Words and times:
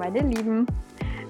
Meine 0.00 0.20
Lieben. 0.20 0.66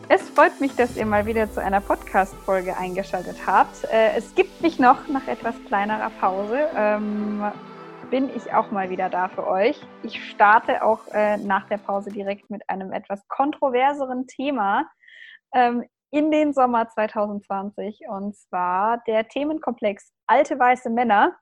Es 0.08 0.30
freut 0.30 0.60
mich, 0.60 0.76
dass 0.76 0.96
ihr 0.96 1.04
mal 1.04 1.26
wieder 1.26 1.50
zu 1.50 1.60
einer 1.60 1.80
Podcast-Folge 1.80 2.76
eingeschaltet 2.76 3.44
habt. 3.44 3.82
Äh, 3.92 4.16
es 4.16 4.32
gibt 4.36 4.62
mich 4.62 4.78
noch 4.78 5.08
nach 5.08 5.26
etwas 5.26 5.56
kleinerer 5.66 6.10
Pause. 6.20 6.68
Ähm, 6.76 7.50
bin 8.12 8.30
ich 8.30 8.54
auch 8.54 8.70
mal 8.70 8.88
wieder 8.88 9.08
da 9.08 9.26
für 9.26 9.44
euch. 9.44 9.80
Ich 10.04 10.24
starte 10.24 10.84
auch 10.84 11.00
äh, 11.12 11.36
nach 11.38 11.66
der 11.66 11.78
Pause 11.78 12.12
direkt 12.12 12.48
mit 12.48 12.62
einem 12.70 12.92
etwas 12.92 13.26
kontroverseren 13.26 14.28
Thema 14.28 14.88
ähm, 15.52 15.84
in 16.12 16.30
den 16.30 16.52
Sommer 16.52 16.88
2020 16.88 18.02
und 18.08 18.36
zwar 18.36 19.02
der 19.08 19.26
Themenkomplex 19.26 20.12
alte 20.28 20.56
weiße 20.56 20.90
Männer. 20.90 21.36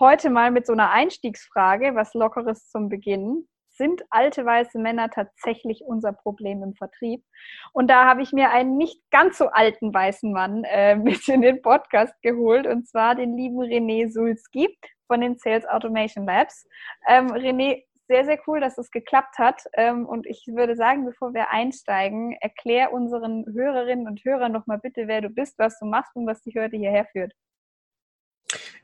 Heute 0.00 0.30
mal 0.30 0.50
mit 0.50 0.66
so 0.66 0.72
einer 0.72 0.90
Einstiegsfrage, 0.90 1.94
was 1.94 2.14
Lockeres 2.14 2.70
zum 2.70 2.88
Beginn 2.88 3.46
sind 3.72 4.02
alte 4.10 4.44
weiße 4.44 4.78
Männer 4.78 5.10
tatsächlich 5.10 5.82
unser 5.84 6.12
Problem 6.12 6.62
im 6.62 6.74
Vertrieb? 6.74 7.24
Und 7.72 7.88
da 7.88 8.04
habe 8.06 8.22
ich 8.22 8.32
mir 8.32 8.50
einen 8.50 8.76
nicht 8.76 9.00
ganz 9.10 9.38
so 9.38 9.48
alten 9.48 9.92
weißen 9.92 10.32
Mann 10.32 10.64
äh, 10.64 10.96
mit 10.96 11.26
in 11.28 11.42
den 11.42 11.62
Podcast 11.62 12.14
geholt, 12.22 12.66
und 12.66 12.86
zwar 12.86 13.14
den 13.14 13.36
lieben 13.36 13.60
René 13.60 14.10
Sulski 14.10 14.78
von 15.06 15.20
den 15.20 15.36
Sales 15.36 15.66
Automation 15.66 16.26
Labs. 16.26 16.66
Ähm, 17.08 17.28
René, 17.28 17.84
sehr, 18.08 18.24
sehr 18.24 18.38
cool, 18.46 18.60
dass 18.60 18.78
es 18.78 18.90
geklappt 18.90 19.38
hat. 19.38 19.62
Ähm, 19.74 20.06
und 20.06 20.26
ich 20.26 20.46
würde 20.46 20.76
sagen, 20.76 21.04
bevor 21.04 21.34
wir 21.34 21.50
einsteigen, 21.50 22.36
erklär 22.40 22.92
unseren 22.92 23.46
Hörerinnen 23.52 24.06
und 24.06 24.24
Hörern 24.24 24.52
doch 24.52 24.66
mal 24.66 24.78
bitte, 24.78 25.08
wer 25.08 25.20
du 25.20 25.30
bist, 25.30 25.58
was 25.58 25.78
du 25.78 25.86
machst 25.86 26.14
und 26.14 26.26
was 26.26 26.42
dich 26.42 26.56
heute 26.56 26.76
hierher 26.76 27.06
führt. 27.06 27.32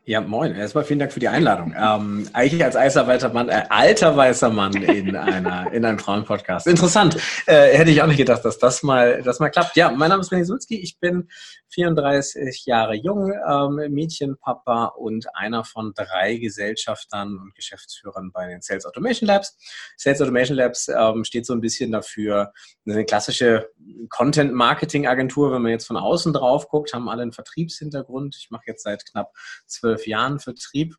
Ja, 0.08 0.22
moin. 0.22 0.54
Erstmal 0.54 0.84
vielen 0.84 1.00
Dank 1.00 1.12
für 1.12 1.20
die 1.20 1.28
Einladung. 1.28 1.74
Ähm, 1.78 2.30
eigentlich 2.32 2.64
als 2.64 2.76
alter 2.76 3.06
weißer 3.06 3.28
Mann, 3.28 3.50
äh, 3.50 3.64
alter 3.68 4.16
weißer 4.16 4.48
Mann 4.48 4.72
in 4.72 5.14
einer 5.14 5.70
in 5.74 5.84
einem 5.84 5.98
Frauenpodcast. 5.98 6.66
Interessant. 6.66 7.18
Äh, 7.44 7.76
hätte 7.76 7.90
ich 7.90 8.00
auch 8.00 8.06
nicht 8.06 8.16
gedacht, 8.16 8.42
dass 8.42 8.58
das 8.58 8.82
mal 8.82 9.20
das 9.22 9.38
mal 9.38 9.50
klappt. 9.50 9.76
Ja, 9.76 9.90
mein 9.90 10.08
Name 10.08 10.22
ist 10.22 10.32
René 10.32 10.46
Sulzki. 10.46 10.80
Ich 10.80 10.98
bin 10.98 11.28
34 11.74 12.64
Jahre 12.64 12.94
jung, 12.94 13.34
ähm, 13.46 13.92
Mädchenpapa 13.92 14.86
und 14.86 15.26
einer 15.34 15.64
von 15.64 15.92
drei 15.94 16.36
Gesellschaftern 16.36 17.38
und 17.38 17.54
Geschäftsführern 17.54 18.32
bei 18.32 18.46
den 18.46 18.62
Sales 18.62 18.86
Automation 18.86 19.26
Labs. 19.26 19.58
Sales 19.98 20.22
Automation 20.22 20.56
Labs 20.56 20.88
ähm, 20.88 21.24
steht 21.24 21.44
so 21.44 21.52
ein 21.52 21.60
bisschen 21.60 21.92
dafür, 21.92 22.54
eine 22.86 23.04
klassische 23.04 23.68
Content-Marketing-Agentur, 24.08 25.52
wenn 25.52 25.60
man 25.62 25.72
jetzt 25.72 25.86
von 25.86 25.98
außen 25.98 26.32
drauf 26.32 26.68
guckt, 26.68 26.94
haben 26.94 27.10
alle 27.10 27.22
einen 27.22 27.32
Vertriebshintergrund. 27.32 28.36
Ich 28.38 28.50
mache 28.50 28.64
jetzt 28.66 28.82
seit 28.82 29.04
knapp 29.04 29.32
zwölf 29.66 29.97
zwölf 29.98 30.06
Jahren 30.06 30.38
Vertrieb. 30.38 30.96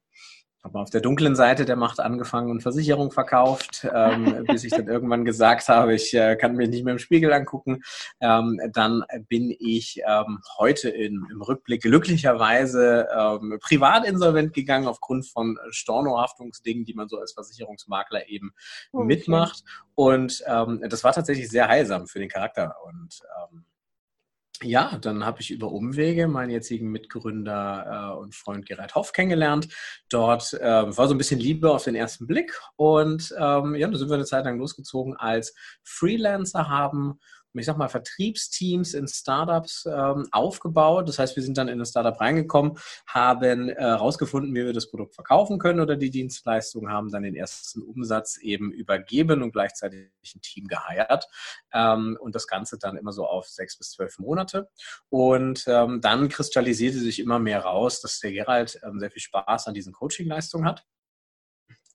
Habe 0.61 0.79
auf 0.79 0.89
der 0.89 0.99
dunklen 0.99 1.37
Seite 1.37 1.63
der 1.63 1.77
Macht 1.77 2.01
angefangen 2.01 2.51
und 2.51 2.61
Versicherung 2.61 3.11
verkauft, 3.11 3.87
ähm, 3.95 4.43
bis 4.47 4.65
ich 4.65 4.71
dann 4.71 4.89
irgendwann 4.89 5.23
gesagt 5.23 5.69
habe, 5.69 5.95
ich 5.95 6.13
äh, 6.13 6.35
kann 6.35 6.57
mich 6.57 6.67
nicht 6.67 6.83
mehr 6.83 6.91
im 6.91 6.99
Spiegel 6.99 7.31
angucken. 7.31 7.81
Ähm, 8.19 8.59
dann 8.73 9.05
bin 9.29 9.55
ich 9.57 10.01
ähm, 10.05 10.39
heute 10.57 10.89
in, 10.89 11.25
im 11.31 11.41
Rückblick 11.41 11.83
glücklicherweise 11.83 13.07
ähm, 13.17 13.57
privat 13.61 14.05
insolvent 14.05 14.51
gegangen 14.51 14.89
aufgrund 14.89 15.27
von 15.27 15.57
Stornohaftungsdingen, 15.69 16.83
die 16.83 16.93
man 16.93 17.07
so 17.07 17.19
als 17.19 17.31
Versicherungsmakler 17.31 18.27
eben 18.27 18.51
okay. 18.91 19.05
mitmacht. 19.05 19.63
Und 19.95 20.43
ähm, 20.45 20.83
das 20.89 21.05
war 21.05 21.13
tatsächlich 21.13 21.47
sehr 21.47 21.69
heilsam 21.69 22.05
für 22.05 22.19
den 22.19 22.27
Charakter 22.27 22.75
und 22.85 23.21
ähm, 23.53 23.63
ja, 24.61 24.97
dann 24.99 25.25
habe 25.25 25.41
ich 25.41 25.51
über 25.51 25.71
Umwege 25.71 26.27
meinen 26.27 26.49
jetzigen 26.49 26.89
Mitgründer 26.91 28.13
äh, 28.15 28.19
und 28.19 28.35
Freund 28.35 28.65
Gerhard 28.65 28.95
Hoff 28.95 29.13
kennengelernt. 29.13 29.69
Dort 30.09 30.53
äh, 30.53 30.97
war 30.97 31.07
so 31.07 31.13
ein 31.13 31.17
bisschen 31.17 31.39
Liebe 31.39 31.71
auf 31.71 31.83
den 31.83 31.95
ersten 31.95 32.27
Blick 32.27 32.59
und 32.75 33.33
ähm, 33.37 33.75
ja, 33.75 33.87
da 33.87 33.97
sind 33.97 34.09
wir 34.09 34.15
eine 34.15 34.25
Zeit 34.25 34.45
lang 34.45 34.57
losgezogen 34.57 35.15
als 35.15 35.55
Freelancer, 35.83 36.69
haben 36.69 37.19
ich 37.53 37.65
sag 37.65 37.77
mal, 37.77 37.87
Vertriebsteams 37.87 38.93
in 38.93 39.07
Startups 39.07 39.85
ähm, 39.85 40.27
aufgebaut. 40.31 41.07
Das 41.07 41.19
heißt, 41.19 41.35
wir 41.35 41.43
sind 41.43 41.57
dann 41.57 41.67
in 41.67 41.79
ein 41.79 41.85
Startup 41.85 42.19
reingekommen, 42.19 42.77
haben 43.07 43.69
herausgefunden, 43.69 44.55
äh, 44.55 44.59
wie 44.59 44.65
wir 44.65 44.73
das 44.73 44.89
Produkt 44.89 45.15
verkaufen 45.15 45.57
können 45.59 45.79
oder 45.79 45.95
die 45.95 46.11
Dienstleistung, 46.11 46.89
haben 46.89 47.11
dann 47.11 47.23
den 47.23 47.35
ersten 47.35 47.81
Umsatz 47.81 48.37
eben 48.37 48.71
übergeben 48.71 49.41
und 49.41 49.51
gleichzeitig 49.51 50.09
ein 50.35 50.41
Team 50.41 50.67
geheiert. 50.67 51.27
Ähm, 51.73 52.17
und 52.19 52.35
das 52.35 52.47
Ganze 52.47 52.77
dann 52.77 52.97
immer 52.97 53.11
so 53.11 53.25
auf 53.25 53.47
sechs 53.47 53.77
bis 53.77 53.91
zwölf 53.91 54.19
Monate. 54.19 54.69
Und 55.09 55.65
ähm, 55.67 56.01
dann 56.01 56.29
kristallisierte 56.29 56.99
sich 56.99 57.19
immer 57.19 57.39
mehr 57.39 57.61
raus, 57.61 58.01
dass 58.01 58.19
der 58.19 58.31
Gerald 58.31 58.79
ähm, 58.83 58.99
sehr 58.99 59.11
viel 59.11 59.21
Spaß 59.21 59.67
an 59.67 59.73
diesen 59.73 59.93
Coaching-Leistungen 59.93 60.65
hat. 60.65 60.85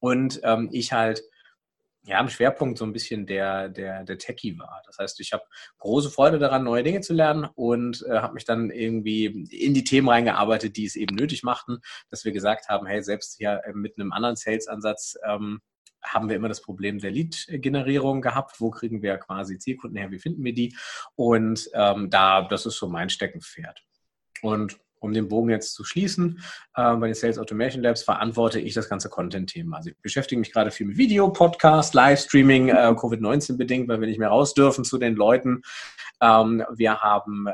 Und 0.00 0.40
ähm, 0.42 0.68
ich 0.72 0.92
halt 0.92 1.22
ja, 2.06 2.20
im 2.20 2.28
Schwerpunkt 2.28 2.78
so 2.78 2.84
ein 2.84 2.92
bisschen 2.92 3.26
der, 3.26 3.68
der, 3.70 4.04
der 4.04 4.18
Techie 4.18 4.58
war. 4.58 4.82
Das 4.86 4.98
heißt, 4.98 5.20
ich 5.20 5.32
habe 5.32 5.44
große 5.78 6.10
Freude 6.10 6.38
daran, 6.38 6.64
neue 6.64 6.82
Dinge 6.82 7.00
zu 7.00 7.14
lernen 7.14 7.48
und 7.54 8.04
äh, 8.08 8.18
habe 8.18 8.34
mich 8.34 8.44
dann 8.44 8.70
irgendwie 8.70 9.24
in 9.24 9.72
die 9.72 9.84
Themen 9.84 10.08
reingearbeitet, 10.08 10.76
die 10.76 10.84
es 10.84 10.96
eben 10.96 11.14
nötig 11.16 11.42
machten, 11.42 11.78
dass 12.10 12.24
wir 12.26 12.32
gesagt 12.32 12.68
haben, 12.68 12.86
hey, 12.86 13.02
selbst 13.02 13.36
hier 13.38 13.62
äh, 13.64 13.72
mit 13.72 13.98
einem 13.98 14.12
anderen 14.12 14.36
Sales-Ansatz 14.36 15.16
ähm, 15.26 15.60
haben 16.02 16.28
wir 16.28 16.36
immer 16.36 16.48
das 16.48 16.60
Problem 16.60 16.98
der 16.98 17.10
Lead-Generierung 17.10 18.20
gehabt. 18.20 18.60
Wo 18.60 18.70
kriegen 18.70 19.00
wir 19.00 19.16
quasi 19.16 19.58
Zielkunden 19.58 19.98
her? 19.98 20.10
Wie 20.10 20.18
finden 20.18 20.44
wir 20.44 20.52
die? 20.52 20.76
Und 21.14 21.70
ähm, 21.72 22.10
da, 22.10 22.42
das 22.42 22.66
ist 22.66 22.76
so 22.76 22.88
mein 22.88 23.08
Steckenpferd. 23.08 23.82
Und 24.42 24.78
um 25.04 25.12
den 25.12 25.28
Bogen 25.28 25.50
jetzt 25.50 25.74
zu 25.74 25.84
schließen, 25.84 26.40
äh, 26.74 26.96
bei 26.96 27.06
den 27.06 27.14
Sales 27.14 27.38
Automation 27.38 27.82
Labs 27.82 28.02
verantworte 28.02 28.58
ich 28.58 28.74
das 28.74 28.88
ganze 28.88 29.10
Content-Thema. 29.10 29.76
Also 29.76 29.90
ich 29.90 29.96
beschäftige 30.00 30.38
mich 30.38 30.52
gerade 30.52 30.70
viel 30.70 30.86
mit 30.86 30.96
Video, 30.96 31.30
Podcast, 31.30 31.94
Livestreaming, 31.94 32.70
äh, 32.70 32.94
Covid-19 32.96 33.56
bedingt, 33.56 33.88
weil 33.88 34.00
wir 34.00 34.08
nicht 34.08 34.18
mehr 34.18 34.30
raus 34.30 34.54
dürfen 34.54 34.84
zu 34.84 34.98
den 34.98 35.14
Leuten. 35.14 35.62
Ähm, 36.20 36.64
wir 36.74 37.00
haben 37.00 37.46
äh, 37.48 37.52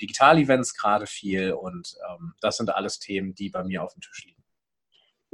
Digital-Events 0.00 0.74
gerade 0.74 1.06
viel 1.06 1.52
und 1.52 1.96
ähm, 2.10 2.34
das 2.40 2.58
sind 2.58 2.74
alles 2.74 2.98
Themen, 2.98 3.34
die 3.34 3.48
bei 3.48 3.64
mir 3.64 3.82
auf 3.82 3.94
dem 3.94 4.02
Tisch 4.02 4.26
liegen. 4.26 4.43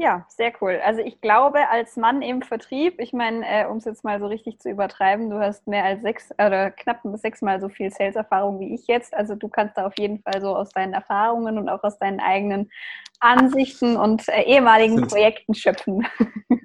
Ja, 0.02 0.24
sehr 0.30 0.50
cool. 0.62 0.80
Also 0.82 1.02
ich 1.02 1.20
glaube, 1.20 1.68
als 1.68 1.96
Mann 1.98 2.22
im 2.22 2.40
Vertrieb, 2.40 2.98
ich 3.00 3.12
meine, 3.12 3.46
äh, 3.46 3.66
um 3.66 3.76
es 3.76 3.84
jetzt 3.84 4.02
mal 4.02 4.18
so 4.18 4.26
richtig 4.28 4.58
zu 4.58 4.70
übertreiben, 4.70 5.28
du 5.28 5.38
hast 5.40 5.66
mehr 5.66 5.84
als 5.84 6.00
sechs 6.00 6.30
oder 6.42 6.70
knapp 6.70 7.00
sechsmal 7.16 7.60
so 7.60 7.68
viel 7.68 7.90
Sales-Erfahrung 7.90 8.60
wie 8.60 8.72
ich 8.74 8.86
jetzt. 8.86 9.12
Also 9.12 9.34
du 9.34 9.48
kannst 9.48 9.76
da 9.76 9.86
auf 9.86 9.98
jeden 9.98 10.20
Fall 10.22 10.40
so 10.40 10.56
aus 10.56 10.70
deinen 10.70 10.94
Erfahrungen 10.94 11.58
und 11.58 11.68
auch 11.68 11.82
aus 11.84 11.98
deinen 11.98 12.18
eigenen 12.20 12.70
Ansichten 13.20 13.96
und 13.96 14.26
äh, 14.28 14.42
ehemaligen 14.42 14.96
sind, 14.96 15.08
Projekten 15.08 15.54
schöpfen. 15.54 16.06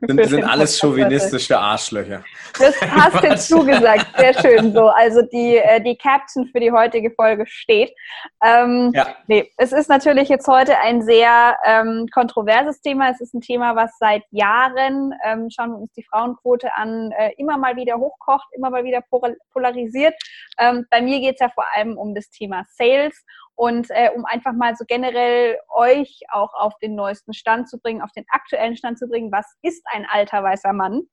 Sind, 0.08 0.26
sind 0.30 0.44
alles 0.46 0.80
chauvinistische 0.80 1.60
Arschlöcher. 1.60 2.24
Das 2.58 2.80
hast 2.82 3.24
du 3.24 3.38
zugesagt, 3.60 4.08
sehr 4.18 4.34
schön 4.34 4.74
so. 4.74 4.88
Also 4.88 5.22
die, 5.22 5.58
äh, 5.58 5.82
die 5.82 5.98
Caption 5.98 6.48
für 6.48 6.62
die 6.62 6.72
heutige 6.72 7.12
Folge 7.12 7.46
steht. 7.46 7.94
Ähm, 8.42 8.92
ja. 8.94 9.08
Nee, 9.28 9.52
es 9.58 9.74
ist 9.74 9.90
natürlich 9.90 10.30
jetzt 10.30 10.48
heute 10.48 10.78
ein 10.80 11.02
sehr 11.02 11.58
ähm, 11.66 12.08
kontroverses 12.14 12.80
Thema. 12.80 13.12
Es 13.12 13.20
ist 13.20 13.34
ein 13.34 13.42
Thema, 13.42 13.76
was 13.76 13.92
seit 14.00 14.24
Jahren, 14.32 15.14
ähm, 15.26 15.50
schauen 15.50 15.72
wir 15.72 15.80
uns 15.80 15.92
die 15.94 16.06
Frauenquote 16.10 16.74
an, 16.76 17.12
äh, 17.12 17.32
immer 17.38 17.58
mal 17.58 17.76
wieder 17.76 17.98
hochkocht, 17.98 18.48
immer 18.56 18.70
mal 18.70 18.86
wieder 18.86 19.04
polarisiert. 19.52 20.16
Ähm, 20.58 20.86
bei 20.90 21.02
mir 21.02 21.20
geht 21.20 21.36
es 21.36 21.42
ja 21.42 21.50
vor 21.50 21.66
allem 21.76 21.98
um 21.98 22.16
das 22.16 22.30
Thema 22.30 22.64
Sales 22.70 23.26
und 23.56 23.88
äh, 23.90 24.10
um 24.16 24.26
einfach 24.26 24.54
mal 24.54 24.76
so 24.76 24.86
generell 24.88 25.58
euch 25.74 26.22
auch 26.32 26.54
auf 26.54 26.78
den 26.80 26.96
neuesten 26.96 27.34
Stand 27.34 27.70
zu 27.70 27.80
bringen, 27.80 28.02
auf 28.02 28.12
den 28.12 28.26
aktuellen 28.30 28.76
Stand 28.76 29.00
zu 29.00 29.08
bringen, 29.08 29.32
was 29.32 29.46
ist 29.62 29.84
ein 29.92 30.06
alter 30.10 30.44
weißer 30.44 30.74
Mann? 30.74 31.08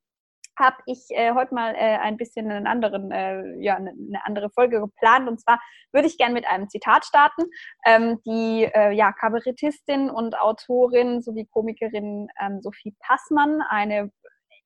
habe 0.58 0.76
ich 0.86 1.06
äh, 1.10 1.32
heute 1.32 1.54
mal 1.54 1.74
äh, 1.74 1.98
ein 1.98 2.16
bisschen 2.16 2.50
einen 2.50 2.66
anderen, 2.66 3.10
äh, 3.10 3.56
ja, 3.58 3.76
eine, 3.76 3.90
eine, 3.90 4.24
andere 4.24 4.50
Folge 4.50 4.80
geplant. 4.80 5.28
Und 5.28 5.40
zwar 5.40 5.60
würde 5.92 6.06
ich 6.06 6.18
gerne 6.18 6.34
mit 6.34 6.46
einem 6.46 6.68
Zitat 6.68 7.04
starten. 7.04 7.44
Ähm, 7.84 8.20
die 8.26 8.64
äh, 8.64 8.92
ja, 8.92 9.12
Kabarettistin 9.12 10.10
und 10.10 10.38
Autorin 10.38 11.22
sowie 11.22 11.46
Komikerin 11.46 12.28
ähm, 12.40 12.60
Sophie 12.60 12.94
Passmann, 13.00 13.62
eine 13.62 14.12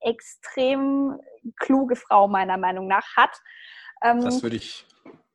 extrem 0.00 1.18
kluge 1.58 1.96
Frau 1.96 2.28
meiner 2.28 2.58
Meinung 2.58 2.88
nach, 2.88 3.06
hat. 3.16 3.36
Ähm, 4.02 4.20
das 4.20 4.42
würde 4.42 4.56
ich 4.56 4.86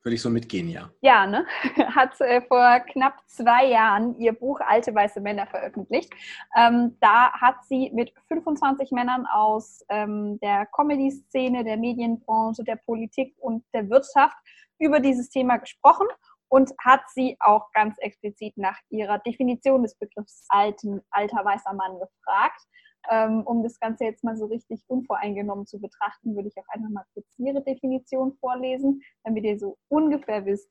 würde 0.04 0.16
ich 0.16 0.22
so 0.22 0.30
mitgehen, 0.30 0.70
ja. 0.70 0.90
Ja, 1.02 1.28
ne? 1.28 1.46
Hat 1.96 2.20
äh, 2.22 2.42
vor 2.42 2.80
knapp 2.92 3.18
zwei 3.28 3.66
Jahren 3.66 4.18
ihr 4.20 4.34
Buch 4.34 4.60
Alte 4.62 4.94
weiße 4.94 5.22
Männer 5.22 5.48
veröffentlicht. 5.48 6.12
Ähm, 6.56 6.98
da 7.00 7.32
hat 7.34 7.64
sie 7.66 7.92
mit 7.94 8.14
25 8.28 8.92
Männern 8.92 9.26
aus 9.28 9.86
ähm, 9.90 10.40
der 10.42 10.66
Comedy-Szene, 10.68 11.64
der 11.64 11.78
Medienbranche, 11.78 12.64
der 12.64 12.78
Politik 12.78 13.36
und 13.38 13.64
der 13.74 13.90
Wirtschaft 13.90 14.36
über 14.80 15.00
dieses 15.00 15.30
Thema 15.30 15.58
gesprochen 15.58 16.08
und 16.50 16.72
hat 16.80 17.02
sie 17.14 17.38
auch 17.40 17.72
ganz 17.72 17.96
explizit 18.00 18.58
nach 18.58 18.78
ihrer 18.90 19.20
Definition 19.20 19.84
des 19.84 19.96
Begriffs 19.96 20.46
alten, 20.50 21.02
alter 21.12 21.46
weißer 21.46 21.74
Mann 21.74 21.94
gefragt. 22.00 22.62
Ähm, 23.10 23.42
um 23.46 23.64
das 23.64 23.80
Ganze 23.80 24.06
jetzt 24.06 24.24
mal 24.24 24.38
so 24.38 24.46
richtig 24.46 24.84
unvoreingenommen 24.88 25.66
zu 25.66 25.80
betrachten, 25.80 26.36
würde 26.36 26.50
ich 26.50 26.58
auch 26.58 26.68
einfach 26.70 26.90
mal 26.90 27.06
kurz 27.14 27.28
Ihre 27.38 27.64
Definition 27.64 28.34
vorlesen, 28.40 29.02
damit 29.24 29.44
ihr 29.44 29.58
so 29.58 29.78
ungefähr 29.88 30.46
wisst, 30.46 30.70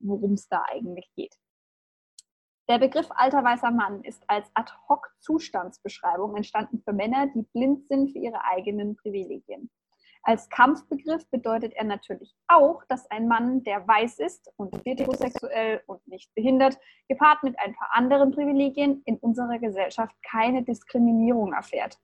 worum 0.00 0.32
es 0.32 0.48
da 0.48 0.62
eigentlich 0.70 1.10
geht. 1.14 1.34
Der 2.68 2.78
Begriff 2.78 3.08
alter 3.10 3.44
weißer 3.44 3.70
Mann 3.70 4.02
ist 4.02 4.24
als 4.26 4.50
Ad-hoc-Zustandsbeschreibung 4.54 6.34
entstanden 6.36 6.82
für 6.82 6.92
Männer, 6.92 7.28
die 7.28 7.42
blind 7.42 7.86
sind 7.86 8.10
für 8.10 8.18
ihre 8.18 8.42
eigenen 8.44 8.96
Privilegien. 8.96 9.70
Als 10.28 10.48
Kampfbegriff 10.48 11.24
bedeutet 11.30 11.72
er 11.74 11.84
natürlich 11.84 12.34
auch, 12.48 12.82
dass 12.88 13.08
ein 13.12 13.28
Mann, 13.28 13.62
der 13.62 13.86
weiß 13.86 14.18
ist 14.18 14.52
und 14.56 14.74
heterosexuell 14.84 15.82
und 15.86 16.04
nicht 16.08 16.34
behindert, 16.34 16.80
gepaart 17.08 17.44
mit 17.44 17.56
ein 17.60 17.76
paar 17.76 17.90
anderen 17.92 18.32
Privilegien 18.32 19.02
in 19.04 19.18
unserer 19.18 19.60
Gesellschaft 19.60 20.16
keine 20.28 20.64
Diskriminierung 20.64 21.52
erfährt. 21.52 22.00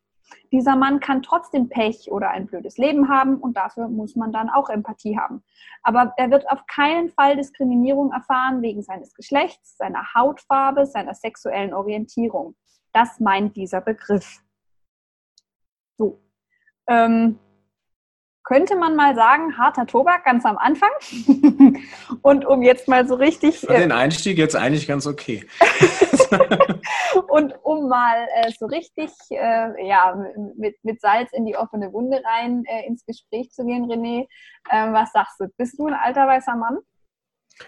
Dieser 0.52 0.76
Mann 0.76 1.00
kann 1.00 1.22
trotzdem 1.22 1.68
Pech 1.68 2.12
oder 2.12 2.30
ein 2.30 2.46
blödes 2.46 2.78
Leben 2.78 3.08
haben 3.08 3.38
und 3.38 3.56
dafür 3.56 3.88
muss 3.88 4.14
man 4.14 4.30
dann 4.30 4.50
auch 4.50 4.70
Empathie 4.70 5.18
haben. 5.18 5.42
Aber 5.82 6.14
er 6.16 6.30
wird 6.30 6.48
auf 6.48 6.64
keinen 6.68 7.08
Fall 7.10 7.34
Diskriminierung 7.34 8.12
erfahren 8.12 8.62
wegen 8.62 8.84
seines 8.84 9.14
Geschlechts, 9.14 9.76
seiner 9.76 10.14
Hautfarbe, 10.14 10.86
seiner 10.86 11.14
sexuellen 11.14 11.74
Orientierung. 11.74 12.54
Das 12.92 13.18
meint 13.18 13.56
dieser 13.56 13.80
Begriff. 13.80 14.44
So. 15.98 16.22
Ähm, 16.86 17.40
könnte 18.44 18.76
man 18.76 18.96
mal 18.96 19.14
sagen, 19.14 19.56
harter 19.56 19.86
Tobak 19.86 20.24
ganz 20.24 20.44
am 20.44 20.58
Anfang. 20.58 20.90
und 22.22 22.44
um 22.44 22.62
jetzt 22.62 22.88
mal 22.88 23.06
so 23.06 23.14
richtig. 23.14 23.60
Für 23.60 23.74
den 23.74 23.92
Einstieg 23.92 24.38
jetzt 24.38 24.56
eigentlich 24.56 24.86
ganz 24.86 25.06
okay. 25.06 25.46
und 27.28 27.54
um 27.62 27.88
mal 27.88 28.26
äh, 28.34 28.50
so 28.58 28.66
richtig 28.66 29.10
äh, 29.30 29.86
ja, 29.86 30.16
mit, 30.56 30.76
mit 30.82 31.00
Salz 31.00 31.32
in 31.32 31.46
die 31.46 31.56
offene 31.56 31.92
Wunde 31.92 32.22
rein 32.24 32.64
äh, 32.66 32.86
ins 32.86 33.04
Gespräch 33.06 33.50
zu 33.52 33.64
gehen, 33.64 33.86
René, 33.90 34.26
ähm, 34.70 34.92
was 34.92 35.12
sagst 35.12 35.40
du? 35.40 35.46
Bist 35.56 35.78
du 35.78 35.86
ein 35.86 35.94
alter 35.94 36.26
weißer 36.26 36.56
Mann? 36.56 36.78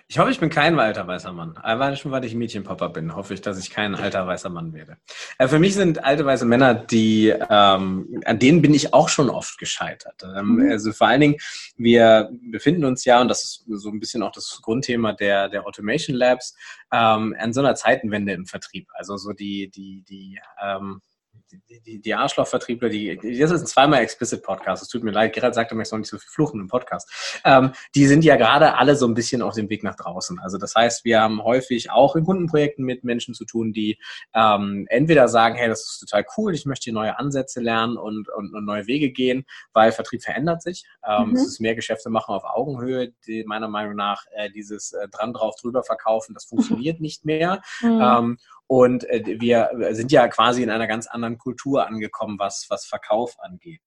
Ich 0.09 0.19
hoffe, 0.19 0.31
ich 0.31 0.41
bin 0.41 0.51
kein 0.51 0.79
alter 0.79 1.07
weißer 1.07 1.33
Mann. 1.33 1.57
Allein 1.57 1.97
schon, 1.97 2.13
weil 2.13 2.25
ich 2.25 2.35
Mädchenpapa 2.35 2.89
bin, 2.89 3.15
hoffe 3.15 3.35
ich, 3.35 3.41
dass 3.41 3.59
ich 3.59 3.71
kein 3.71 3.95
alter 3.95 4.27
weißer 4.27 4.51
Mann 4.51 4.73
werde. 4.73 4.97
Äh, 5.39 5.49
für 5.49 5.59
mich 5.59 5.75
sind 5.75 6.05
alte 6.05 6.25
weiße 6.25 6.45
Männer, 6.45 6.75
die, 6.75 7.29
ähm, 7.29 8.23
an 8.25 8.39
denen 8.39 8.63
bin 8.63 8.75
ich 8.75 8.93
auch 8.95 9.09
schon 9.09 9.31
oft 9.31 9.59
gescheitert. 9.59 10.23
Ähm, 10.23 10.57
mhm. 10.57 10.71
Also 10.71 10.93
vor 10.93 11.09
allen 11.09 11.21
Dingen, 11.21 11.37
wir 11.77 12.31
befinden 12.51 12.85
uns 12.85 13.05
ja, 13.05 13.21
und 13.21 13.29
das 13.29 13.45
ist 13.45 13.65
so 13.69 13.91
ein 13.91 14.01
bisschen 14.01 14.23
auch 14.23 14.33
das 14.33 14.61
Grundthema 14.63 15.13
der, 15.13 15.49
der 15.49 15.67
Automation 15.67 16.17
Labs, 16.17 16.57
ähm, 16.93 17.35
an 17.39 17.53
so 17.53 17.61
einer 17.61 17.75
Zeitenwende 17.75 18.33
im 18.33 18.47
Vertrieb. 18.47 18.89
Also 18.95 19.17
so 19.17 19.33
die, 19.33 19.71
die, 19.71 20.03
die, 20.09 20.39
ähm, 20.63 21.01
die, 21.69 22.01
die, 22.01 22.15
Arschlochvertriebler, 22.15 22.89
die, 22.89 23.17
das 23.39 23.51
ist 23.51 23.61
ein 23.63 23.67
zweimal 23.67 24.01
explicit 24.01 24.43
Podcast, 24.43 24.83
es 24.83 24.89
tut 24.89 25.03
mir 25.03 25.11
leid, 25.11 25.33
Gerald 25.33 25.55
sagte 25.55 25.75
mir, 25.75 25.83
ich 25.83 25.89
soll 25.89 25.99
nicht 26.01 26.09
so 26.09 26.19
viel 26.19 26.31
fluchen 26.31 26.61
im 26.61 26.69
Podcast. 26.69 27.41
Ähm, 27.45 27.73
die 27.95 28.07
sind 28.07 28.25
ja 28.25 28.37
gerade 28.37 28.75
alle 28.77 28.97
so 28.97 29.07
ein 29.07 29.15
bisschen 29.15 29.43
auf 29.43 29.55
dem 29.55 29.69
Weg 29.71 29.83
nach 29.83 29.97
draußen. 29.97 30.39
Also 30.41 30.59
das 30.59 30.75
heißt, 30.75 31.05
wir 31.05 31.21
haben 31.21 31.43
häufig 31.43 31.91
auch 31.91 32.17
in 32.17 32.25
Kundenprojekten 32.25 32.85
mit 32.85 33.05
Menschen 33.05 33.35
zu 33.35 33.45
tun, 33.45 33.73
die 33.73 33.99
ähm, 34.35 34.87
entweder 34.89 35.29
sagen, 35.29 35.57
hey, 35.57 35.69
das 35.69 35.81
ist 35.81 36.01
total 36.01 36.25
cool, 36.37 36.55
ich 36.55 36.67
möchte 36.67 36.85
hier 36.85 36.93
neue 36.93 37.19
Ansätze 37.19 37.61
lernen 37.61 37.97
und, 37.97 38.29
und, 38.29 38.55
und 38.55 38.65
neue 38.65 38.87
Wege 38.87 39.11
gehen, 39.11 39.45
weil 39.73 39.93
Vertrieb 39.93 40.23
verändert 40.23 40.63
sich. 40.63 40.87
Ähm, 41.07 41.31
mhm. 41.31 41.37
Es 41.37 41.47
ist 41.47 41.61
mehr 41.61 41.75
Geschäfte 41.75 42.11
machen 42.11 42.35
auf 42.35 42.45
Augenhöhe, 42.45 43.13
die 43.27 43.45
meiner 43.45 43.69
Meinung 43.69 43.97
nach 43.97 44.25
äh, 44.35 44.51
dieses 44.51 44.93
äh, 44.93 45.09
dran 45.09 45.33
drauf 45.33 45.57
drüber 45.61 45.83
verkaufen, 45.83 46.35
das 46.35 46.45
funktioniert 46.45 47.01
nicht 47.01 47.25
mehr. 47.25 47.63
Mhm. 47.81 48.01
Ähm, 48.03 48.39
und 48.67 49.05
äh, 49.11 49.41
wir 49.41 49.71
sind 49.91 50.11
ja 50.11 50.27
quasi 50.29 50.63
in 50.63 50.71
einer 50.71 50.87
ganz 50.87 51.07
anderen 51.07 51.39
Kultur 51.45 51.87
angekommen, 51.87 52.39
was, 52.39 52.67
was 52.71 52.87
Verkauf 52.87 53.37
angeht. 53.39 53.81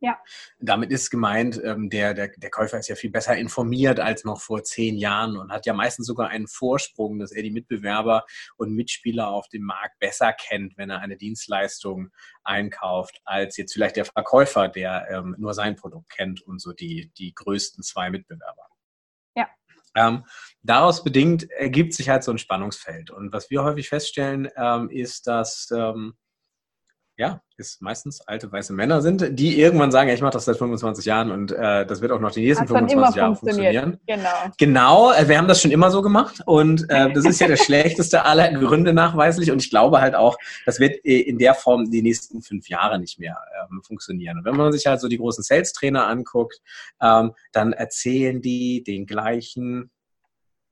Ja. 0.00 0.18
Damit 0.60 0.90
ist 0.90 1.10
gemeint, 1.10 1.60
ähm, 1.64 1.88
der, 1.88 2.12
der, 2.12 2.28
der 2.36 2.50
Käufer 2.50 2.78
ist 2.78 2.88
ja 2.88 2.94
viel 2.96 3.10
besser 3.10 3.36
informiert 3.36 3.98
als 3.98 4.24
noch 4.24 4.40
vor 4.40 4.62
zehn 4.62 4.96
Jahren 4.98 5.38
und 5.38 5.50
hat 5.50 5.64
ja 5.64 5.72
meistens 5.72 6.06
sogar 6.06 6.28
einen 6.28 6.46
Vorsprung, 6.46 7.18
dass 7.18 7.32
er 7.32 7.42
die 7.42 7.50
Mitbewerber 7.50 8.24
und 8.58 8.74
Mitspieler 8.74 9.28
auf 9.28 9.48
dem 9.48 9.62
Markt 9.62 9.98
besser 9.98 10.34
kennt, 10.34 10.76
wenn 10.76 10.90
er 10.90 11.00
eine 11.00 11.16
Dienstleistung 11.16 12.10
einkauft, 12.44 13.20
als 13.24 13.56
jetzt 13.56 13.72
vielleicht 13.72 13.96
der 13.96 14.04
Verkäufer, 14.04 14.68
der 14.68 15.08
ähm, 15.10 15.34
nur 15.38 15.54
sein 15.54 15.76
Produkt 15.76 16.10
kennt 16.10 16.42
und 16.42 16.60
so 16.60 16.72
die, 16.72 17.10
die 17.16 17.34
größten 17.34 17.82
zwei 17.82 18.10
Mitbewerber. 18.10 18.68
Ähm, 19.96 20.24
daraus 20.62 21.02
bedingt 21.02 21.50
ergibt 21.50 21.94
sich 21.94 22.10
halt 22.10 22.22
so 22.22 22.30
ein 22.30 22.38
Spannungsfeld. 22.38 23.10
Und 23.10 23.32
was 23.32 23.50
wir 23.50 23.64
häufig 23.64 23.88
feststellen, 23.88 24.48
ähm, 24.56 24.90
ist, 24.90 25.26
dass 25.26 25.70
ähm, 25.74 26.14
ja, 27.18 27.40
es 27.56 27.80
meistens 27.80 28.20
alte 28.20 28.52
weiße 28.52 28.74
Männer 28.74 29.00
sind, 29.00 29.38
die 29.38 29.58
irgendwann 29.58 29.90
sagen, 29.90 30.08
ja, 30.08 30.14
ich 30.14 30.20
mache 30.20 30.32
das 30.32 30.44
seit 30.44 30.58
25 30.58 31.06
Jahren 31.06 31.30
und 31.30 31.50
äh, 31.52 31.86
das 31.86 32.02
wird 32.02 32.12
auch 32.12 32.20
noch 32.20 32.30
die 32.30 32.44
nächsten 32.44 32.66
25 32.66 33.16
Jahre 33.16 33.36
funktionieren. 33.36 33.98
Genau. 34.06 34.28
Genau, 34.58 35.12
äh, 35.12 35.26
wir 35.26 35.38
haben 35.38 35.48
das 35.48 35.62
schon 35.62 35.70
immer 35.70 35.90
so 35.90 36.02
gemacht 36.02 36.42
und 36.44 36.88
äh, 36.90 37.10
das 37.12 37.24
ist 37.24 37.40
ja 37.40 37.46
der 37.46 37.56
schlechteste 37.56 38.24
aller 38.24 38.52
Gründe 38.52 38.92
nachweislich 38.92 39.50
und 39.50 39.62
ich 39.62 39.70
glaube 39.70 40.00
halt 40.00 40.14
auch, 40.14 40.36
das 40.66 40.78
wird 40.78 41.02
äh, 41.06 41.20
in 41.20 41.38
der 41.38 41.54
Form 41.54 41.90
die 41.90 42.02
nächsten 42.02 42.42
fünf 42.42 42.68
Jahre 42.68 42.98
nicht 42.98 43.18
mehr 43.18 43.38
ähm, 43.62 43.80
funktionieren. 43.82 44.38
Und 44.38 44.44
wenn 44.44 44.56
man 44.56 44.72
sich 44.72 44.86
halt 44.86 45.00
so 45.00 45.08
die 45.08 45.18
großen 45.18 45.42
Sales-Trainer 45.42 46.06
anguckt, 46.06 46.60
ähm, 47.00 47.32
dann 47.52 47.72
erzählen 47.72 48.42
die 48.42 48.84
den 48.84 49.06
gleichen 49.06 49.90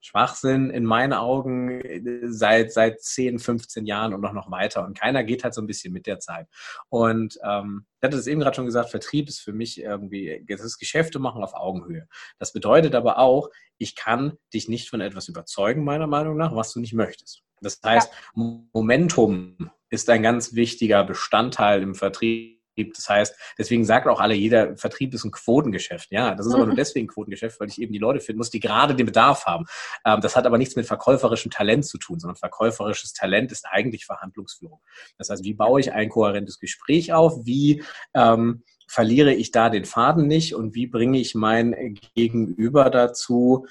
Schwachsinn 0.05 0.69
in 0.69 0.85
meinen 0.85 1.15
Augen 1.15 1.81
äh, 1.81 2.03
seit, 2.25 2.73
seit 2.73 3.01
10, 3.01 3.39
15 3.39 3.87
Jahren 3.87 4.13
und 4.13 4.21
noch, 4.21 4.35
noch 4.35 4.51
weiter. 4.51 4.85
Und 4.85 4.99
keiner 4.99 5.25
geht 5.25 5.45
halt 5.45 5.55
so 5.55 5.63
ein 5.63 5.67
bisschen 5.67 5.95
mit 5.95 6.07
der 6.07 6.21
Zeit. 6.21 6.47
Und 6.91 7.39
ähm, 7.43 7.87
ich 7.99 8.07
hatte 8.07 8.19
es 8.19 8.27
eben 8.27 8.41
gerade 8.41 8.55
schon 8.55 8.67
gesagt, 8.67 8.91
Vertrieb 8.91 9.29
ist 9.29 9.41
für 9.41 9.55
mich 9.55 9.81
irgendwie, 9.81 10.45
das 10.47 10.61
ist 10.61 10.79
Geschäfte 10.79 11.19
machen 11.19 11.43
auf 11.43 11.55
Augenhöhe. 11.55 12.07
Das 12.39 12.53
bedeutet 12.53 12.95
aber 12.95 13.19
auch, 13.19 13.49
ich 13.79 13.97
kann 13.97 14.35
dich 14.53 14.69
nicht 14.69 14.91
von 14.91 15.01
etwas 15.01 15.29
überzeugen, 15.29 15.85
meiner 15.85 16.07
Meinung 16.07 16.37
nach, 16.37 16.55
was 16.55 16.73
du 16.75 16.81
nicht 16.81 16.93
möchtest. 16.93 17.43
Das 17.63 17.81
heißt, 17.83 18.13
ja. 18.13 18.53
Momentum 18.75 19.71
ist 19.89 20.11
ein 20.11 20.23
ganz 20.23 20.55
wichtiger 20.55 21.03
Bestandteil 21.03 21.83
im 21.83 21.95
Vertrieb 21.95 22.54
das 22.77 23.09
heißt, 23.09 23.37
deswegen 23.59 23.85
sagt 23.85 24.07
auch 24.07 24.21
alle, 24.21 24.35
jeder 24.35 24.77
Vertrieb 24.77 25.15
ist 25.15 25.25
ein 25.25 25.31
Quotengeschäft. 25.31 26.11
Ja, 26.11 26.35
das 26.35 26.47
ist 26.47 26.55
aber 26.55 26.67
nur 26.67 26.75
deswegen 26.75 27.07
ein 27.07 27.09
Quotengeschäft, 27.09 27.61
weil 27.61 27.69
ich 27.69 27.81
eben 27.81 27.93
die 27.93 27.99
Leute 27.99 28.21
finden 28.21 28.39
muss, 28.39 28.51
die 28.51 28.61
gerade 28.61 28.95
den 28.95 29.07
Bedarf 29.07 29.47
haben. 29.47 29.67
Ähm, 30.05 30.21
das 30.21 30.37
hat 30.37 30.47
aber 30.47 30.59
nichts 30.59 30.77
mit 30.77 30.87
verkäuferischem 30.87 31.51
Talent 31.51 31.87
zu 31.87 31.99
tun, 31.99 32.19
sondern 32.19 32.37
verkäuferisches 32.37 33.13
Talent 33.13 33.53
ist 33.53 33.67
eigentlich 33.71 34.07
Verhandlungsführung. 34.07 34.81
Das 35.19 35.31
heißt, 35.31 35.45
wie 35.45 35.55
baue 35.55 35.81
ich 35.81 35.93
ein 35.93 36.09
kohärentes 36.09 36.59
Gespräch 36.59 37.13
auf? 37.13 37.45
Wie 37.45 37.83
ähm, 38.15 38.63
verliere 38.89 39.33
ich 39.33 39.51
da 39.51 39.71
den 39.71 39.85
Faden 39.85 40.27
nicht? 40.27 40.55
Und 40.55 40.75
wie 40.75 40.87
bringe 40.87 41.19
ich 41.19 41.35
mein 41.35 41.99
Gegenüber 42.15 42.91
dazu, 42.91 43.67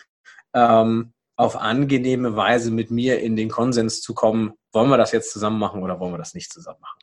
ähm, 0.54 1.14
auf 1.36 1.56
angenehme 1.56 2.36
Weise 2.36 2.72
mit 2.72 2.92
mir 2.92 3.20
in 3.20 3.36
den 3.36 3.50
Konsens 3.50 4.02
zu 4.02 4.14
kommen, 4.14 4.54
wollen 4.72 4.90
wir 4.90 4.98
das 4.98 5.12
jetzt 5.12 5.32
zusammen 5.32 5.60
machen 5.60 5.82
oder 5.82 6.00
wollen 6.00 6.14
wir 6.14 6.18
das 6.18 6.34
nicht 6.34 6.52
zusammen 6.52 6.80
machen? 6.82 7.00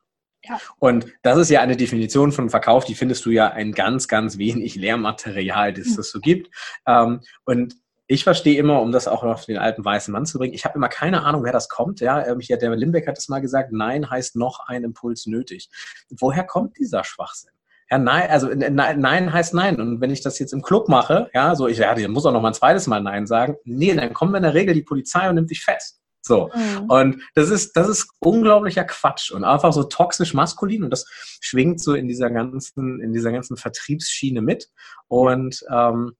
Und 0.78 1.06
das 1.22 1.38
ist 1.38 1.50
ja 1.50 1.60
eine 1.60 1.76
Definition 1.76 2.32
von 2.32 2.50
Verkauf, 2.50 2.84
die 2.84 2.94
findest 2.94 3.24
du 3.26 3.30
ja 3.30 3.50
ein 3.50 3.72
ganz, 3.72 4.08
ganz 4.08 4.38
wenig 4.38 4.74
Lehrmaterial, 4.76 5.72
das 5.72 5.98
es 5.98 6.10
so 6.10 6.20
gibt. 6.20 6.54
Ähm, 6.86 7.20
und 7.44 7.74
ich 8.06 8.24
verstehe 8.24 8.58
immer, 8.58 8.82
um 8.82 8.90
das 8.90 9.06
auch 9.06 9.22
auf 9.22 9.44
den 9.44 9.58
alten 9.58 9.84
weißen 9.84 10.10
Mann 10.10 10.26
zu 10.26 10.38
bringen, 10.38 10.52
ich 10.52 10.64
habe 10.64 10.74
immer 10.74 10.88
keine 10.88 11.22
Ahnung, 11.22 11.44
wer 11.44 11.52
das 11.52 11.68
kommt. 11.68 12.00
Ja, 12.00 12.26
ähm, 12.26 12.40
der 12.40 12.76
Limbeck 12.76 13.06
hat 13.06 13.16
es 13.16 13.28
mal 13.28 13.40
gesagt, 13.40 13.70
Nein 13.70 14.10
heißt 14.10 14.34
noch 14.34 14.66
ein 14.66 14.82
Impuls 14.82 15.26
nötig. 15.26 15.68
Woher 16.10 16.42
kommt 16.42 16.76
dieser 16.78 17.04
Schwachsinn? 17.04 17.52
Ja, 17.88 17.98
nein, 17.98 18.30
also 18.30 18.48
nein 18.48 19.32
heißt 19.32 19.52
nein. 19.52 19.80
Und 19.80 20.00
wenn 20.00 20.10
ich 20.10 20.20
das 20.22 20.38
jetzt 20.38 20.52
im 20.52 20.62
Club 20.62 20.88
mache, 20.88 21.28
ja, 21.34 21.56
so 21.56 21.66
ich 21.66 21.78
ja, 21.78 21.94
muss 22.08 22.24
auch 22.24 22.32
noch 22.32 22.40
mal 22.40 22.48
ein 22.48 22.54
zweites 22.54 22.86
Mal 22.86 23.00
nein 23.00 23.26
sagen. 23.26 23.56
Nee, 23.64 23.94
dann 23.94 24.12
kommt 24.12 24.36
in 24.36 24.42
der 24.42 24.54
Regel 24.54 24.74
die 24.74 24.82
Polizei 24.82 25.28
und 25.28 25.34
nimmt 25.34 25.50
dich 25.50 25.64
fest. 25.64 25.99
So. 26.22 26.50
Mhm. 26.54 26.90
Und 26.90 27.22
das 27.34 27.50
ist, 27.50 27.76
das 27.76 27.88
ist 27.88 28.08
unglaublicher 28.20 28.84
Quatsch 28.84 29.30
und 29.30 29.44
einfach 29.44 29.72
so 29.72 29.84
toxisch 29.84 30.34
maskulin 30.34 30.84
und 30.84 30.90
das 30.90 31.06
schwingt 31.40 31.80
so 31.80 31.94
in 31.94 32.08
dieser 32.08 32.30
ganzen, 32.30 33.00
in 33.00 33.12
dieser 33.12 33.32
ganzen 33.32 33.56
Vertriebsschiene 33.56 34.42
mit. 34.42 34.68
Und 35.08 35.64
ähm, 35.70 36.12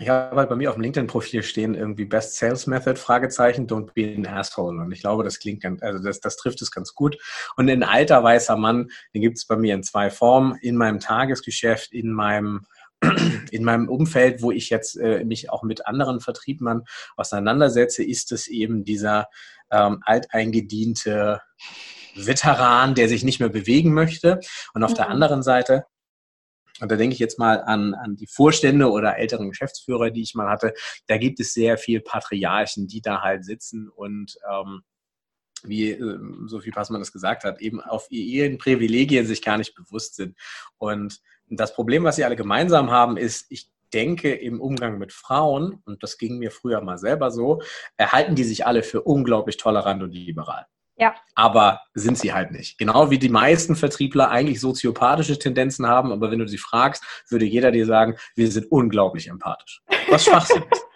ich 0.00 0.08
habe 0.08 0.36
halt 0.36 0.48
bei 0.48 0.54
mir 0.54 0.70
auf 0.70 0.76
dem 0.76 0.82
LinkedIn-Profil 0.82 1.42
stehen 1.42 1.74
irgendwie 1.74 2.04
Best 2.04 2.36
Sales 2.36 2.68
Method, 2.68 2.94
Fragezeichen, 2.96 3.66
don't 3.66 3.92
be 3.94 4.14
an 4.16 4.26
asshole. 4.26 4.80
Und 4.80 4.92
ich 4.92 5.00
glaube, 5.00 5.24
das 5.24 5.40
klingt 5.40 5.62
ganz, 5.62 5.82
also 5.82 6.02
das, 6.02 6.20
das 6.20 6.36
trifft 6.36 6.62
es 6.62 6.70
ganz 6.70 6.94
gut. 6.94 7.18
Und 7.56 7.68
ein 7.68 7.82
alter 7.82 8.22
weißer 8.22 8.56
Mann, 8.56 8.90
den 9.12 9.22
gibt 9.22 9.38
es 9.38 9.46
bei 9.46 9.56
mir 9.56 9.74
in 9.74 9.82
zwei 9.82 10.08
Formen, 10.08 10.56
in 10.60 10.76
meinem 10.76 11.00
Tagesgeschäft, 11.00 11.92
in 11.92 12.12
meinem 12.12 12.64
in 13.50 13.64
meinem 13.64 13.88
Umfeld, 13.88 14.42
wo 14.42 14.50
ich 14.50 14.70
jetzt 14.70 14.96
äh, 14.96 15.24
mich 15.24 15.50
auch 15.50 15.62
mit 15.62 15.86
anderen 15.86 16.20
Vertriebnern 16.20 16.84
auseinandersetze, 17.16 18.02
ist 18.04 18.32
es 18.32 18.48
eben 18.48 18.84
dieser 18.84 19.28
ähm, 19.70 20.02
alteingediente 20.04 21.40
Veteran, 22.14 22.94
der 22.94 23.08
sich 23.08 23.24
nicht 23.24 23.40
mehr 23.40 23.48
bewegen 23.48 23.92
möchte. 23.92 24.40
Und 24.74 24.82
auf 24.82 24.92
mhm. 24.92 24.96
der 24.96 25.08
anderen 25.08 25.42
Seite, 25.42 25.84
und 26.80 26.90
da 26.90 26.96
denke 26.96 27.14
ich 27.14 27.20
jetzt 27.20 27.38
mal 27.38 27.60
an, 27.62 27.94
an 27.94 28.16
die 28.16 28.28
Vorstände 28.28 28.90
oder 28.90 29.18
älteren 29.18 29.50
Geschäftsführer, 29.50 30.10
die 30.10 30.22
ich 30.22 30.34
mal 30.34 30.48
hatte, 30.48 30.74
da 31.06 31.18
gibt 31.18 31.40
es 31.40 31.52
sehr 31.52 31.78
viel 31.78 32.00
Patriarchen, 32.00 32.86
die 32.86 33.00
da 33.00 33.22
halt 33.22 33.44
sitzen 33.44 33.88
und 33.88 34.36
ähm, 34.50 34.82
wie 35.64 35.90
äh, 35.90 36.18
Sophie 36.46 36.70
Passmann 36.70 37.00
das 37.00 37.12
gesagt 37.12 37.42
hat, 37.44 37.60
eben 37.60 37.80
auf 37.80 38.06
ihren 38.10 38.58
Privilegien 38.58 39.26
sich 39.26 39.42
gar 39.42 39.58
nicht 39.58 39.74
bewusst 39.74 40.14
sind. 40.14 40.36
Und 40.76 41.20
das 41.50 41.74
Problem, 41.74 42.04
was 42.04 42.16
sie 42.16 42.24
alle 42.24 42.36
gemeinsam 42.36 42.90
haben, 42.90 43.16
ist, 43.16 43.46
ich 43.50 43.70
denke, 43.92 44.34
im 44.34 44.60
Umgang 44.60 44.98
mit 44.98 45.12
Frauen, 45.12 45.82
und 45.86 46.02
das 46.02 46.18
ging 46.18 46.38
mir 46.38 46.50
früher 46.50 46.80
mal 46.80 46.98
selber 46.98 47.30
so, 47.30 47.62
erhalten 47.96 48.34
die 48.34 48.44
sich 48.44 48.66
alle 48.66 48.82
für 48.82 49.02
unglaublich 49.02 49.56
tolerant 49.56 50.02
und 50.02 50.12
liberal. 50.12 50.66
Ja. 50.96 51.14
Aber 51.36 51.80
sind 51.94 52.18
sie 52.18 52.32
halt 52.32 52.50
nicht. 52.50 52.76
Genau 52.76 53.10
wie 53.10 53.18
die 53.18 53.28
meisten 53.28 53.76
Vertriebler 53.76 54.30
eigentlich 54.30 54.60
soziopathische 54.60 55.38
Tendenzen 55.38 55.86
haben, 55.86 56.10
aber 56.12 56.30
wenn 56.30 56.40
du 56.40 56.48
sie 56.48 56.58
fragst, 56.58 57.04
würde 57.28 57.44
jeder 57.44 57.70
dir 57.70 57.86
sagen, 57.86 58.16
wir 58.34 58.50
sind 58.50 58.70
unglaublich 58.70 59.28
empathisch. 59.28 59.80
Was 60.10 60.24
Schwachsinn 60.24 60.64
ist. 60.70 60.87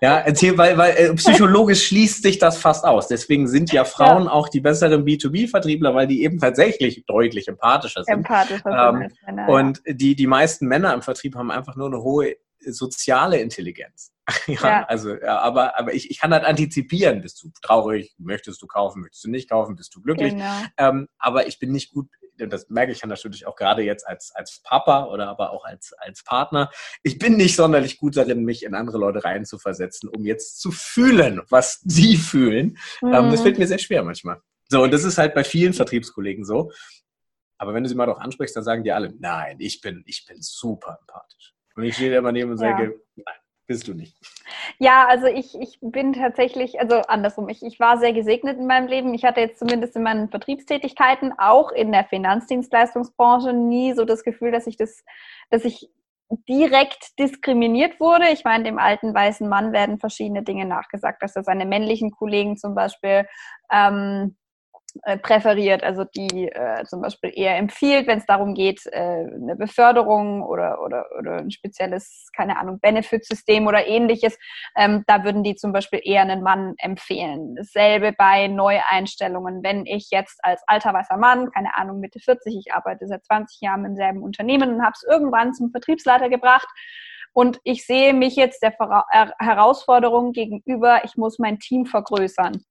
Ja, 0.00 0.18
erzähl, 0.18 0.56
weil, 0.58 0.76
weil 0.76 0.96
äh, 0.96 1.14
psychologisch 1.14 1.86
schließt 1.86 2.22
sich 2.22 2.38
das 2.38 2.58
fast 2.58 2.84
aus. 2.84 3.08
Deswegen 3.08 3.48
sind 3.48 3.72
ja 3.72 3.84
Frauen 3.84 4.24
ja. 4.24 4.30
auch 4.30 4.48
die 4.48 4.60
besseren 4.60 5.04
B2B-Vertriebler, 5.04 5.94
weil 5.94 6.06
die 6.06 6.22
eben 6.22 6.38
tatsächlich 6.38 7.04
deutlich 7.06 7.48
empathischer 7.48 8.04
sind. 8.04 8.14
Empathischer 8.14 8.90
ähm, 8.90 9.08
sind 9.08 9.22
Männer, 9.26 9.48
und 9.48 9.82
die, 9.86 10.14
die 10.14 10.26
meisten 10.26 10.66
Männer 10.66 10.94
im 10.94 11.02
Vertrieb 11.02 11.36
haben 11.36 11.50
einfach 11.50 11.74
nur 11.74 11.86
eine 11.86 12.02
hohe 12.02 12.36
soziale 12.60 13.38
Intelligenz. 13.40 14.12
ja, 14.46 14.54
ja, 14.62 14.84
also, 14.84 15.14
ja, 15.14 15.38
aber, 15.38 15.78
aber 15.78 15.94
ich, 15.94 16.10
ich 16.10 16.20
kann 16.20 16.32
halt 16.32 16.44
antizipieren. 16.44 17.22
Bist 17.22 17.42
du 17.42 17.50
traurig? 17.62 18.14
Möchtest 18.18 18.60
du 18.60 18.66
kaufen? 18.66 19.02
Möchtest 19.02 19.24
du 19.24 19.30
nicht 19.30 19.48
kaufen? 19.48 19.76
Bist 19.76 19.94
du 19.94 20.02
glücklich? 20.02 20.34
Genau. 20.34 20.60
Ähm, 20.76 21.08
aber 21.18 21.46
ich 21.46 21.58
bin 21.58 21.72
nicht 21.72 21.92
gut, 21.92 22.08
das 22.38 22.68
merke 22.68 22.92
ich 22.92 23.04
natürlich 23.04 23.46
auch 23.46 23.56
gerade 23.56 23.82
jetzt 23.82 24.06
als, 24.06 24.34
als 24.34 24.60
Papa 24.62 25.06
oder 25.06 25.28
aber 25.28 25.52
auch 25.52 25.64
als, 25.64 25.92
als 25.94 26.22
Partner. 26.22 26.70
Ich 27.02 27.18
bin 27.18 27.36
nicht 27.36 27.56
sonderlich 27.56 27.98
gut 27.98 28.16
darin, 28.16 28.44
mich 28.44 28.64
in 28.64 28.74
andere 28.74 28.98
Leute 28.98 29.24
reinzuversetzen, 29.24 30.08
um 30.08 30.24
jetzt 30.24 30.60
zu 30.60 30.70
fühlen, 30.70 31.42
was 31.48 31.80
sie 31.84 32.16
fühlen. 32.16 32.78
Mhm. 33.02 33.12
Ähm, 33.12 33.30
das 33.30 33.40
mhm. 33.40 33.44
fällt 33.44 33.58
mir 33.58 33.66
sehr 33.66 33.78
schwer 33.78 34.02
manchmal. 34.02 34.40
So, 34.68 34.82
und 34.82 34.92
das 34.92 35.04
ist 35.04 35.18
halt 35.18 35.34
bei 35.34 35.44
vielen 35.44 35.72
Vertriebskollegen 35.72 36.44
so. 36.44 36.70
Aber 37.58 37.74
wenn 37.74 37.82
du 37.82 37.88
sie 37.88 37.96
mal 37.96 38.06
doch 38.06 38.20
ansprichst, 38.20 38.54
dann 38.54 38.64
sagen 38.64 38.84
die 38.84 38.92
alle, 38.92 39.12
nein, 39.18 39.56
ich 39.58 39.80
bin, 39.80 40.04
ich 40.06 40.24
bin 40.26 40.36
super 40.40 40.98
empathisch. 41.00 41.54
Und 41.74 41.84
ich 41.84 41.94
stehe 41.94 42.16
immer 42.16 42.32
neben 42.32 42.52
und 42.52 42.58
sage, 42.58 42.84
ja. 42.84 43.22
nein, 43.24 43.36
bist 43.68 43.86
du 43.86 43.94
nicht. 43.94 44.16
Ja, 44.78 45.06
also 45.06 45.26
ich, 45.26 45.54
ich 45.60 45.78
bin 45.80 46.14
tatsächlich, 46.14 46.80
also 46.80 46.96
andersrum, 47.02 47.48
ich, 47.48 47.62
ich 47.62 47.78
war 47.78 47.98
sehr 47.98 48.12
gesegnet 48.12 48.58
in 48.58 48.66
meinem 48.66 48.88
Leben. 48.88 49.14
Ich 49.14 49.24
hatte 49.24 49.40
jetzt 49.40 49.60
zumindest 49.60 49.94
in 49.94 50.02
meinen 50.02 50.30
Vertriebstätigkeiten, 50.30 51.32
auch 51.38 51.70
in 51.70 51.92
der 51.92 52.04
Finanzdienstleistungsbranche, 52.04 53.52
nie 53.52 53.92
so 53.92 54.04
das 54.04 54.24
Gefühl, 54.24 54.50
dass 54.50 54.66
ich 54.66 54.76
das, 54.76 55.04
dass 55.50 55.64
ich 55.64 55.88
direkt 56.48 57.18
diskriminiert 57.18 58.00
wurde. 58.00 58.30
Ich 58.32 58.44
meine, 58.44 58.64
dem 58.64 58.78
alten 58.78 59.14
weißen 59.14 59.48
Mann 59.48 59.72
werden 59.72 59.98
verschiedene 59.98 60.42
Dinge 60.42 60.64
nachgesagt, 60.64 61.22
dass 61.22 61.36
er 61.36 61.44
seine 61.44 61.66
männlichen 61.66 62.10
Kollegen 62.10 62.56
zum 62.56 62.74
Beispiel 62.74 63.26
ähm, 63.70 64.36
äh, 65.04 65.18
präferiert, 65.18 65.82
also 65.82 66.04
die 66.04 66.48
äh, 66.48 66.84
zum 66.84 67.02
Beispiel 67.02 67.32
eher 67.34 67.56
empfiehlt, 67.56 68.06
wenn 68.06 68.18
es 68.18 68.26
darum 68.26 68.54
geht, 68.54 68.86
äh, 68.86 68.98
eine 68.98 69.56
Beförderung 69.56 70.42
oder, 70.42 70.82
oder, 70.82 71.06
oder 71.18 71.36
ein 71.38 71.50
spezielles, 71.50 72.28
keine 72.36 72.58
Ahnung, 72.58 72.80
Benefitsystem 72.80 73.66
oder 73.66 73.86
ähnliches, 73.86 74.38
ähm, 74.76 75.04
da 75.06 75.24
würden 75.24 75.42
die 75.42 75.54
zum 75.54 75.72
Beispiel 75.72 76.00
eher 76.02 76.22
einen 76.22 76.42
Mann 76.42 76.74
empfehlen. 76.78 77.54
Dasselbe 77.56 78.12
bei 78.12 78.48
Neueinstellungen. 78.48 79.62
Wenn 79.62 79.86
ich 79.86 80.08
jetzt 80.10 80.38
als 80.42 80.62
alter 80.66 80.94
weißer 80.94 81.16
Mann, 81.16 81.50
keine 81.50 81.76
Ahnung, 81.76 82.00
Mitte 82.00 82.20
40, 82.20 82.56
ich 82.56 82.72
arbeite 82.74 83.06
seit 83.06 83.24
20 83.24 83.60
Jahren 83.60 83.84
im 83.84 83.96
selben 83.96 84.22
Unternehmen 84.22 84.74
und 84.74 84.82
habe 84.82 84.94
es 84.94 85.04
irgendwann 85.08 85.54
zum 85.54 85.70
Vertriebsleiter 85.70 86.28
gebracht, 86.28 86.68
und 87.34 87.60
ich 87.62 87.86
sehe 87.86 88.14
mich 88.14 88.34
jetzt 88.34 88.62
der 88.62 88.74
Herausforderung 89.38 90.32
gegenüber, 90.32 91.04
ich 91.04 91.16
muss 91.16 91.38
mein 91.38 91.60
Team 91.60 91.86
vergrößern. 91.86 92.64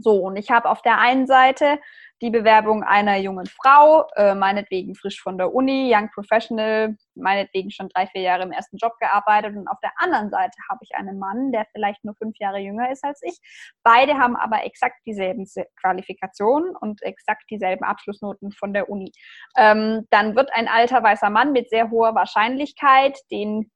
So, 0.00 0.16
und 0.16 0.36
ich 0.36 0.50
habe 0.50 0.68
auf 0.68 0.82
der 0.82 0.98
einen 0.98 1.26
Seite 1.26 1.78
die 2.22 2.30
Bewerbung 2.30 2.82
einer 2.82 3.16
jungen 3.16 3.46
Frau, 3.46 4.08
äh, 4.16 4.34
meinetwegen 4.34 4.94
frisch 4.94 5.20
von 5.20 5.36
der 5.36 5.54
Uni, 5.54 5.92
Young 5.94 6.10
Professional, 6.10 6.96
meinetwegen 7.14 7.70
schon 7.70 7.88
drei, 7.90 8.06
vier 8.06 8.22
Jahre 8.22 8.44
im 8.44 8.52
ersten 8.52 8.78
Job 8.78 8.94
gearbeitet. 8.98 9.54
Und 9.54 9.68
auf 9.68 9.78
der 9.82 9.92
anderen 9.98 10.30
Seite 10.30 10.56
habe 10.70 10.80
ich 10.82 10.94
einen 10.94 11.18
Mann, 11.18 11.52
der 11.52 11.66
vielleicht 11.72 12.04
nur 12.04 12.14
fünf 12.14 12.38
Jahre 12.38 12.58
jünger 12.58 12.90
ist 12.90 13.04
als 13.04 13.20
ich. 13.22 13.38
Beide 13.82 14.14
haben 14.14 14.36
aber 14.36 14.64
exakt 14.64 14.96
dieselben 15.04 15.46
Qualifikationen 15.80 16.74
und 16.74 17.02
exakt 17.02 17.44
dieselben 17.50 17.84
Abschlussnoten 17.84 18.50
von 18.52 18.72
der 18.72 18.88
Uni. 18.88 19.12
Ähm, 19.56 20.06
dann 20.10 20.36
wird 20.36 20.50
ein 20.54 20.68
alter 20.68 21.02
weißer 21.02 21.28
Mann 21.28 21.52
mit 21.52 21.68
sehr 21.68 21.90
hoher 21.90 22.14
Wahrscheinlichkeit 22.14 23.18
den 23.30 23.70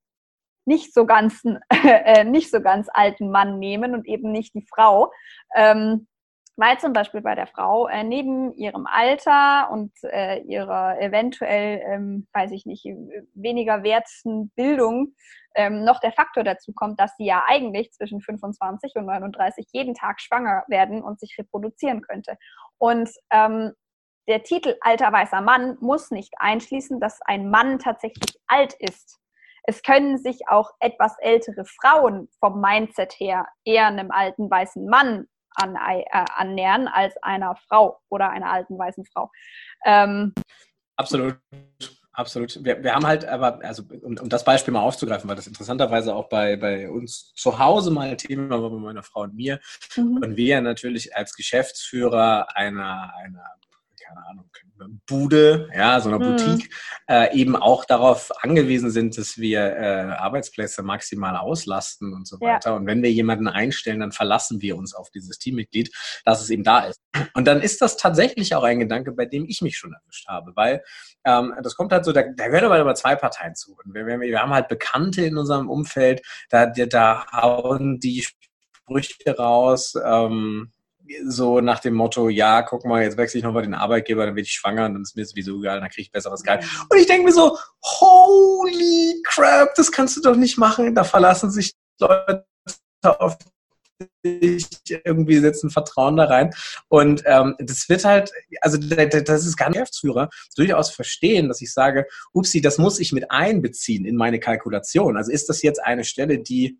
nicht 0.70 0.94
so 0.94 1.04
ganz, 1.04 1.42
äh, 1.68 2.24
nicht 2.24 2.50
so 2.50 2.62
ganz 2.62 2.88
alten 2.92 3.30
Mann 3.30 3.58
nehmen 3.58 3.94
und 3.94 4.06
eben 4.06 4.30
nicht 4.30 4.54
die 4.54 4.66
Frau. 4.72 5.12
Ähm, 5.54 6.06
weil 6.56 6.78
zum 6.78 6.92
Beispiel 6.92 7.22
bei 7.22 7.34
der 7.34 7.46
Frau 7.46 7.88
äh, 7.88 8.04
neben 8.04 8.52
ihrem 8.54 8.86
Alter 8.86 9.70
und 9.70 9.92
äh, 10.02 10.40
ihrer 10.42 11.00
eventuell, 11.00 11.80
ähm, 11.86 12.28
weiß 12.34 12.50
ich 12.52 12.66
nicht, 12.66 12.84
weniger 13.34 13.82
werten 13.82 14.50
Bildung 14.56 15.14
ähm, 15.54 15.84
noch 15.84 16.00
der 16.00 16.12
Faktor 16.12 16.44
dazu 16.44 16.72
kommt, 16.74 17.00
dass 17.00 17.16
sie 17.16 17.24
ja 17.24 17.44
eigentlich 17.48 17.92
zwischen 17.92 18.20
25 18.20 18.94
und 18.96 19.06
39 19.06 19.66
jeden 19.72 19.94
Tag 19.94 20.20
schwanger 20.20 20.64
werden 20.68 21.02
und 21.02 21.18
sich 21.18 21.34
reproduzieren 21.38 22.02
könnte. 22.02 22.36
Und 22.78 23.10
ähm, 23.30 23.72
der 24.28 24.42
Titel 24.42 24.76
alter 24.82 25.10
weißer 25.12 25.40
Mann 25.40 25.78
muss 25.80 26.10
nicht 26.10 26.34
einschließen, 26.38 27.00
dass 27.00 27.20
ein 27.22 27.48
Mann 27.48 27.78
tatsächlich 27.78 28.38
alt 28.46 28.74
ist. 28.74 29.18
Es 29.64 29.82
können 29.82 30.18
sich 30.18 30.48
auch 30.48 30.70
etwas 30.80 31.14
ältere 31.20 31.64
Frauen 31.64 32.28
vom 32.38 32.60
Mindset 32.60 33.12
her 33.18 33.46
eher 33.64 33.86
einem 33.86 34.10
alten 34.10 34.50
weißen 34.50 34.86
Mann 34.86 35.26
an, 35.54 35.76
äh, 35.76 36.04
annähern 36.36 36.88
als 36.88 37.16
einer 37.22 37.56
Frau 37.68 38.00
oder 38.08 38.30
einer 38.30 38.50
alten 38.50 38.78
weißen 38.78 39.04
Frau. 39.06 39.30
Ähm, 39.84 40.34
Absolut. 40.96 41.38
Absolut. 42.12 42.62
Wir, 42.62 42.82
wir 42.82 42.94
haben 42.94 43.06
halt 43.06 43.24
aber, 43.24 43.60
also 43.64 43.84
um, 44.02 44.18
um 44.18 44.28
das 44.28 44.44
Beispiel 44.44 44.74
mal 44.74 44.82
aufzugreifen, 44.82 45.28
weil 45.28 45.36
das 45.36 45.46
interessanterweise 45.46 46.14
auch 46.14 46.28
bei, 46.28 46.56
bei 46.56 46.90
uns 46.90 47.32
zu 47.34 47.58
Hause 47.58 47.90
mal 47.90 48.14
Thema 48.16 48.60
war, 48.60 48.68
bei 48.68 48.76
meiner 48.76 49.02
Frau 49.02 49.22
und 49.22 49.34
mir. 49.34 49.60
Mhm. 49.96 50.18
Und 50.18 50.36
wir 50.36 50.60
natürlich 50.60 51.16
als 51.16 51.34
Geschäftsführer 51.34 52.54
einer, 52.54 53.14
einer 53.22 53.44
keine 54.10 54.26
Ahnung, 54.26 54.50
Bude, 55.06 55.68
ja, 55.74 56.00
so 56.00 56.08
einer 56.08 56.18
mhm. 56.18 56.36
Boutique, 56.36 56.70
äh, 57.08 57.36
eben 57.36 57.54
auch 57.54 57.84
darauf 57.84 58.30
angewiesen 58.42 58.90
sind, 58.90 59.16
dass 59.18 59.38
wir 59.38 59.60
äh, 59.60 60.12
Arbeitsplätze 60.12 60.82
maximal 60.82 61.36
auslasten 61.36 62.12
und 62.12 62.26
so 62.26 62.40
weiter. 62.40 62.70
Ja. 62.70 62.76
Und 62.76 62.86
wenn 62.86 63.02
wir 63.02 63.12
jemanden 63.12 63.46
einstellen, 63.46 64.00
dann 64.00 64.12
verlassen 64.12 64.60
wir 64.62 64.76
uns 64.76 64.94
auf 64.94 65.10
dieses 65.10 65.38
Teammitglied, 65.38 65.94
dass 66.24 66.40
es 66.40 66.50
eben 66.50 66.64
da 66.64 66.80
ist. 66.80 67.00
Und 67.34 67.46
dann 67.46 67.60
ist 67.60 67.82
das 67.82 67.96
tatsächlich 67.96 68.54
auch 68.54 68.64
ein 68.64 68.80
Gedanke, 68.80 69.12
bei 69.12 69.26
dem 69.26 69.44
ich 69.46 69.60
mich 69.62 69.76
schon 69.76 69.92
erwischt 69.92 70.28
habe, 70.28 70.52
weil 70.56 70.82
ähm, 71.24 71.54
das 71.62 71.76
kommt 71.76 71.92
halt 71.92 72.04
so, 72.04 72.12
da, 72.12 72.22
da 72.22 72.46
gehört 72.46 72.64
aber 72.64 72.78
immer 72.78 72.94
zwei 72.94 73.16
Parteien 73.16 73.54
zu. 73.54 73.76
Und 73.84 73.94
wir, 73.94 74.06
wir, 74.06 74.20
wir 74.20 74.40
haben 74.40 74.54
halt 74.54 74.68
Bekannte 74.68 75.22
in 75.24 75.36
unserem 75.36 75.68
Umfeld, 75.68 76.22
da, 76.48 76.66
da 76.66 77.26
hauen 77.32 78.00
die 78.00 78.22
Sprüche 78.22 79.36
raus, 79.36 79.94
ähm, 80.02 80.72
so 81.24 81.60
nach 81.60 81.80
dem 81.80 81.94
Motto, 81.94 82.28
ja, 82.28 82.62
guck 82.62 82.84
mal, 82.84 83.02
jetzt 83.02 83.16
wechsle 83.16 83.38
ich 83.38 83.44
nochmal 83.44 83.62
den 83.62 83.74
Arbeitgeber, 83.74 84.26
dann 84.26 84.36
werde 84.36 84.46
ich 84.46 84.52
schwanger 84.52 84.86
und 84.86 84.94
dann 84.94 85.02
ist 85.02 85.16
mir 85.16 85.26
sowieso 85.26 85.58
egal, 85.60 85.80
dann 85.80 85.88
kriege 85.88 86.02
ich 86.02 86.12
besseres 86.12 86.42
Geld. 86.42 86.64
Und 86.88 86.98
ich 86.98 87.06
denke 87.06 87.24
mir 87.24 87.32
so, 87.32 87.58
holy 87.82 89.22
crap, 89.24 89.74
das 89.74 89.90
kannst 89.90 90.16
du 90.16 90.20
doch 90.20 90.36
nicht 90.36 90.58
machen. 90.58 90.94
Da 90.94 91.04
verlassen 91.04 91.50
sich 91.50 91.74
Leute 91.98 92.44
auf 93.02 93.38
dich, 94.24 94.66
irgendwie 94.88 95.38
setzen 95.38 95.70
Vertrauen 95.70 96.16
da 96.16 96.24
rein. 96.24 96.50
Und 96.88 97.22
ähm, 97.26 97.54
das 97.58 97.88
wird 97.88 98.04
halt, 98.04 98.30
also 98.60 98.78
das 98.78 99.46
ist 99.46 99.56
gar 99.56 99.68
nicht 99.68 99.78
Geschäftsführer, 99.78 100.28
durchaus 100.56 100.90
verstehen, 100.90 101.48
dass 101.48 101.60
ich 101.60 101.72
sage, 101.72 102.06
upsi, 102.32 102.60
das 102.60 102.78
muss 102.78 102.98
ich 102.98 103.12
mit 103.12 103.30
einbeziehen 103.30 104.04
in 104.04 104.16
meine 104.16 104.40
Kalkulation. 104.40 105.16
Also 105.16 105.30
ist 105.30 105.48
das 105.48 105.62
jetzt 105.62 105.82
eine 105.82 106.04
Stelle, 106.04 106.38
die 106.38 106.78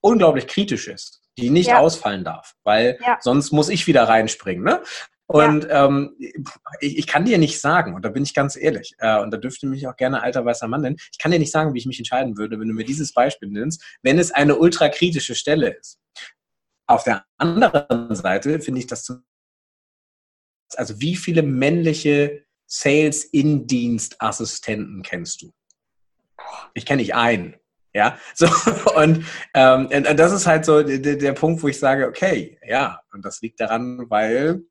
unglaublich 0.00 0.46
kritisch 0.46 0.88
ist 0.88 1.20
die 1.38 1.50
nicht 1.50 1.68
ja. 1.68 1.78
ausfallen 1.78 2.24
darf, 2.24 2.54
weil 2.64 2.98
ja. 3.04 3.18
sonst 3.20 3.52
muss 3.52 3.68
ich 3.68 3.86
wieder 3.86 4.04
reinspringen. 4.04 4.64
Ne? 4.64 4.82
Und 5.26 5.64
ja. 5.64 5.86
ähm, 5.86 6.16
ich, 6.80 6.98
ich, 6.98 7.06
kann 7.06 7.26
dir 7.26 7.38
nicht 7.38 7.60
sagen, 7.60 7.94
und 7.94 8.04
da 8.04 8.08
bin 8.08 8.22
ich 8.22 8.34
ganz 8.34 8.56
ehrlich, 8.56 8.94
äh, 8.98 9.20
und 9.20 9.30
da 9.30 9.36
dürfte 9.36 9.66
mich 9.66 9.86
auch 9.86 9.96
gerne 9.96 10.22
alter 10.22 10.44
weißer 10.44 10.68
Mann 10.68 10.80
nennen, 10.80 10.96
ich 11.12 11.18
kann 11.18 11.30
dir 11.30 11.38
nicht 11.38 11.52
sagen, 11.52 11.74
wie 11.74 11.78
ich 11.78 11.86
mich 11.86 11.98
entscheiden 11.98 12.38
würde, 12.38 12.58
wenn 12.58 12.68
du 12.68 12.74
mir 12.74 12.84
dieses 12.84 13.12
Beispiel 13.12 13.50
nennst, 13.50 13.84
wenn 14.02 14.18
es 14.18 14.30
eine 14.30 14.56
ultrakritische 14.56 15.34
Stelle 15.34 15.76
ist. 15.76 15.98
Auf 16.86 17.04
der 17.04 17.26
anderen 17.36 18.14
Seite 18.14 18.60
finde 18.60 18.80
ich 18.80 18.86
das 18.86 19.04
also 20.76 21.00
wie 21.00 21.16
viele 21.16 21.42
männliche 21.42 22.44
Sales-In-Dienst-Assistenten 22.66 25.02
kennst 25.02 25.42
du? 25.42 25.52
Ich 26.74 26.86
kenne 26.86 27.02
nicht 27.02 27.14
einen. 27.14 27.56
Ja, 27.94 28.18
so 28.34 28.46
und, 28.96 29.24
ähm, 29.54 29.88
und 29.92 30.18
das 30.18 30.32
ist 30.32 30.46
halt 30.46 30.64
so 30.64 30.82
der, 30.82 31.16
der 31.16 31.32
Punkt, 31.32 31.62
wo 31.62 31.68
ich 31.68 31.78
sage, 31.78 32.06
okay, 32.06 32.58
ja, 32.66 33.00
und 33.12 33.24
das 33.24 33.40
liegt 33.40 33.60
daran, 33.60 34.06
weil 34.08 34.62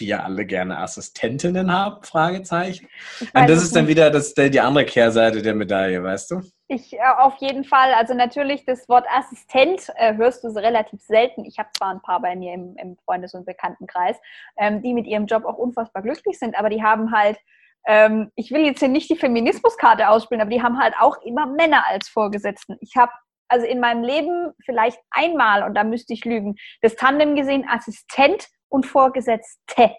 wir 0.00 0.24
alle 0.24 0.46
gerne 0.46 0.78
Assistentinnen 0.78 1.72
haben, 1.72 2.02
Fragezeichen. 2.02 2.88
Und 3.20 3.48
das 3.48 3.62
ist 3.62 3.74
dann 3.74 3.88
wieder 3.88 4.10
das, 4.10 4.34
die 4.34 4.60
andere 4.60 4.84
Kehrseite 4.84 5.42
der 5.42 5.54
Medaille, 5.54 6.02
weißt 6.02 6.30
du? 6.30 6.42
Ich 6.68 6.92
äh, 6.92 6.98
auf 7.18 7.36
jeden 7.38 7.64
Fall. 7.64 7.94
Also 7.94 8.14
natürlich 8.14 8.64
das 8.64 8.88
Wort 8.88 9.06
Assistent 9.10 9.90
äh, 9.96 10.14
hörst 10.16 10.44
du 10.44 10.50
so 10.50 10.60
relativ 10.60 11.00
selten. 11.00 11.44
Ich 11.44 11.58
habe 11.58 11.70
zwar 11.76 11.90
ein 11.90 12.02
paar 12.02 12.20
bei 12.20 12.36
mir 12.36 12.54
im, 12.54 12.76
im 12.76 12.96
Freundes- 13.04 13.34
und 13.34 13.46
Bekanntenkreis, 13.46 14.16
ähm, 14.56 14.82
die 14.82 14.94
mit 14.94 15.06
ihrem 15.06 15.26
Job 15.26 15.44
auch 15.44 15.56
unfassbar 15.56 16.02
glücklich 16.02 16.38
sind, 16.38 16.58
aber 16.58 16.68
die 16.68 16.82
haben 16.82 17.12
halt 17.12 17.38
ähm, 17.86 18.30
ich 18.34 18.50
will 18.50 18.64
jetzt 18.64 18.80
hier 18.80 18.88
nicht 18.88 19.10
die 19.10 19.16
Feminismuskarte 19.16 20.08
ausspielen, 20.08 20.40
aber 20.40 20.50
die 20.50 20.62
haben 20.62 20.78
halt 20.78 20.94
auch 21.00 21.16
immer 21.22 21.46
Männer 21.46 21.86
als 21.86 22.08
Vorgesetzten. 22.08 22.76
Ich 22.80 22.96
habe 22.96 23.12
also 23.48 23.66
in 23.66 23.80
meinem 23.80 24.04
Leben 24.04 24.52
vielleicht 24.64 24.98
einmal, 25.10 25.62
und 25.62 25.74
da 25.74 25.84
müsste 25.84 26.12
ich 26.12 26.24
lügen, 26.24 26.56
das 26.82 26.96
Tandem 26.96 27.34
gesehen, 27.34 27.66
Assistent 27.68 28.48
und 28.68 28.86
Vorgesetzte. 28.86 29.94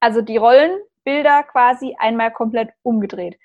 Also 0.00 0.20
die 0.20 0.36
Rollenbilder 0.36 1.42
quasi 1.44 1.96
einmal 1.98 2.32
komplett 2.32 2.70
umgedreht. 2.82 3.38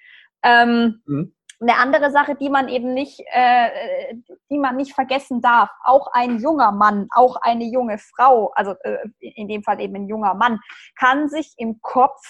Ähm, 0.43 1.01
mhm. 1.05 1.35
Eine 1.61 1.77
andere 1.77 2.11
Sache, 2.11 2.35
die 2.35 2.49
man 2.49 2.67
eben 2.67 2.93
nicht, 2.93 3.21
äh, 3.31 4.13
die 4.49 4.57
man 4.57 4.75
nicht 4.75 4.93
vergessen 4.93 5.41
darf, 5.41 5.69
auch 5.85 6.07
ein 6.11 6.39
junger 6.39 6.73
Mann, 6.73 7.07
auch 7.15 7.37
eine 7.37 7.63
junge 7.63 7.97
Frau, 7.97 8.51
also 8.55 8.75
äh, 8.81 8.97
in 9.19 9.47
dem 9.47 9.63
Fall 9.63 9.79
eben 9.79 9.95
ein 9.95 10.07
junger 10.07 10.33
Mann, 10.33 10.59
kann 10.99 11.29
sich 11.29 11.53
im 11.57 11.79
Kopf 11.81 12.21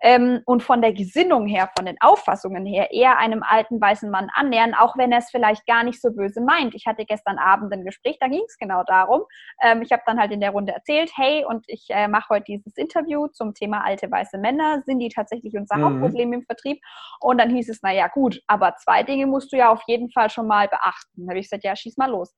ähm, 0.00 0.40
und 0.46 0.62
von 0.62 0.80
der 0.80 0.92
Gesinnung 0.92 1.46
her, 1.46 1.70
von 1.76 1.86
den 1.86 1.96
Auffassungen 2.00 2.64
her 2.66 2.90
eher 2.90 3.18
einem 3.18 3.42
alten 3.42 3.80
weißen 3.80 4.10
Mann 4.10 4.30
annähern, 4.32 4.74
auch 4.74 4.96
wenn 4.96 5.12
er 5.12 5.18
es 5.18 5.30
vielleicht 5.30 5.66
gar 5.66 5.84
nicht 5.84 6.00
so 6.00 6.10
böse 6.10 6.40
meint. 6.40 6.74
Ich 6.74 6.86
hatte 6.86 7.04
gestern 7.04 7.38
Abend 7.38 7.72
ein 7.72 7.84
Gespräch, 7.84 8.16
da 8.20 8.28
ging 8.28 8.42
es 8.46 8.56
genau 8.56 8.82
darum. 8.84 9.22
Ähm, 9.62 9.82
ich 9.82 9.92
habe 9.92 10.02
dann 10.06 10.18
halt 10.18 10.32
in 10.32 10.40
der 10.40 10.50
Runde 10.50 10.72
erzählt, 10.72 11.10
hey, 11.16 11.44
und 11.44 11.64
ich 11.68 11.86
äh, 11.90 12.08
mache 12.08 12.30
heute 12.30 12.44
dieses 12.44 12.76
Interview 12.76 13.28
zum 13.28 13.54
Thema 13.54 13.84
alte 13.84 14.10
weiße 14.10 14.38
Männer. 14.38 14.82
Sind 14.86 15.00
die 15.00 15.10
tatsächlich 15.10 15.54
unser 15.54 15.76
mhm. 15.76 15.84
Hauptproblem 15.84 16.32
im 16.32 16.42
Vertrieb? 16.42 16.80
Und 17.20 17.38
dann 17.38 17.50
hieß 17.50 17.68
es, 17.68 17.82
naja, 17.82 18.08
gut, 18.08 18.40
aber 18.46 18.76
zwei 18.76 19.02
Dinge 19.02 19.26
musst 19.26 19.52
du 19.52 19.56
ja 19.56 19.70
auf 19.70 19.82
jeden 19.86 20.10
Fall 20.10 20.30
schon 20.30 20.46
mal 20.46 20.68
beachten. 20.68 21.26
Da 21.26 21.30
habe 21.30 21.38
ich 21.38 21.46
gesagt, 21.46 21.64
ja, 21.64 21.76
schieß 21.76 21.96
mal 21.96 22.10
los. 22.10 22.34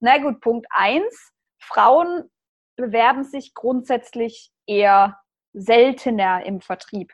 Na 0.00 0.18
gut, 0.18 0.40
Punkt 0.40 0.66
eins, 0.70 1.32
Frauen 1.58 2.24
bewerben 2.76 3.24
sich 3.24 3.54
grundsätzlich 3.54 4.50
eher 4.66 5.16
seltener 5.56 6.44
im 6.44 6.60
Vertrieb. 6.60 7.12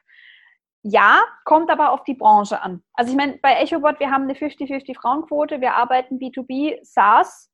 Ja, 0.83 1.23
kommt 1.45 1.71
aber 1.71 1.93
auf 1.93 2.03
die 2.03 2.15
Branche 2.15 2.61
an. 2.61 2.83
Also 2.93 3.13
ich 3.13 3.17
meine, 3.17 3.39
bei 3.39 3.55
EchoBot, 3.55 4.01
wir 4.01 4.11
haben 4.11 4.25
eine 4.25 4.35
50-50 4.35 4.99
Frauenquote, 4.99 5.61
wir 5.61 5.75
arbeiten 5.75 6.19
B2B, 6.19 6.79
SaaS. 6.83 7.51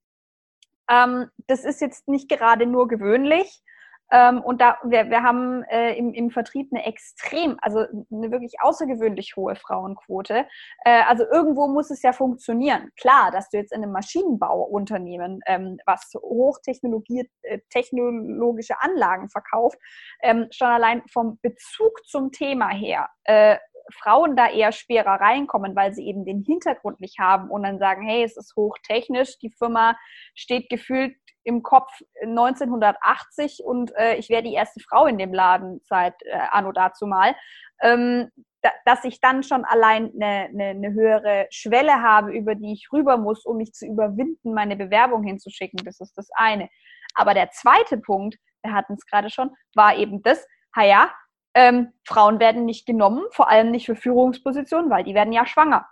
Ähm, 0.91 1.31
das 1.47 1.65
ist 1.65 1.83
jetzt 1.83 2.09
nicht 2.09 2.31
gerade 2.31 2.65
nur 2.65 2.89
gewöhnlich. 2.89 3.63
Ähm, 4.11 4.41
und 4.43 4.61
da, 4.61 4.79
wir, 4.85 5.11
wir 5.11 5.23
haben 5.23 5.63
äh, 5.65 5.95
im, 5.95 6.13
im 6.15 6.31
Vertrieb 6.31 6.69
eine 6.73 6.87
extrem, 6.87 7.59
also 7.61 7.81
eine 7.81 8.31
wirklich 8.31 8.55
außergewöhnlich 8.61 9.37
hohe 9.37 9.57
Frauenquote. 9.57 10.47
Äh, 10.85 11.03
also 11.07 11.25
irgendwo 11.31 11.69
muss 11.69 11.91
es 11.91 12.03
ja 12.03 12.13
funktionieren. 12.13 12.91
Klar, 12.99 13.31
dass 13.31 13.51
du 13.51 13.59
jetzt 13.59 13.73
in 13.73 13.83
einem 13.83 13.93
Maschinenbauunternehmen, 13.93 15.41
ähm, 15.47 15.79
was 15.87 16.13
hochtechnologische 16.15 17.33
äh, 17.43 18.77
Anlagen 18.81 19.29
verkauft, 19.29 19.79
ähm, 20.23 20.47
schon 20.51 20.69
allein 20.69 21.03
vom 21.11 21.39
Bezug 21.43 22.05
zum 22.07 22.33
Thema 22.33 22.69
her 22.69 23.09
äh, 23.25 23.59
Frauen 23.93 24.37
da 24.37 24.49
eher 24.51 24.73
schwerer 24.73 25.21
reinkommen, 25.21 25.75
weil 25.75 25.95
sie 25.95 26.07
eben 26.07 26.25
den 26.25 26.43
Hintergrund 26.43 27.01
nicht 27.01 27.19
haben 27.19 27.51
und 27.51 27.63
dann 27.63 27.79
sagen, 27.79 28.07
hey, 28.07 28.23
es 28.23 28.37
ist 28.37 28.55
hochtechnisch, 28.57 29.39
die 29.39 29.51
Firma 29.51 29.97
steht 30.35 30.69
gefühlt 30.69 31.17
im 31.49 31.63
Kopf 31.63 31.91
1980 32.23 33.63
und 33.65 33.91
äh, 33.97 34.17
ich 34.17 34.29
wäre 34.29 34.43
die 34.43 34.53
erste 34.53 34.81
Frau 34.81 35.07
in 35.07 35.17
dem 35.17 35.33
Laden 35.33 35.81
seit 35.85 36.15
äh, 36.25 36.39
anno 36.51 36.73
dazu 36.73 37.07
mal, 37.07 37.35
ähm, 37.81 38.31
da, 38.61 38.71
dass 38.85 39.05
ich 39.05 39.21
dann 39.21 39.43
schon 39.43 39.65
allein 39.65 40.13
eine, 40.15 40.49
eine, 40.49 40.65
eine 40.67 40.93
höhere 40.93 41.47
Schwelle 41.51 42.03
habe, 42.03 42.33
über 42.33 42.55
die 42.55 42.73
ich 42.75 42.89
rüber 42.93 43.17
muss, 43.17 43.47
um 43.47 43.57
mich 43.57 43.73
zu 43.73 43.87
überwinden, 43.87 44.53
meine 44.53 44.77
Bewerbung 44.77 45.23
hinzuschicken. 45.23 45.81
Das 45.85 46.01
ist 46.01 46.19
das 46.19 46.29
eine. 46.35 46.69
Aber 47.15 47.33
der 47.33 47.51
zweite 47.51 47.97
Punkt, 47.97 48.37
wir 48.63 48.75
hatten 48.75 48.95
es 48.95 49.07
gerade 49.07 49.31
schon, 49.31 49.51
war 49.75 49.97
eben 49.97 50.23
das, 50.23 50.47
ja, 50.77 51.11
ähm, 51.55 51.95
Frauen 52.07 52.41
werden 52.41 52.67
nicht 52.67 52.85
genommen, 52.85 53.25
vor 53.31 53.49
allem 53.49 53.71
nicht 53.71 53.87
für 53.87 53.97
Führungspositionen, 53.97 54.91
weil 54.91 55.05
die 55.05 55.15
werden 55.15 55.33
ja 55.33 55.47
schwanger. 55.47 55.89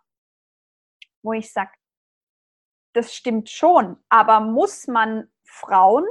Wo 1.23 1.33
ich 1.33 1.51
sage, 1.51 1.71
das 2.93 3.15
stimmt 3.15 3.51
schon, 3.51 3.97
aber 4.09 4.41
muss 4.41 4.87
man 4.87 5.31
Frauen 5.47 6.05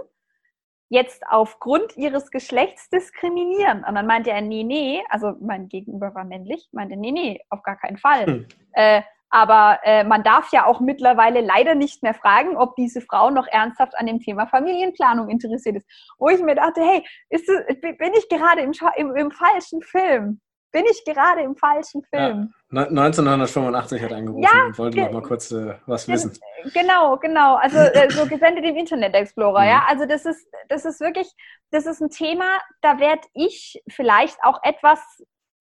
jetzt 0.89 1.23
aufgrund 1.29 1.97
ihres 1.97 2.31
Geschlechts 2.31 2.89
diskriminieren. 2.89 3.83
Und 3.83 3.95
dann 3.95 4.05
meinte 4.05 4.31
er, 4.31 4.41
nee, 4.41 4.63
nee, 4.63 5.03
also 5.09 5.33
mein 5.41 5.67
Gegenüber 5.67 6.13
war 6.13 6.25
männlich, 6.25 6.69
meinte, 6.71 6.95
nee, 6.95 7.11
nee, 7.11 7.39
auf 7.49 7.63
gar 7.63 7.77
keinen 7.77 7.97
Fall. 7.97 8.25
Hm. 8.25 8.47
Äh, 8.73 9.01
aber 9.29 9.79
äh, 9.83 10.03
man 10.03 10.23
darf 10.23 10.51
ja 10.53 10.65
auch 10.65 10.79
mittlerweile 10.79 11.41
leider 11.41 11.75
nicht 11.75 12.03
mehr 12.03 12.13
fragen, 12.13 12.55
ob 12.55 12.75
diese 12.75 13.01
Frau 13.01 13.31
noch 13.31 13.47
ernsthaft 13.47 13.97
an 13.97 14.05
dem 14.05 14.19
Thema 14.19 14.47
Familienplanung 14.47 15.29
interessiert 15.29 15.75
ist. 15.75 15.89
Wo 16.17 16.29
ich 16.29 16.41
mir 16.41 16.55
dachte, 16.55 16.81
hey, 16.81 17.05
das, 17.29 17.41
bin 17.45 18.13
ich 18.17 18.29
gerade 18.29 18.61
im, 18.61 18.71
im, 18.95 19.15
im 19.15 19.31
falschen 19.31 19.81
Film? 19.81 20.39
Bin 20.71 20.85
ich 20.91 21.03
gerade 21.05 21.41
im 21.41 21.55
falschen 21.55 22.03
Film. 22.03 22.53
Ja, 22.71 22.83
1985 22.87 24.01
hat 24.01 24.11
angerufen 24.11 24.43
ja, 24.43 24.65
und 24.65 24.77
wollte 24.77 24.99
noch 24.99 25.11
mal 25.11 25.21
kurz 25.21 25.51
äh, 25.51 25.75
was 25.85 26.07
wissen. 26.07 26.37
Genau, 26.73 27.17
genau. 27.17 27.55
Also 27.55 27.77
äh, 27.77 28.09
so 28.09 28.25
gesendet 28.27 28.65
im 28.65 28.75
Internet 28.75 29.15
Explorer, 29.15 29.61
mhm. 29.61 29.67
ja. 29.67 29.85
Also 29.87 30.05
das 30.05 30.25
ist, 30.25 30.45
das 30.67 30.85
ist 30.85 30.99
wirklich, 30.99 31.31
das 31.71 31.85
ist 31.85 32.01
ein 32.01 32.09
Thema, 32.09 32.59
da 32.81 32.99
werde 32.99 33.21
ich 33.33 33.81
vielleicht 33.87 34.37
auch 34.43 34.59
etwas, 34.63 34.99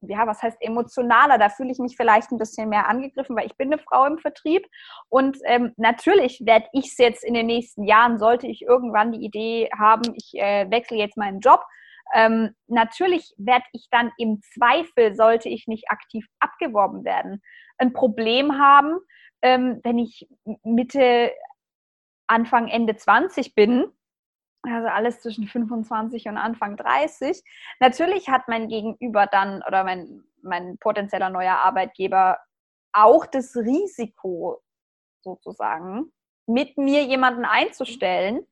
ja, 0.00 0.26
was 0.26 0.42
heißt 0.42 0.58
emotionaler, 0.60 1.38
da 1.38 1.48
fühle 1.48 1.70
ich 1.70 1.78
mich 1.78 1.96
vielleicht 1.96 2.32
ein 2.32 2.38
bisschen 2.38 2.68
mehr 2.68 2.88
angegriffen, 2.88 3.36
weil 3.36 3.46
ich 3.46 3.56
bin 3.56 3.72
eine 3.72 3.80
Frau 3.80 4.06
im 4.06 4.18
Vertrieb 4.18 4.66
und 5.08 5.38
ähm, 5.44 5.72
natürlich 5.76 6.42
werde 6.44 6.66
ich 6.72 6.86
es 6.86 6.98
jetzt 6.98 7.24
in 7.24 7.34
den 7.34 7.46
nächsten 7.46 7.84
Jahren, 7.84 8.18
sollte 8.18 8.46
ich 8.46 8.62
irgendwann 8.62 9.12
die 9.12 9.24
Idee 9.24 9.70
haben, 9.78 10.12
ich 10.14 10.32
äh, 10.34 10.70
wechsle 10.70 10.98
jetzt 10.98 11.16
meinen 11.16 11.40
Job, 11.40 11.64
ähm, 12.12 12.54
natürlich 12.66 13.34
werde 13.38 13.64
ich 13.72 13.88
dann 13.90 14.12
im 14.18 14.40
Zweifel, 14.42 15.14
sollte 15.14 15.48
ich 15.48 15.66
nicht 15.66 15.90
aktiv 15.90 16.26
abgeworben 16.38 17.04
werden, 17.04 17.42
ein 17.78 17.92
Problem 17.92 18.58
haben, 18.58 18.98
ähm, 19.42 19.80
wenn 19.82 19.98
ich 19.98 20.28
Mitte, 20.62 21.32
Anfang, 22.26 22.68
Ende 22.68 22.96
20 22.96 23.54
bin, 23.54 23.86
also 24.62 24.88
alles 24.88 25.20
zwischen 25.20 25.46
25 25.46 26.26
und 26.28 26.38
Anfang 26.38 26.76
30. 26.76 27.42
Natürlich 27.80 28.28
hat 28.28 28.48
mein 28.48 28.68
Gegenüber 28.68 29.26
dann 29.26 29.62
oder 29.66 29.84
mein, 29.84 30.24
mein 30.42 30.78
potenzieller 30.78 31.30
neuer 31.30 31.56
Arbeitgeber 31.56 32.38
auch 32.92 33.26
das 33.26 33.54
Risiko 33.56 34.62
sozusagen, 35.22 36.12
mit 36.46 36.78
mir 36.78 37.02
jemanden 37.02 37.44
einzustellen, 37.44 38.46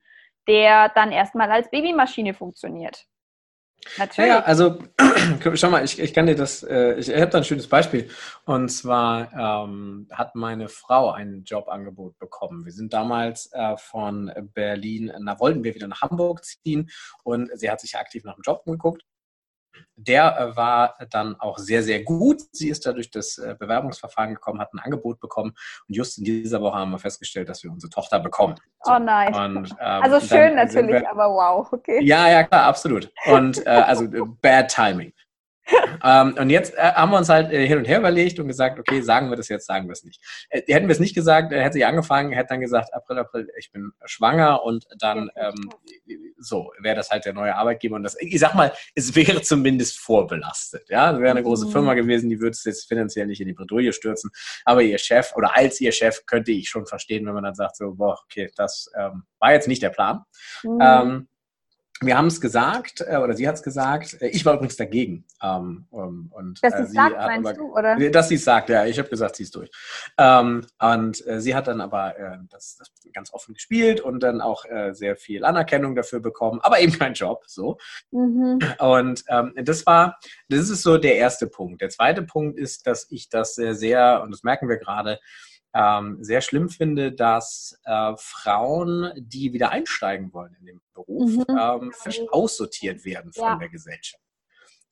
der 0.49 0.89
dann 0.91 1.13
erstmal 1.13 1.51
als 1.51 1.71
Babymaschine 1.71 2.35
funktioniert. 2.35 3.07
Natürlich. 3.99 4.29
Ja, 4.31 4.41
also 4.41 4.79
schau 5.55 5.71
mal, 5.71 5.85
ich, 5.85 5.99
ich 5.99 6.15
kann 6.15 6.27
dir 6.27 6.37
das, 6.37 6.63
äh, 6.63 6.95
ich, 6.95 7.09
ich 7.09 7.21
habe 7.21 7.31
da 7.31 7.39
ein 7.39 7.45
schönes 7.45 7.69
Beispiel. 7.69 8.09
Und 8.45 8.69
zwar 8.69 9.65
ähm, 9.65 10.09
hat 10.11 10.35
meine 10.35 10.69
Frau 10.69 11.11
ein 11.11 11.43
Jobangebot 11.45 12.19
bekommen. 12.19 12.65
Wir 12.65 12.73
sind 12.73 12.93
damals 12.93 13.51
äh, 13.53 13.77
von 13.77 14.33
Berlin, 14.55 15.13
na 15.21 15.39
wollten 15.41 15.65
wir 15.65 15.75
wieder 15.75 15.89
nach 15.89 16.03
Hamburg 16.03 16.45
ziehen 16.45 16.91
und 17.25 17.51
sie 17.55 17.71
hat 17.71 17.81
sich 17.81 17.97
aktiv 17.97 18.25
nach 18.25 18.35
dem 18.35 18.43
Job 18.43 18.65
geguckt 18.65 19.03
der 19.97 20.39
äh, 20.39 20.57
war 20.57 20.97
dann 21.11 21.37
auch 21.39 21.59
sehr, 21.59 21.83
sehr 21.83 22.03
gut. 22.03 22.41
Sie 22.53 22.69
ist 22.69 22.87
da 22.87 22.93
durch 22.93 23.11
das 23.11 23.39
äh, 23.39 23.55
Bewerbungsverfahren 23.59 24.35
gekommen, 24.35 24.61
hat 24.61 24.73
ein 24.75 24.79
Angebot 24.79 25.21
bekommen 25.21 25.55
und 25.89 25.97
just 25.97 26.19
in 26.19 26.25
dieser 26.25 26.61
Woche 26.61 26.77
haben 26.77 26.91
wir 26.91 26.99
festgestellt, 26.99 27.49
dass 27.49 27.63
wir 27.63 27.71
unsere 27.71 27.91
Tochter 27.91 28.19
bekommen. 28.21 28.57
So. 28.83 28.93
Oh 28.93 28.99
nein. 28.99 29.57
Und, 29.57 29.71
ähm, 29.73 30.03
also 30.03 30.21
schön 30.21 30.55
natürlich, 30.55 31.03
wir, 31.03 31.11
aber 31.11 31.29
wow, 31.29 31.73
okay. 31.73 32.03
Ja, 32.03 32.29
ja, 32.29 32.45
klar, 32.45 32.65
absolut. 32.65 33.13
Und 33.27 33.65
äh, 33.67 33.71
also 33.71 34.05
äh, 34.05 34.23
bad 34.41 34.69
timing 34.69 35.13
ähm, 36.05 36.35
und 36.39 36.51
jetzt 36.51 36.75
äh, 36.75 36.93
haben 36.93 37.11
wir 37.11 37.19
uns 37.19 37.29
halt 37.29 37.53
äh, 37.53 37.67
hin 37.67 37.79
und 37.79 37.87
her 37.87 37.99
überlegt 37.99 38.39
und 38.39 38.49
gesagt, 38.49 38.79
okay, 38.79 39.01
sagen 39.01 39.31
wir 39.31 39.37
das 39.37 39.49
jetzt, 39.49 39.67
sagen 39.67 39.87
wir 39.89 39.93
es 39.93 40.05
nicht. 40.05 40.21
Äh, 40.51 40.63
hätten 40.73 40.89
wir 40.89 40.93
es 40.93 41.01
nicht 41.01 41.15
gesagt, 41.15 41.53
äh, 41.53 41.61
hätte 41.61 41.75
sie 41.75 41.85
angefangen, 41.85 42.33
hätte 42.33 42.49
dann 42.51 42.61
gesagt, 42.61 42.93
April, 42.95 43.19
April, 43.19 43.49
ich 43.59 43.71
bin 43.71 43.93
schwanger 44.05 44.65
und 44.65 44.87
dann 44.99 45.31
ähm, 45.37 45.71
so 46.39 46.73
wäre 46.81 46.97
das 46.97 47.11
halt 47.11 47.25
der 47.25 47.33
neue 47.33 47.55
Arbeitgeber. 47.55 47.97
Und 47.97 48.03
das, 48.03 48.17
ich 48.21 48.39
sag 48.39 48.55
mal, 48.55 48.73
es 48.95 49.15
wäre 49.15 49.43
zumindest 49.43 49.99
vorbelastet. 49.99 50.89
Ja, 50.89 51.13
es 51.13 51.21
wäre 51.21 51.31
eine 51.31 51.43
große 51.43 51.67
mhm. 51.67 51.71
Firma 51.71 51.95
gewesen, 51.95 52.29
die 52.29 52.41
würde 52.41 52.53
es 52.53 52.65
jetzt 52.65 52.89
finanziell 52.89 53.27
nicht 53.27 53.41
in 53.41 53.47
die 53.47 53.55
Bredouille 53.55 53.93
stürzen. 53.93 54.31
Aber 54.65 54.83
ihr 54.83 54.99
Chef 54.99 55.33
oder 55.37 55.57
als 55.57 55.81
ihr 55.81 55.93
Chef 55.93 56.27
könnte 56.27 56.53
ich 56.53 56.69
schon 56.69 56.87
verstehen, 56.87 57.27
wenn 57.27 57.35
man 57.35 57.45
dann 57.45 57.55
sagt, 57.55 57.77
so, 57.77 57.95
boah, 57.95 58.19
okay, 58.25 58.51
das 58.57 58.91
ähm, 58.97 59.25
war 59.39 59.53
jetzt 59.53 59.69
nicht 59.69 59.83
der 59.83 59.91
Plan. 59.91 60.23
Mhm. 60.65 61.29
Ähm, 62.03 62.07
wir 62.07 62.19
haben 62.19 62.27
es 62.27 62.41
gesagt, 62.41 63.05
äh, 63.07 63.17
oder 63.17 63.35
sie 63.35 63.49
hat 63.49 63.55
es 63.57 63.63
gesagt. 63.63 64.21
Äh, 64.21 64.29
ich 64.29 64.45
war 64.45 64.55
übrigens 64.55 64.77
dagegen. 64.77 65.25
Ähm, 65.43 65.87
und, 65.91 66.63
dass 66.63 66.75
äh, 66.75 66.87
sie 66.87 66.93
sagt, 66.93 67.17
meinst 67.17 67.49
aber, 67.49 67.59
du, 67.59 67.73
oder? 67.73 68.11
Dass 68.11 68.29
sie 68.29 68.35
es 68.35 68.45
sagt, 68.45 68.69
ja. 68.69 68.85
Ich 68.87 68.99
habe 68.99 69.09
gesagt, 69.09 69.37
sie 69.37 69.45
ist 69.45 69.55
durch. 69.55 69.71
Ähm, 70.19 70.67
und 70.79 71.27
äh, 71.27 71.41
sie 71.41 71.55
hat 71.55 71.69
dann 71.69 71.81
aber 71.81 72.19
äh, 72.19 72.39
das, 72.51 72.77
das, 72.77 72.93
ganz 73.13 73.33
offen 73.33 73.55
gespielt 73.55 74.01
und 74.01 74.23
dann 74.23 74.41
auch 74.41 74.65
äh, 74.65 74.95
sehr 74.95 75.17
viel 75.17 75.45
Anerkennung 75.45 75.95
dafür 75.95 76.21
bekommen, 76.21 76.61
aber 76.63 76.81
eben 76.81 76.93
kein 76.93 77.13
Job. 77.13 77.45
So. 77.47 77.79
Mhm. 78.11 78.59
Und 78.79 79.25
ähm, 79.29 79.53
das 79.57 79.85
war, 79.87 80.19
das 80.49 80.71
ist 80.71 80.83
so 80.83 80.99
der 80.99 81.17
erste 81.17 81.47
Punkt. 81.47 81.83
Der 81.83 81.91
zweite 81.91 82.23
Punkt 82.23 82.59
ist, 82.59 82.87
dass 82.87 83.07
ich 83.11 83.29
das 83.29 83.55
sehr, 83.55 83.75
sehr, 83.75 84.23
und 84.23 84.31
das 84.31 84.43
merken 84.43 84.69
wir 84.69 84.79
gerade, 84.79 85.21
ähm, 85.75 86.19
sehr 86.21 86.41
schlimm 86.41 86.69
finde, 86.69 87.13
dass 87.13 87.79
äh, 87.85 88.13
Frauen, 88.17 89.13
die 89.17 89.53
wieder 89.53 89.71
einsteigen 89.71 90.33
wollen 90.33 90.55
in 90.61 90.67
den 90.67 90.81
Beruf, 90.95 91.31
mhm. 91.31 91.45
ähm, 91.49 91.93
aussortiert 92.31 93.05
werden 93.05 93.33
von 93.33 93.45
ja. 93.45 93.57
der 93.57 93.69
Gesellschaft. 93.69 94.23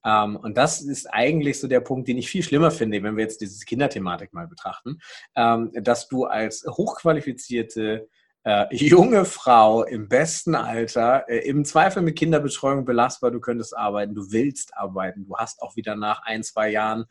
Ähm, 0.04 0.36
und 0.36 0.56
das 0.56 0.80
ist 0.80 1.06
eigentlich 1.06 1.60
so 1.60 1.68
der 1.68 1.80
Punkt, 1.80 2.08
den 2.08 2.18
ich 2.18 2.30
viel 2.30 2.42
schlimmer 2.42 2.70
finde, 2.70 3.02
wenn 3.02 3.16
wir 3.16 3.24
jetzt 3.24 3.40
diese 3.40 3.64
Kinderthematik 3.64 4.32
mal 4.32 4.48
betrachten, 4.48 4.98
ähm, 5.36 5.70
dass 5.74 6.08
du 6.08 6.24
als 6.24 6.64
hochqualifizierte 6.66 8.08
äh, 8.44 8.74
junge 8.74 9.26
Frau 9.26 9.84
im 9.84 10.08
besten 10.08 10.54
Alter, 10.54 11.28
äh, 11.28 11.46
im 11.46 11.64
Zweifel 11.64 12.02
mit 12.02 12.16
Kinderbetreuung 12.16 12.86
belastbar, 12.86 13.30
du 13.30 13.40
könntest 13.40 13.76
arbeiten, 13.76 14.14
du 14.14 14.32
willst 14.32 14.74
arbeiten, 14.74 15.26
du 15.26 15.36
hast 15.36 15.60
auch 15.60 15.76
wieder 15.76 15.94
nach 15.96 16.22
ein, 16.22 16.42
zwei 16.42 16.70
Jahren 16.70 17.04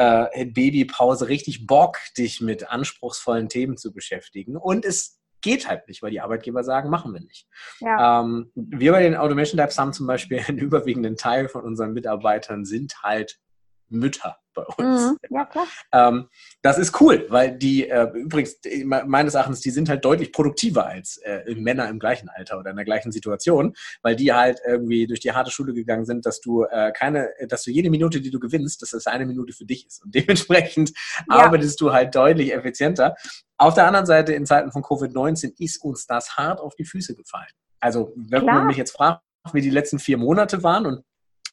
äh, 0.00 0.46
Babypause 0.46 1.28
richtig 1.28 1.66
Bock, 1.66 1.98
dich 2.16 2.40
mit 2.40 2.70
anspruchsvollen 2.70 3.48
Themen 3.48 3.76
zu 3.76 3.92
beschäftigen. 3.92 4.56
Und 4.56 4.84
es 4.84 5.20
geht 5.42 5.68
halt 5.68 5.88
nicht, 5.88 6.02
weil 6.02 6.10
die 6.10 6.20
Arbeitgeber 6.20 6.64
sagen, 6.64 6.88
machen 6.88 7.12
wir 7.12 7.20
nicht. 7.20 7.46
Ja. 7.80 8.22
Ähm, 8.22 8.50
wir 8.54 8.92
bei 8.92 9.02
den 9.02 9.14
Automation 9.14 9.58
Labs 9.58 9.78
haben 9.78 9.92
zum 9.92 10.06
Beispiel 10.06 10.40
einen 10.48 10.58
überwiegenden 10.58 11.16
Teil 11.16 11.48
von 11.48 11.64
unseren 11.64 11.92
Mitarbeitern 11.92 12.64
sind 12.64 13.02
halt 13.02 13.38
Mütter 13.90 14.38
bei 14.54 14.62
uns. 14.62 15.02
Mhm, 15.02 15.18
ja, 15.30 15.44
klar. 15.44 15.66
Ähm, 15.92 16.28
das 16.62 16.78
ist 16.78 17.00
cool, 17.00 17.26
weil 17.28 17.56
die, 17.56 17.88
äh, 17.88 18.08
übrigens, 18.14 18.56
meines 18.84 19.34
Erachtens, 19.34 19.60
die 19.60 19.70
sind 19.70 19.88
halt 19.88 20.04
deutlich 20.04 20.32
produktiver 20.32 20.86
als 20.86 21.18
äh, 21.18 21.54
Männer 21.54 21.88
im 21.88 21.98
gleichen 21.98 22.28
Alter 22.28 22.58
oder 22.58 22.70
in 22.70 22.76
der 22.76 22.84
gleichen 22.84 23.12
Situation, 23.12 23.74
weil 24.02 24.16
die 24.16 24.32
halt 24.32 24.60
irgendwie 24.66 25.06
durch 25.06 25.20
die 25.20 25.32
harte 25.32 25.50
Schule 25.50 25.72
gegangen 25.72 26.04
sind, 26.04 26.26
dass 26.26 26.40
du 26.40 26.64
äh, 26.64 26.92
keine, 26.92 27.30
dass 27.48 27.62
du 27.62 27.70
jede 27.70 27.90
Minute, 27.90 28.20
die 28.20 28.30
du 28.30 28.40
gewinnst, 28.40 28.82
dass 28.82 28.90
das 28.90 29.06
eine 29.06 29.26
Minute 29.26 29.52
für 29.52 29.64
dich 29.64 29.86
ist. 29.86 30.04
Und 30.04 30.14
dementsprechend 30.14 30.90
ja. 31.30 31.36
arbeitest 31.36 31.80
du 31.80 31.92
halt 31.92 32.14
deutlich 32.14 32.52
effizienter. 32.52 33.14
Auf 33.56 33.74
der 33.74 33.86
anderen 33.86 34.06
Seite, 34.06 34.32
in 34.32 34.46
Zeiten 34.46 34.72
von 34.72 34.82
Covid-19 34.82 35.54
ist 35.58 35.82
uns 35.82 36.06
das 36.06 36.36
hart 36.36 36.60
auf 36.60 36.74
die 36.74 36.84
Füße 36.84 37.14
gefallen. 37.14 37.50
Also, 37.80 38.12
wenn 38.16 38.42
Klar. 38.42 38.56
man 38.56 38.66
mich 38.66 38.76
jetzt 38.76 38.92
fragt, 38.92 39.22
wie 39.52 39.62
die 39.62 39.70
letzten 39.70 39.98
vier 39.98 40.18
Monate 40.18 40.62
waren 40.62 40.86
und 40.86 41.02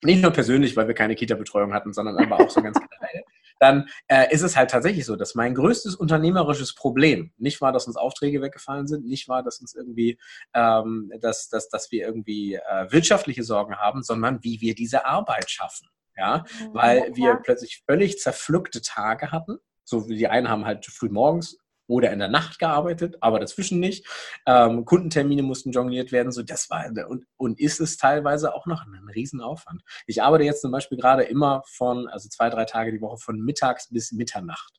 nicht 0.04 0.22
nur 0.22 0.32
persönlich, 0.32 0.76
weil 0.76 0.88
wir 0.88 0.96
keine 0.96 1.16
Kita-Betreuung 1.16 1.74
hatten, 1.74 1.94
sondern 1.94 2.18
aber 2.18 2.40
auch 2.40 2.50
so 2.50 2.62
ganz 2.62 2.80
generell, 2.80 3.24
dann 3.60 3.90
äh, 4.08 4.32
ist 4.34 4.44
es 4.44 4.56
halt 4.56 4.70
tatsächlich 4.70 5.06
so, 5.06 5.16
dass 5.16 5.36
mein 5.36 5.56
größtes 5.56 5.96
unternehmerisches 5.96 6.76
Problem 6.76 7.32
nicht 7.38 7.62
war, 7.62 7.72
dass 7.72 7.88
uns 7.88 7.98
Aufträge 7.98 8.42
weggefallen 8.42 8.88
sind, 8.88 9.06
nicht 9.06 9.28
war, 9.28 9.44
dass 9.44 9.60
uns 9.60 9.74
irgendwie, 9.74 10.20
ähm, 10.54 11.12
dass, 11.20 11.50
dass, 11.50 11.70
dass 11.70 11.92
wir 11.92 12.06
irgendwie 12.06 12.56
äh, 12.56 12.92
wirtschaftliche 12.92 13.44
Sorgen 13.44 13.78
haben, 13.78 14.04
sondern 14.04 14.44
wie 14.44 14.62
wir 14.62 14.76
diese 14.76 15.06
Arbeit 15.06 15.50
schaffen. 15.50 15.88
Ja, 16.16 16.46
mhm. 16.60 16.74
weil 16.74 17.16
wir 17.16 17.36
plötzlich 17.44 17.84
völlig 17.88 18.18
zerpflückte 18.18 18.82
Tage 18.82 19.32
hatten. 19.32 19.60
So 19.84 20.10
wie 20.10 20.18
die 20.18 20.28
einen 20.28 20.50
haben 20.50 20.66
halt 20.66 20.86
früh 20.88 21.10
morgens 21.10 21.60
oder 21.88 22.12
in 22.12 22.20
der 22.20 22.28
Nacht 22.28 22.60
gearbeitet, 22.60 23.18
aber 23.22 23.40
dazwischen 23.40 23.80
nicht. 23.80 24.06
Ähm, 24.46 24.86
Kundentermine 24.86 25.44
mussten 25.44 25.72
jongliert 25.72 26.12
werden, 26.12 26.32
so 26.32 26.44
das 26.44 26.70
war 26.70 26.86
und, 27.08 27.26
und 27.38 27.60
ist 27.60 27.80
es 27.80 27.98
teilweise 27.98 28.54
auch 28.54 28.66
noch 28.66 28.86
ein 28.86 29.10
Riesenaufwand. 29.10 29.82
Ich 30.06 30.22
arbeite 30.22 30.44
jetzt 30.44 30.62
zum 30.62 30.72
Beispiel 30.72 30.98
gerade 30.98 31.24
immer 31.24 31.64
von, 31.66 32.08
also 32.08 32.30
zwei, 32.30 32.50
drei 32.50 32.66
Tage 32.66 32.92
die 32.92 33.02
Woche 33.02 33.18
von 33.18 33.40
mittags 33.40 33.90
bis 33.90 34.12
Mitternacht 34.12 34.78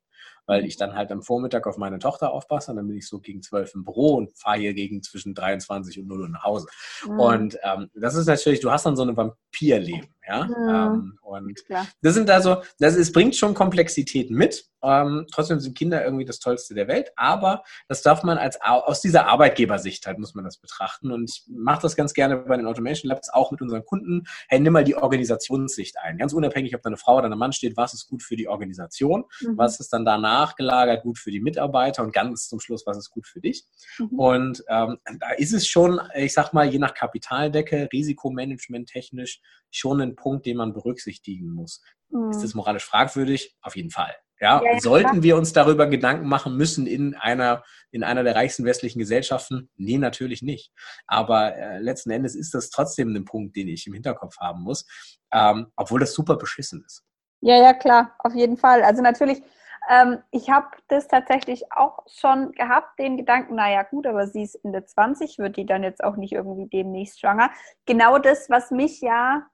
weil 0.49 0.64
ich 0.64 0.77
dann 0.77 0.94
halt 0.94 1.12
am 1.12 1.23
Vormittag 1.23 1.66
auf 1.66 1.77
meine 1.77 1.99
Tochter 1.99 2.33
aufpasse. 2.33 2.71
Und 2.71 2.79
dann 2.79 2.88
bin 2.88 2.97
ich 2.97 3.07
so 3.07 3.21
gegen 3.21 3.42
zwölf 3.42 3.75
im 3.75 3.85
Büro 3.85 4.14
und 4.14 4.37
fahre 4.37 4.59
hier 4.59 4.75
gegen 4.75 5.03
zwischen 5.03 5.35
23 5.35 6.01
und 6.01 6.09
0 6.09 6.23
Uhr 6.23 6.29
nach 6.31 6.42
Hause. 6.42 6.66
Mhm. 7.07 7.21
Und 7.21 7.59
ähm, 7.62 7.90
das 7.94 8.14
ist 8.14 8.27
natürlich, 8.27 8.61
du 8.61 8.71
hast 8.71 8.87
dann 8.87 8.97
so 8.97 9.05
ein 9.05 9.14
Vampirleben. 9.14 10.09
Ja? 10.29 10.47
Ähm, 10.47 11.19
und 11.23 11.64
Klar. 11.64 11.87
das 12.03 12.14
sind 12.14 12.29
also, 12.31 12.62
das 12.79 12.95
ist, 12.95 13.12
bringt 13.12 13.35
schon 13.35 13.55
Komplexität 13.55 14.31
mit. 14.31 14.67
Ähm, 14.81 15.27
trotzdem 15.33 15.59
sind 15.59 15.77
Kinder 15.77 16.05
irgendwie 16.05 16.25
das 16.25 16.38
Tollste 16.38 16.75
der 16.75 16.87
Welt, 16.87 17.11
aber 17.17 17.64
das 17.88 18.03
darf 18.03 18.23
man 18.23 18.38
als 18.38 18.61
aus 18.61 19.01
dieser 19.01 19.27
Arbeitgebersicht 19.27 20.07
halt 20.07 20.21
muss 20.21 20.35
man 20.35 20.45
das 20.45 20.59
betrachten. 20.59 21.11
Und 21.11 21.31
ich 21.31 21.45
mache 21.49 21.83
das 21.83 21.97
ganz 21.97 22.14
gerne 22.14 22.37
bei 22.37 22.57
den 22.57 22.67
Automation 22.67 23.09
Labs 23.09 23.29
auch 23.31 23.51
mit 23.51 23.61
unseren 23.61 23.85
Kunden. 23.85 24.25
Hey, 24.49 24.61
nimm 24.61 24.75
mal 24.75 24.85
die 24.85 24.95
Organisationssicht 24.95 25.99
ein. 25.99 26.19
Ganz 26.19 26.33
unabhängig, 26.33 26.77
ob 26.77 26.83
da 26.83 26.88
eine 26.88 26.97
Frau 26.97 27.17
oder 27.17 27.29
ein 27.29 27.38
Mann 27.38 27.53
steht, 27.53 27.77
was 27.77 27.95
ist 27.95 28.07
gut 28.07 28.23
für 28.23 28.37
die 28.37 28.47
Organisation, 28.47 29.25
mhm. 29.41 29.57
was 29.57 29.81
ist 29.81 29.93
dann 29.93 30.05
danach 30.05 30.55
gelagert 30.55 31.03
gut 31.03 31.19
für 31.19 31.31
die 31.31 31.41
Mitarbeiter 31.41 32.03
und 32.05 32.12
ganz 32.12 32.49
zum 32.49 32.61
Schluss, 32.61 32.87
was 32.87 32.99
ist 32.99 33.11
gut 33.11 33.27
für 33.27 33.41
dich. 33.41 33.64
Mhm. 33.99 34.19
Und 34.19 34.64
ähm, 34.69 34.99
da 35.19 35.31
ist 35.31 35.53
es 35.53 35.67
schon, 35.67 36.01
ich 36.14 36.33
sag 36.35 36.53
mal, 36.53 36.69
je 36.69 36.79
nach 36.79 36.95
Kapitaldecke, 36.95 37.88
Risikomanagement 37.93 38.88
technisch 38.88 39.41
schon 39.71 40.01
ein 40.01 40.17
Punkt, 40.17 40.47
den 40.47 40.57
man 40.57 40.73
berücksichtigen 40.73 41.53
muss. 41.53 41.83
Mhm. 42.11 42.31
Ist 42.31 42.43
das 42.43 42.55
moralisch 42.55 42.85
fragwürdig? 42.85 43.57
Auf 43.63 43.77
jeden 43.77 43.91
Fall. 43.91 44.15
Ja, 44.41 44.63
ja 44.65 44.81
sollten 44.81 45.11
klar. 45.11 45.23
wir 45.23 45.37
uns 45.37 45.53
darüber 45.53 45.87
Gedanken 45.87 46.29
machen 46.29 46.57
müssen 46.57 46.87
in 46.87 47.15
einer, 47.15 47.65
in 47.91 48.05
einer 48.05 48.23
der 48.23 48.37
reichsten 48.37 48.65
westlichen 48.65 48.99
Gesellschaften? 48.99 49.71
Nee, 49.77 49.99
natürlich 49.99 50.43
nicht. 50.43 50.73
Aber 51.07 51.57
äh, 51.57 51.79
letzten 51.79 52.11
Endes 52.11 52.35
ist 52.35 52.55
das 52.55 52.71
trotzdem 52.71 53.15
ein 53.15 53.25
Punkt, 53.25 53.57
den 53.57 53.69
ich 53.69 53.87
im 53.87 53.95
Hinterkopf 53.95 54.39
haben 54.39 54.63
muss, 54.63 54.87
ähm, 55.33 55.67
obwohl 55.77 56.01
das 56.01 56.15
super 56.15 56.37
beschissen 56.37 56.85
ist. 56.87 57.05
Ja, 57.41 57.57
ja, 57.57 57.73
klar, 57.73 58.15
auf 58.19 58.35
jeden 58.35 58.57
Fall. 58.57 58.83
Also 58.83 59.03
natürlich, 59.03 59.43
ähm, 59.91 60.19
ich 60.31 60.51
habe 60.51 60.67
das 60.89 61.09
tatsächlich 61.09 61.73
auch 61.73 62.01
schon 62.07 62.53
gehabt, 62.53 62.99
den 62.99 63.17
Gedanken, 63.17 63.55
naja 63.55 63.85
gut, 63.85 64.07
aber 64.07 64.27
sie 64.27 64.43
ist 64.43 64.57
in 64.57 64.73
der 64.73 64.87
20, 64.87 65.39
wird 65.39 65.57
die 65.57 65.67
dann 65.67 65.83
jetzt 65.83 66.03
auch 66.03 66.17
nicht 66.17 66.33
irgendwie 66.33 66.69
demnächst 66.69 67.21
schwanger. 67.21 67.51
Genau 67.87 68.19
das, 68.19 68.51
was 68.51 68.71
mich 68.71 69.01
ja 69.01 69.47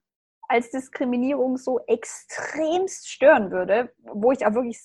als 0.48 0.70
Diskriminierung 0.70 1.56
so 1.56 1.80
extremst 1.86 3.08
stören 3.08 3.50
würde, 3.50 3.90
wo 4.12 4.32
ich 4.32 4.46
auch 4.46 4.54
wirklich 4.54 4.78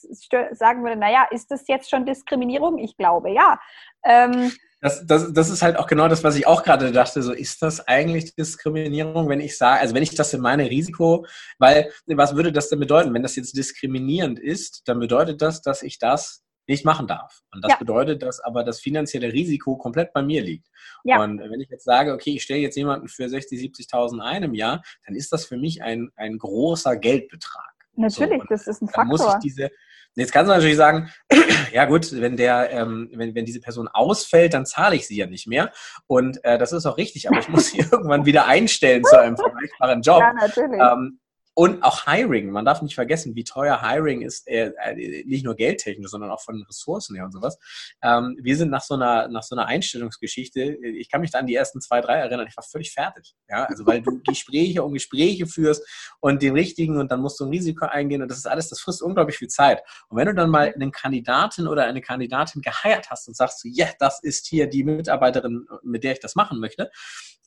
sagen 0.52 0.84
würde, 0.84 0.96
naja, 0.96 1.28
ist 1.32 1.52
das 1.52 1.68
jetzt 1.68 1.90
schon 1.90 2.06
Diskriminierung? 2.06 2.78
Ich 2.78 2.98
glaube, 2.98 3.32
ja. 3.32 3.60
Ähm, 4.04 4.52
das, 4.82 5.06
das, 5.06 5.34
das 5.34 5.50
ist 5.50 5.62
halt 5.62 5.78
auch 5.78 5.88
genau 5.88 6.08
das, 6.08 6.24
was 6.24 6.36
ich 6.38 6.48
auch 6.48 6.64
gerade 6.64 6.92
dachte. 6.92 7.22
So, 7.22 7.34
ist 7.34 7.62
das 7.62 7.86
eigentlich 7.88 8.36
Diskriminierung, 8.36 9.28
wenn 9.28 9.42
ich 9.42 9.58
sage, 9.58 9.82
also 9.82 9.94
wenn 9.94 10.04
ich 10.04 10.16
das 10.16 10.34
in 10.34 10.42
meine 10.42 10.70
Risiko, 10.70 11.26
weil 11.58 11.92
was 12.08 12.36
würde 12.36 12.54
das 12.54 12.70
denn 12.70 12.80
bedeuten? 12.80 13.14
Wenn 13.14 13.24
das 13.24 13.36
jetzt 13.36 13.58
diskriminierend 13.58 14.40
ist, 14.40 14.88
dann 14.88 15.00
bedeutet 15.00 15.42
das, 15.42 15.62
dass 15.62 15.84
ich 15.84 16.00
das 16.00 16.44
nicht 16.70 16.86
machen 16.86 17.08
darf. 17.08 17.42
Und 17.54 17.64
das 17.64 17.72
ja. 17.74 17.78
bedeutet, 17.78 18.22
dass 18.24 18.40
aber 18.40 18.64
das 18.64 18.80
finanzielle 18.80 19.34
Risiko 19.34 19.76
komplett 19.78 20.14
bei 20.14 20.22
mir 20.22 20.42
liegt. 20.42 20.68
Ja. 21.04 21.22
Und 21.22 21.40
wenn 21.40 21.60
ich 21.60 21.70
jetzt 21.70 21.84
sage, 21.84 22.14
okay, 22.14 22.36
ich 22.36 22.44
stelle 22.44 22.62
jetzt 22.62 22.78
jemanden 22.78 23.08
für 23.08 23.28
60, 23.28 23.60
70.000 23.60 24.22
ein 24.22 24.44
im 24.44 24.54
Jahr, 24.54 24.82
dann 25.06 25.16
ist 25.16 25.34
das 25.34 25.46
für 25.46 25.58
mich 25.58 25.82
ein, 25.84 26.10
ein 26.16 26.38
großer 26.38 26.96
Geldbetrag. 26.96 27.74
Natürlich, 27.96 28.42
so, 28.44 28.48
das 28.50 28.68
ist 28.68 28.82
ein 28.82 28.88
Faktor. 28.88 29.06
muss 29.06 29.34
ich 29.34 29.40
diese, 29.40 29.70
Jetzt 30.16 30.32
kannst 30.32 30.50
du 30.50 30.54
natürlich 30.54 30.76
sagen, 30.76 31.10
ja 31.74 31.86
gut, 31.86 32.12
wenn 32.12 32.36
der, 32.36 32.72
ähm, 32.72 33.10
wenn, 33.14 33.36
wenn 33.36 33.46
diese 33.46 33.62
Person 33.62 33.88
ausfällt, 33.88 34.54
dann 34.54 34.66
zahle 34.66 34.96
ich 34.96 35.08
sie 35.08 35.16
ja 35.16 35.28
nicht 35.28 35.48
mehr. 35.48 35.72
Und 36.08 36.44
äh, 36.44 36.58
das 36.58 36.74
ist 36.74 36.86
auch 36.86 36.98
richtig, 36.98 37.30
aber 37.30 37.40
ich 37.40 37.48
muss 37.48 37.68
sie 37.68 37.80
irgendwann 37.92 38.26
wieder 38.26 38.46
einstellen 38.46 39.04
zu 39.04 39.20
einem 39.20 39.38
vergleichbaren 39.38 40.02
Job. 40.02 40.20
Ja, 40.20 40.34
natürlich. 40.34 40.82
Ähm, 40.82 41.20
und 41.60 41.84
auch 41.84 42.06
Hiring. 42.06 42.52
Man 42.52 42.64
darf 42.64 42.82
nicht 42.82 42.96
vergessen, 42.96 43.36
wie 43.36 43.44
teuer 43.44 43.82
Hiring 43.82 44.22
ist, 44.22 44.48
äh, 44.48 44.72
äh, 44.82 45.26
nicht 45.26 45.44
nur 45.44 45.56
geldtechnisch, 45.56 46.10
sondern 46.10 46.32
auch 46.32 46.40
von 46.40 46.64
Ressourcen 46.64 47.18
her 47.18 47.26
und 47.26 47.34
sowas. 47.34 47.60
Ähm, 48.02 48.38
wir 48.42 48.56
sind 48.56 48.72
nach 48.72 48.82
so 48.82 48.94
einer, 48.94 49.28
nach 49.28 49.44
so 49.44 49.58
einer 49.58 49.66
Einstellungsgeschichte, 49.66 50.62
ich 50.62 51.12
kann 51.12 51.20
mich 51.20 51.32
da 51.32 51.40
an 51.40 51.48
die 51.48 51.56
ersten 51.56 51.82
zwei, 51.82 52.00
drei 52.00 52.14
erinnern, 52.14 52.48
ich 52.48 52.56
war 52.56 52.64
völlig 52.64 52.94
fertig. 52.94 53.36
Ja, 53.50 53.66
also 53.66 53.86
weil 53.86 54.02
du 54.02 54.22
Gespräche 54.26 54.84
um 54.84 54.94
Gespräche 54.94 55.48
führst 55.48 55.86
und 56.22 56.42
den 56.42 56.54
richtigen 56.54 56.98
und 56.98 57.12
dann 57.12 57.20
musst 57.20 57.42
du 57.42 57.44
ein 57.44 57.50
Risiko 57.50 57.88
eingehen 57.88 58.22
und 58.22 58.32
das 58.32 58.38
ist 58.38 58.48
alles, 58.48 58.70
das 58.70 58.80
frisst 58.80 59.02
unglaublich 59.02 59.38
viel 59.38 59.50
Zeit. 59.50 59.82
Und 60.08 60.18
wenn 60.18 60.28
du 60.28 60.36
dann 60.36 60.50
mal 60.50 60.74
einen 60.74 60.94
Kandidatin 60.94 61.68
oder 61.68 61.84
eine 61.84 62.00
Kandidatin 62.00 62.62
geheiert 62.62 63.10
hast 63.10 63.28
und 63.28 63.36
sagst, 63.36 63.66
ja, 63.66 63.88
yeah, 63.88 63.94
das 64.00 64.24
ist 64.24 64.48
hier 64.48 64.68
die 64.68 64.86
Mitarbeiterin, 64.86 65.68
mit 65.84 66.06
der 66.06 66.14
ich 66.14 66.22
das 66.22 66.36
machen 66.36 66.62
möchte, 66.62 66.90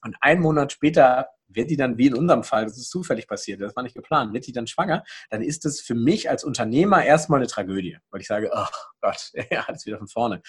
und 0.05 0.17
einen 0.21 0.43
Monat 0.43 0.73
später 0.73 1.29
wird 1.55 1.71
die 1.71 1.77
dann, 1.77 1.99
wie 1.99 2.07
in 2.07 2.15
unserem 2.15 2.45
Fall, 2.45 2.65
das 2.65 2.79
ist 2.79 2.91
zufällig 2.91 3.27
passiert, 3.27 3.61
das 3.61 3.77
war 3.77 3.83
nicht 3.83 3.95
geplant, 3.95 4.33
wird 4.33 4.47
die 4.47 4.53
dann 4.53 4.67
schwanger, 4.67 5.05
dann 5.31 5.43
ist 5.43 5.65
das 5.65 5.81
für 5.81 5.95
mich 5.95 6.31
als 6.31 6.45
Unternehmer 6.45 7.05
erstmal 7.05 7.41
eine 7.41 7.47
Tragödie, 7.47 7.99
weil 8.11 8.21
ich 8.21 8.27
sage, 8.27 8.51
oh 8.55 8.67
Gott, 9.01 9.33
ja, 9.51 9.65
alles 9.67 9.87
wieder 9.87 9.99
von 9.99 10.09
vorne. 10.09 10.43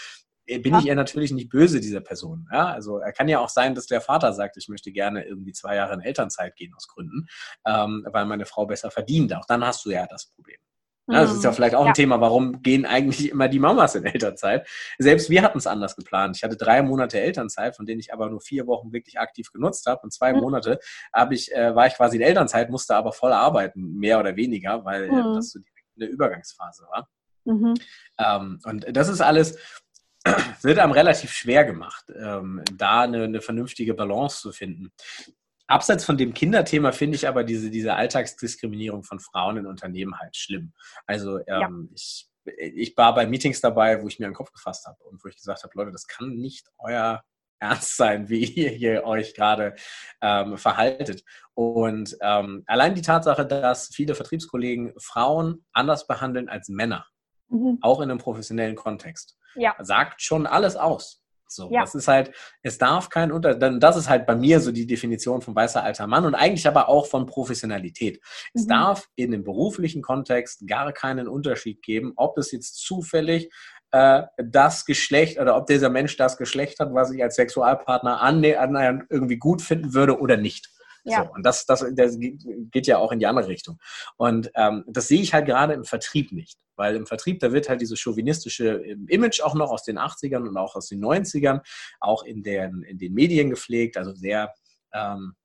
Äh, 0.46 0.60
bin 0.60 0.76
ich 0.76 0.86
ihr 0.86 0.96
natürlich 0.96 1.32
nicht 1.32 1.50
böse, 1.50 1.80
dieser 1.80 2.02
Person. 2.02 2.48
Ja, 2.52 2.68
also 2.68 2.98
er 2.98 3.14
kann 3.14 3.30
ja 3.30 3.40
auch 3.40 3.50
sein, 3.50 3.76
dass 3.76 3.88
der 3.88 4.02
Vater 4.02 4.34
sagt, 4.34 4.58
ich 4.58 4.68
möchte 4.68 4.92
gerne 4.92 5.24
irgendwie 5.26 5.54
zwei 5.54 5.76
Jahre 5.76 5.94
in 5.94 6.02
Elternzeit 6.02 6.56
gehen 6.56 6.74
aus 6.76 6.88
Gründen, 6.88 7.28
ähm, 7.66 8.06
weil 8.12 8.26
meine 8.26 8.46
Frau 8.46 8.66
besser 8.66 8.92
verdient. 8.92 9.34
Auch 9.36 9.46
dann 9.46 9.66
hast 9.66 9.86
du 9.86 9.92
ja 9.92 10.06
das 10.08 10.28
Problem. 10.28 10.58
Ja, 11.08 11.22
das 11.22 11.34
ist 11.34 11.44
ja 11.44 11.52
mhm. 11.52 11.56
vielleicht 11.56 11.76
auch 11.76 11.84
ja. 11.84 11.90
ein 11.90 11.94
Thema, 11.94 12.22
warum 12.22 12.62
gehen 12.62 12.86
eigentlich 12.86 13.30
immer 13.30 13.50
die 13.50 13.60
Mamas 13.60 13.96
in 13.96 14.06
Elternzeit? 14.06 14.66
Selbst 14.98 15.30
wir 15.30 15.42
hatten 15.42 15.58
es 15.58 15.68
anders 15.68 15.98
geplant. 15.98 16.38
Ich 16.38 16.44
hatte 16.44 16.56
drei 16.56 16.82
Monate 16.82 17.20
Elternzeit, 17.20 17.76
von 17.76 17.86
denen 17.86 18.00
ich 18.00 18.14
aber 18.14 18.30
nur 18.30 18.40
vier 18.40 18.68
Wochen 18.68 18.94
wirklich 18.94 19.20
aktiv 19.20 19.52
genutzt 19.52 19.86
habe. 19.86 20.02
Und 20.04 20.14
zwei 20.14 20.32
mhm. 20.32 20.40
Monate 20.40 20.80
habe 21.14 21.36
ich, 21.36 21.54
äh, 21.54 21.76
war 21.76 21.88
ich 21.88 21.96
quasi 21.96 22.16
in 22.16 22.24
Elternzeit, 22.24 22.70
musste 22.70 22.96
aber 22.96 23.12
voll 23.12 23.34
arbeiten, 23.34 23.96
mehr 23.96 24.20
oder 24.20 24.36
weniger, 24.38 24.86
weil 24.86 25.04
äh, 25.04 25.12
mhm. 25.12 25.36
das 25.36 25.52
so 25.52 25.60
eine 25.98 26.06
Übergangsphase 26.06 26.86
war. 26.90 27.10
Mhm. 27.44 27.74
Ähm, 28.18 28.60
und 28.64 28.86
das 28.96 29.10
ist 29.10 29.22
alles, 29.22 29.58
wird 30.62 30.80
einem 30.80 30.94
relativ 30.94 31.32
schwer 31.32 31.66
gemacht, 31.66 32.06
ähm, 32.16 32.62
da 32.74 33.02
eine, 33.02 33.24
eine 33.24 33.42
vernünftige 33.42 33.94
Balance 33.94 34.40
zu 34.40 34.52
finden. 34.54 34.94
Abseits 35.68 36.06
von 36.06 36.18
dem 36.18 36.34
Kinderthema 36.34 36.92
finde 36.92 37.16
ich 37.16 37.28
aber 37.28 37.44
diese, 37.44 37.70
diese 37.70 37.96
Alltagsdiskriminierung 37.96 39.04
von 39.04 39.20
Frauen 39.20 39.58
in 39.58 39.66
Unternehmen 39.66 40.20
halt 40.20 40.36
schlimm. 40.36 40.74
Also 41.06 41.40
ähm, 41.40 41.46
ja. 41.48 41.70
ich, 41.96 42.30
ich 42.58 42.98
war 42.98 43.16
bei 43.16 43.26
Meetings 43.26 43.62
dabei, 43.62 44.02
wo 44.02 44.08
ich 44.08 44.20
mir 44.20 44.26
einen 44.26 44.36
Kopf 44.36 44.52
gefasst 44.52 44.86
habe 44.86 45.02
und 45.04 45.24
wo 45.24 45.30
ich 45.30 45.36
gesagt 45.36 45.64
habe, 45.64 45.74
Leute, 45.76 45.92
das 45.92 46.08
kann 46.08 46.36
nicht 46.36 46.70
euer 46.78 47.24
Ernst 47.64 47.96
sein, 47.96 48.30
wie 48.30 48.44
ihr 48.56 48.70
hier 48.70 49.06
euch 49.06 49.34
gerade 49.34 49.76
ähm, 50.22 50.58
verhaltet. 50.58 51.24
Und 51.54 52.18
ähm, 52.22 52.64
allein 52.68 52.94
die 52.94 53.02
Tatsache, 53.02 53.46
dass 53.46 53.88
viele 53.88 54.16
Vertriebskollegen 54.16 54.94
Frauen 55.00 55.66
anders 55.72 56.08
behandeln 56.08 56.50
als 56.50 56.68
Männer, 56.68 57.06
mhm. 57.48 57.80
auch 57.82 58.02
in 58.02 58.12
einem 58.12 58.20
professionellen 58.20 58.76
Kontext, 58.76 59.38
ja. 59.56 59.76
sagt 59.80 60.22
schon 60.22 60.46
alles 60.46 60.76
aus. 60.76 61.23
So, 61.56 61.70
ja. 61.72 61.82
das 61.82 61.96
ist 61.96 62.08
halt, 62.08 62.32
es 62.62 62.78
darf 62.78 63.10
kein 63.10 63.32
Unter, 63.32 63.56
dann 63.56 63.80
das 63.80 63.98
ist 63.98 64.10
halt 64.10 64.26
bei 64.26 64.36
mir 64.36 64.60
so 64.60 64.72
die 64.72 64.88
Definition 64.88 65.42
von 65.42 65.56
weißer 65.56 65.84
alter 65.84 66.08
Mann 66.08 66.26
und 66.26 66.36
eigentlich 66.36 66.68
aber 66.68 66.90
auch 66.90 67.08
von 67.08 67.26
Professionalität. 67.26 68.16
Mhm. 68.16 68.60
Es 68.62 68.68
darf 68.68 69.10
in 69.16 69.32
dem 69.32 69.44
beruflichen 69.44 70.02
Kontext 70.02 70.68
gar 70.68 70.92
keinen 70.94 71.28
Unterschied 71.28 71.82
geben, 71.82 72.14
ob 72.16 72.38
es 72.38 72.52
jetzt 72.52 72.78
zufällig 72.78 73.50
äh, 73.92 74.24
das 74.38 74.86
Geschlecht 74.86 75.40
oder 75.40 75.56
ob 75.56 75.68
dieser 75.68 75.90
Mensch 75.90 76.18
das 76.18 76.38
Geschlecht 76.38 76.80
hat, 76.80 76.94
was 76.94 77.12
ich 77.12 77.22
als 77.24 77.36
Sexualpartner 77.36 78.22
annähernd 78.22 79.04
irgendwie 79.10 79.38
gut 79.38 79.62
finden 79.62 79.94
würde 79.94 80.20
oder 80.20 80.36
nicht. 80.36 80.70
Ja. 81.04 81.26
So, 81.26 81.34
und 81.34 81.46
das, 81.46 81.66
das, 81.66 81.86
das 81.94 82.18
geht 82.18 82.88
ja 82.88 82.98
auch 82.98 83.12
in 83.12 83.20
die 83.20 83.28
andere 83.28 83.48
Richtung. 83.48 83.80
Und 84.18 84.52
ähm, 84.56 84.84
das 84.88 85.08
sehe 85.08 85.22
ich 85.22 85.34
halt 85.34 85.46
gerade 85.46 85.74
im 85.74 85.84
Vertrieb 85.84 86.32
nicht. 86.32 86.58
Weil 86.76 86.96
im 86.96 87.06
Vertrieb, 87.06 87.40
da 87.40 87.52
wird 87.52 87.70
halt 87.70 87.82
dieses 87.82 88.00
chauvinistische 88.00 88.78
ähm, 88.84 89.06
Image 89.08 89.42
auch 89.42 89.54
noch 89.54 89.70
aus 89.70 89.84
den 89.84 90.00
80ern 90.00 90.48
und 90.48 90.58
auch 90.58 90.76
aus 90.76 90.88
den 90.88 91.04
90ern, 91.04 91.62
auch 92.00 92.24
in 92.24 92.42
den, 92.42 92.84
in 92.84 92.98
den 92.98 93.14
Medien 93.14 93.50
gepflegt, 93.50 93.98
also 93.98 94.14
sehr 94.14 94.54
ähm, 94.94 95.36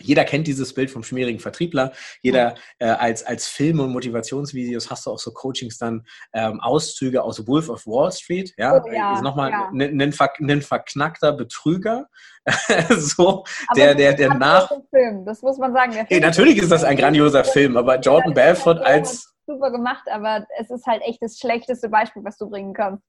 jeder 0.00 0.24
kennt 0.24 0.46
dieses 0.46 0.74
Bild 0.74 0.90
vom 0.90 1.02
schmierigen 1.02 1.38
Vertriebler. 1.38 1.92
Jeder 2.20 2.54
äh, 2.78 2.86
als, 2.86 3.24
als 3.24 3.46
Filme 3.46 3.82
und 3.82 3.92
Motivationsvideos 3.92 4.90
hast 4.90 5.06
du 5.06 5.10
auch 5.10 5.18
so 5.18 5.32
Coachings 5.32 5.78
dann 5.78 6.06
ähm, 6.32 6.60
Auszüge 6.60 7.22
aus 7.22 7.46
Wolf 7.46 7.68
of 7.68 7.86
Wall 7.86 8.12
Street. 8.12 8.52
Ja, 8.58 8.82
oh, 8.82 8.92
ja 8.92 9.14
ist 9.14 9.22
nochmal 9.22 9.50
ja. 9.50 9.70
ein, 9.72 10.00
ein, 10.00 10.12
ein 10.50 10.62
verknackter 10.62 11.32
Betrüger. 11.32 12.08
so, 12.90 13.44
aber 13.68 13.76
der, 13.76 13.94
der, 13.94 14.14
der 14.14 14.34
nach. 14.34 14.70
Film, 14.90 15.24
das 15.24 15.42
muss 15.42 15.58
man 15.58 15.72
sagen. 15.72 15.92
Hey, 15.92 16.20
natürlich 16.20 16.58
ist 16.58 16.70
das 16.70 16.84
ein 16.84 16.96
grandioser 16.96 17.44
Film, 17.44 17.76
aber 17.76 17.98
Jordan 17.98 18.34
Belfort 18.34 18.80
als. 18.84 19.32
Super 19.46 19.70
gemacht, 19.70 20.02
aber 20.10 20.44
es 20.58 20.70
ist 20.70 20.86
halt 20.86 21.02
echt 21.02 21.22
das 21.22 21.38
schlechteste 21.38 21.88
Beispiel, 21.88 22.24
was 22.24 22.36
du 22.36 22.50
bringen 22.50 22.74
kannst. 22.74 23.04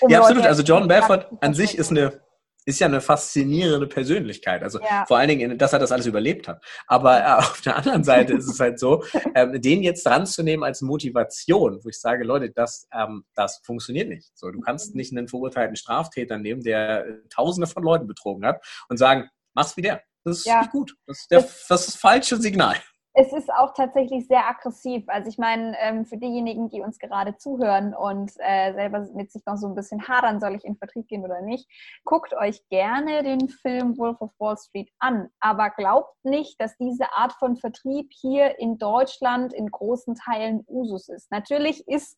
Um 0.00 0.10
ja, 0.10 0.20
absolut. 0.20 0.44
Also 0.44 0.62
Jordan 0.62 0.88
Belfort 0.88 1.28
an 1.40 1.54
sich 1.54 1.78
ist 1.78 1.90
eine 1.90 2.20
ist 2.64 2.80
ja 2.80 2.86
eine 2.86 3.00
faszinierende 3.00 3.86
Persönlichkeit. 3.86 4.62
Also 4.62 4.80
ja. 4.80 5.04
vor 5.06 5.18
allen 5.18 5.28
Dingen, 5.28 5.58
dass 5.58 5.72
er 5.72 5.78
das 5.78 5.92
alles 5.92 6.06
überlebt 6.06 6.48
hat. 6.48 6.62
Aber 6.86 7.20
äh, 7.20 7.32
auf 7.38 7.60
der 7.62 7.76
anderen 7.76 8.04
Seite 8.04 8.34
ist 8.34 8.48
es 8.48 8.60
halt 8.60 8.78
so, 8.78 9.04
ähm, 9.34 9.60
den 9.60 9.82
jetzt 9.82 10.04
dran 10.04 10.26
zu 10.26 10.42
nehmen 10.42 10.64
als 10.64 10.82
Motivation, 10.82 11.80
wo 11.82 11.88
ich 11.88 11.98
sage, 11.98 12.24
Leute, 12.24 12.50
das, 12.50 12.86
ähm, 12.92 13.24
das 13.34 13.60
funktioniert 13.64 14.08
nicht. 14.08 14.30
So, 14.34 14.50
du 14.50 14.60
kannst 14.60 14.94
nicht 14.94 15.12
einen 15.12 15.28
verurteilten 15.28 15.76
Straftäter 15.76 16.38
nehmen, 16.38 16.62
der 16.62 17.06
äh, 17.06 17.12
Tausende 17.30 17.66
von 17.66 17.82
Leuten 17.82 18.06
betrogen 18.06 18.44
hat 18.44 18.64
und 18.88 18.98
sagen, 18.98 19.28
mach's 19.54 19.76
wie 19.76 19.82
der. 19.82 20.02
Das 20.24 20.38
ist 20.38 20.46
ja. 20.46 20.60
nicht 20.60 20.72
gut. 20.72 20.94
Das 21.06 21.20
ist, 21.20 21.30
der, 21.30 21.40
das, 21.40 21.66
das 21.68 21.80
ist 21.80 21.94
das 21.94 22.00
falsche 22.00 22.36
Signal 22.36 22.76
es 23.20 23.32
ist 23.32 23.52
auch 23.52 23.74
tatsächlich 23.74 24.28
sehr 24.28 24.48
aggressiv. 24.48 25.02
Also 25.08 25.28
ich 25.28 25.38
meine, 25.38 25.76
ähm, 25.80 26.04
für 26.06 26.18
diejenigen, 26.18 26.68
die 26.68 26.82
uns 26.82 27.00
gerade 27.00 27.36
zuhören 27.36 27.92
und 27.92 28.30
äh, 28.38 28.72
selber 28.74 29.08
mit 29.12 29.32
sich 29.32 29.44
noch 29.44 29.56
so 29.56 29.66
ein 29.66 29.74
bisschen 29.74 30.06
hadern, 30.06 30.38
soll 30.38 30.54
ich 30.54 30.64
in 30.64 30.76
Vertrieb 30.76 31.08
gehen 31.08 31.24
oder 31.24 31.42
nicht, 31.42 31.68
guckt 32.04 32.32
euch 32.32 32.62
gerne 32.68 33.24
den 33.24 33.48
Film 33.48 33.98
Wolf 33.98 34.20
of 34.20 34.30
Wall 34.38 34.56
Street 34.56 34.92
an. 35.00 35.28
Aber 35.40 35.70
glaubt 35.70 36.14
nicht, 36.22 36.60
dass 36.60 36.76
diese 36.76 37.12
Art 37.12 37.32
von 37.32 37.56
Vertrieb 37.56 38.12
hier 38.12 38.56
in 38.60 38.78
Deutschland 38.78 39.52
in 39.52 39.68
großen 39.68 40.14
Teilen 40.14 40.64
Usus 40.68 41.08
ist. 41.08 41.28
Natürlich 41.32 41.88
ist 41.88 42.16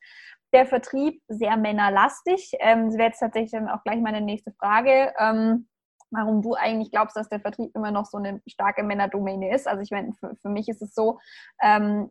der 0.53 0.67
Vertrieb 0.67 1.23
sehr 1.29 1.57
männerlastig. 1.57 2.53
Ähm, 2.59 2.89
das 2.89 2.99
wäre 2.99 3.09
jetzt 3.09 3.21
tatsächlich 3.21 3.53
dann 3.53 3.71
auch 3.71 3.83
gleich 3.85 4.01
meine 4.01 4.21
nächste 4.21 4.53
Frage. 4.53 5.15
Ähm, 5.19 5.67
warum 6.11 6.42
du 6.42 6.55
eigentlich 6.55 6.90
glaubst, 6.90 7.16
dass 7.16 7.29
der 7.29 7.40
Vertrieb 7.40 7.75
immer 7.75 7.90
noch 7.90 8.07
so 8.07 8.18
eine 8.18 8.40
starke 8.46 8.83
Männerdomäne 8.83 9.55
ist. 9.55 9.68
Also 9.68 9.83
ich 9.83 9.90
meine, 9.90 10.12
für, 10.14 10.35
für 10.42 10.49
mich 10.49 10.68
ist 10.68 10.83
es 10.83 10.94
so, 10.94 11.18
ähm, 11.62 12.11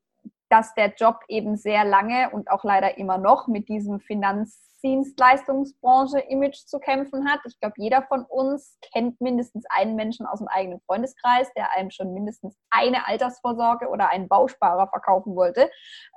dass 0.50 0.74
der 0.74 0.94
Job 0.96 1.20
eben 1.28 1.58
sehr 1.58 1.86
lange 1.86 2.32
und 2.32 2.50
auch 2.50 2.64
leider 2.64 2.98
immer 2.98 3.20
noch 3.20 3.48
mit 3.48 3.70
diesem 3.70 4.00
Finanzdienstleistungsbranche-Image 4.00 6.66
zu 6.66 6.80
kämpfen 6.80 7.30
hat. 7.30 7.42
Ich 7.46 7.60
glaube, 7.60 7.76
jeder 7.78 8.02
von 8.04 8.26
uns 8.26 8.80
kennt 8.92 9.22
mindestens 9.22 9.66
einen 9.70 9.96
Menschen 9.96 10.26
aus 10.26 10.40
dem 10.40 10.48
eigenen 10.48 10.80
Freundeskreis, 10.82 11.54
der 11.56 11.76
einem 11.76 11.92
schon 11.92 12.16
mindestens 12.16 12.58
eine 12.72 13.08
Altersvorsorge 13.08 13.90
oder 13.90 14.10
einen 14.10 14.28
Bausparer 14.28 14.88
verkaufen 14.88 15.36
wollte. 15.36 15.70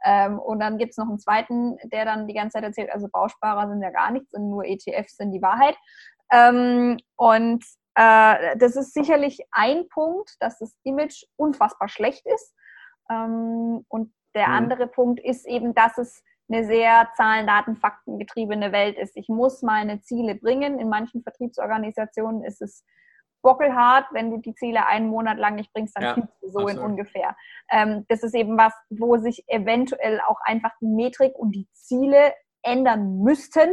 Ähm, 0.05 0.38
und 0.38 0.61
dann 0.61 0.79
gibt 0.79 0.92
es 0.92 0.97
noch 0.97 1.09
einen 1.09 1.18
zweiten, 1.18 1.77
der 1.85 2.07
dann 2.07 2.27
die 2.27 2.35
ganze 2.35 2.55
Zeit 2.55 2.64
erzählt, 2.64 2.90
also 2.90 3.09
Bausparer 3.09 3.68
sind 3.68 3.83
ja 3.83 3.90
gar 3.90 4.11
nichts 4.11 4.33
und 4.33 4.49
nur 4.49 4.64
ETFs 4.64 5.18
sind 5.18 5.33
die 5.33 5.42
Wahrheit. 5.42 5.77
Ähm, 6.33 6.99
und 7.16 7.64
äh, 7.95 8.57
das 8.57 8.77
ist 8.77 8.95
sicherlich 8.95 9.40
ein 9.53 9.88
Punkt, 9.88 10.35
dass 10.40 10.59
das 10.59 10.77
Image 10.83 11.25
unfassbar 11.37 11.88
schlecht 11.88 12.27
ist. 12.27 12.55
Ähm, 13.11 13.85
und 13.88 14.12
der 14.35 14.49
mhm. 14.49 14.55
andere 14.55 14.87
Punkt 14.87 15.21
ist 15.21 15.47
eben, 15.47 15.75
dass 15.75 15.99
es 15.99 16.23
eine 16.51 16.64
sehr 16.64 17.09
Zahlen, 17.16 17.47
Daten, 17.47 17.77
Fakten 17.77 18.18
getriebene 18.18 18.73
Welt 18.73 18.99
ist. 18.99 19.16
Ich 19.16 19.29
muss 19.29 19.62
meine 19.62 20.01
Ziele 20.01 20.35
bringen. 20.35 20.79
In 20.79 20.88
manchen 20.88 21.23
Vertriebsorganisationen 21.23 22.45
ist 22.45 22.61
es 22.61 22.85
bockelhart, 23.42 24.07
wenn 24.12 24.31
du 24.31 24.38
die 24.38 24.55
Ziele 24.55 24.87
einen 24.87 25.09
Monat 25.09 25.37
lang 25.37 25.57
nicht 25.57 25.73
bringst, 25.73 25.97
dann 25.97 26.05
ja, 26.05 26.14
du 26.14 26.23
so 26.42 26.61
absolut. 26.61 26.71
in 26.71 26.79
ungefähr. 26.79 27.37
Ähm, 27.71 28.07
das 28.09 28.23
ist 28.23 28.35
eben 28.35 28.57
was, 28.57 28.73
wo 28.88 29.16
sich 29.16 29.45
eventuell 29.49 30.21
auch 30.27 30.40
einfach 30.45 30.71
die 30.81 30.87
Metrik 30.87 31.35
und 31.35 31.53
die 31.53 31.68
Ziele 31.73 32.33
ändern 32.62 33.18
müssten. 33.18 33.68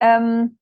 Ähm, 0.00 0.58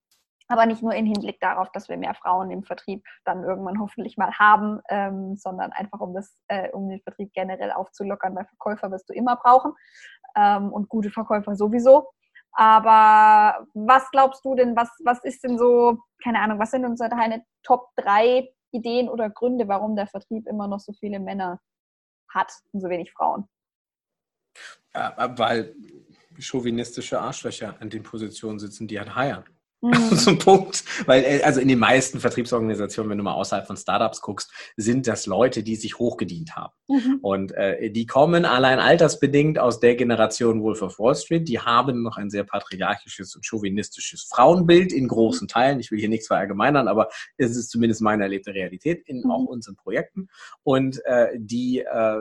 aber 0.48 0.66
nicht 0.66 0.82
nur 0.82 0.94
im 0.94 1.06
Hinblick 1.06 1.40
darauf, 1.40 1.70
dass 1.72 1.88
wir 1.88 1.96
mehr 1.96 2.14
Frauen 2.14 2.50
im 2.50 2.64
Vertrieb 2.64 3.04
dann 3.24 3.44
irgendwann 3.44 3.80
hoffentlich 3.80 4.16
mal 4.16 4.32
haben, 4.32 4.80
ähm, 4.88 5.36
sondern 5.36 5.72
einfach 5.72 6.00
um 6.00 6.14
das, 6.14 6.36
äh, 6.48 6.70
um 6.70 6.88
den 6.88 7.00
Vertrieb 7.00 7.32
generell 7.32 7.72
aufzulockern, 7.72 8.34
weil 8.34 8.44
Verkäufer 8.46 8.90
wirst 8.90 9.08
du 9.08 9.14
immer 9.14 9.36
brauchen 9.36 9.72
ähm, 10.36 10.72
und 10.72 10.88
gute 10.88 11.10
Verkäufer 11.10 11.56
sowieso. 11.56 12.10
Aber 12.52 13.66
was 13.74 14.10
glaubst 14.10 14.44
du 14.44 14.54
denn, 14.54 14.76
was, 14.76 14.88
was 15.04 15.24
ist 15.24 15.42
denn 15.42 15.58
so, 15.58 15.98
keine 16.22 16.40
Ahnung, 16.40 16.58
was 16.58 16.70
sind 16.70 16.84
unsere 16.84 17.08
deine 17.08 17.44
Top 17.62 17.88
3 17.96 18.48
Ideen 18.70 19.08
oder 19.08 19.30
Gründe, 19.30 19.66
warum 19.68 19.96
der 19.96 20.06
Vertrieb 20.06 20.46
immer 20.46 20.68
noch 20.68 20.80
so 20.80 20.92
viele 20.92 21.20
Männer 21.20 21.60
hat 22.28 22.52
und 22.72 22.80
so 22.80 22.88
wenig 22.88 23.12
Frauen? 23.12 23.48
Ja, 24.94 25.14
weil 25.38 25.74
chauvinistische 26.38 27.20
Arschlöcher 27.20 27.76
an 27.80 27.90
den 27.90 28.02
Positionen 28.02 28.58
sitzen, 28.58 28.86
die 28.86 28.98
halt 28.98 29.14
heiern. 29.14 29.44
Mhm. 29.84 29.94
so 30.16 30.30
ein 30.30 30.38
Punkt. 30.38 30.84
Weil, 31.06 31.24
äh, 31.24 31.42
also 31.42 31.60
in 31.60 31.68
den 31.68 31.78
meisten 31.78 32.20
Vertriebsorganisationen, 32.20 33.10
wenn 33.10 33.18
du 33.18 33.24
mal 33.24 33.34
außerhalb 33.34 33.66
von 33.66 33.76
Startups 33.76 34.20
guckst, 34.20 34.50
sind 34.76 35.06
das 35.06 35.26
Leute, 35.26 35.62
die 35.62 35.76
sich 35.76 35.98
hochgedient 35.98 36.56
haben. 36.56 36.72
Mhm. 36.88 37.18
Und 37.20 37.52
äh, 37.52 37.90
die 37.90 38.06
kommen 38.06 38.44
allein 38.44 38.78
altersbedingt 38.78 39.58
aus 39.58 39.80
der 39.80 39.94
Generation 39.96 40.62
Wolf 40.62 40.80
of 40.82 40.98
Wall 40.98 41.14
Street. 41.14 41.48
Die 41.48 41.60
haben 41.60 42.02
noch 42.02 42.16
ein 42.16 42.30
sehr 42.30 42.44
patriarchisches 42.44 43.36
und 43.36 43.44
chauvinistisches 43.44 44.22
Frauenbild 44.22 44.92
in 44.92 45.08
großen 45.08 45.48
Teilen. 45.48 45.80
Ich 45.80 45.90
will 45.90 45.98
hier 45.98 46.08
nichts 46.08 46.28
verallgemeinern, 46.28 46.88
aber 46.88 47.08
es 47.36 47.56
ist 47.56 47.70
zumindest 47.70 48.00
meine 48.00 48.22
erlebte 48.22 48.54
Realität 48.54 49.02
in 49.06 49.22
mhm. 49.22 49.30
auch 49.30 49.44
unseren 49.44 49.76
Projekten. 49.76 50.28
Und 50.62 51.04
äh, 51.04 51.28
die 51.36 51.80
äh, 51.80 52.20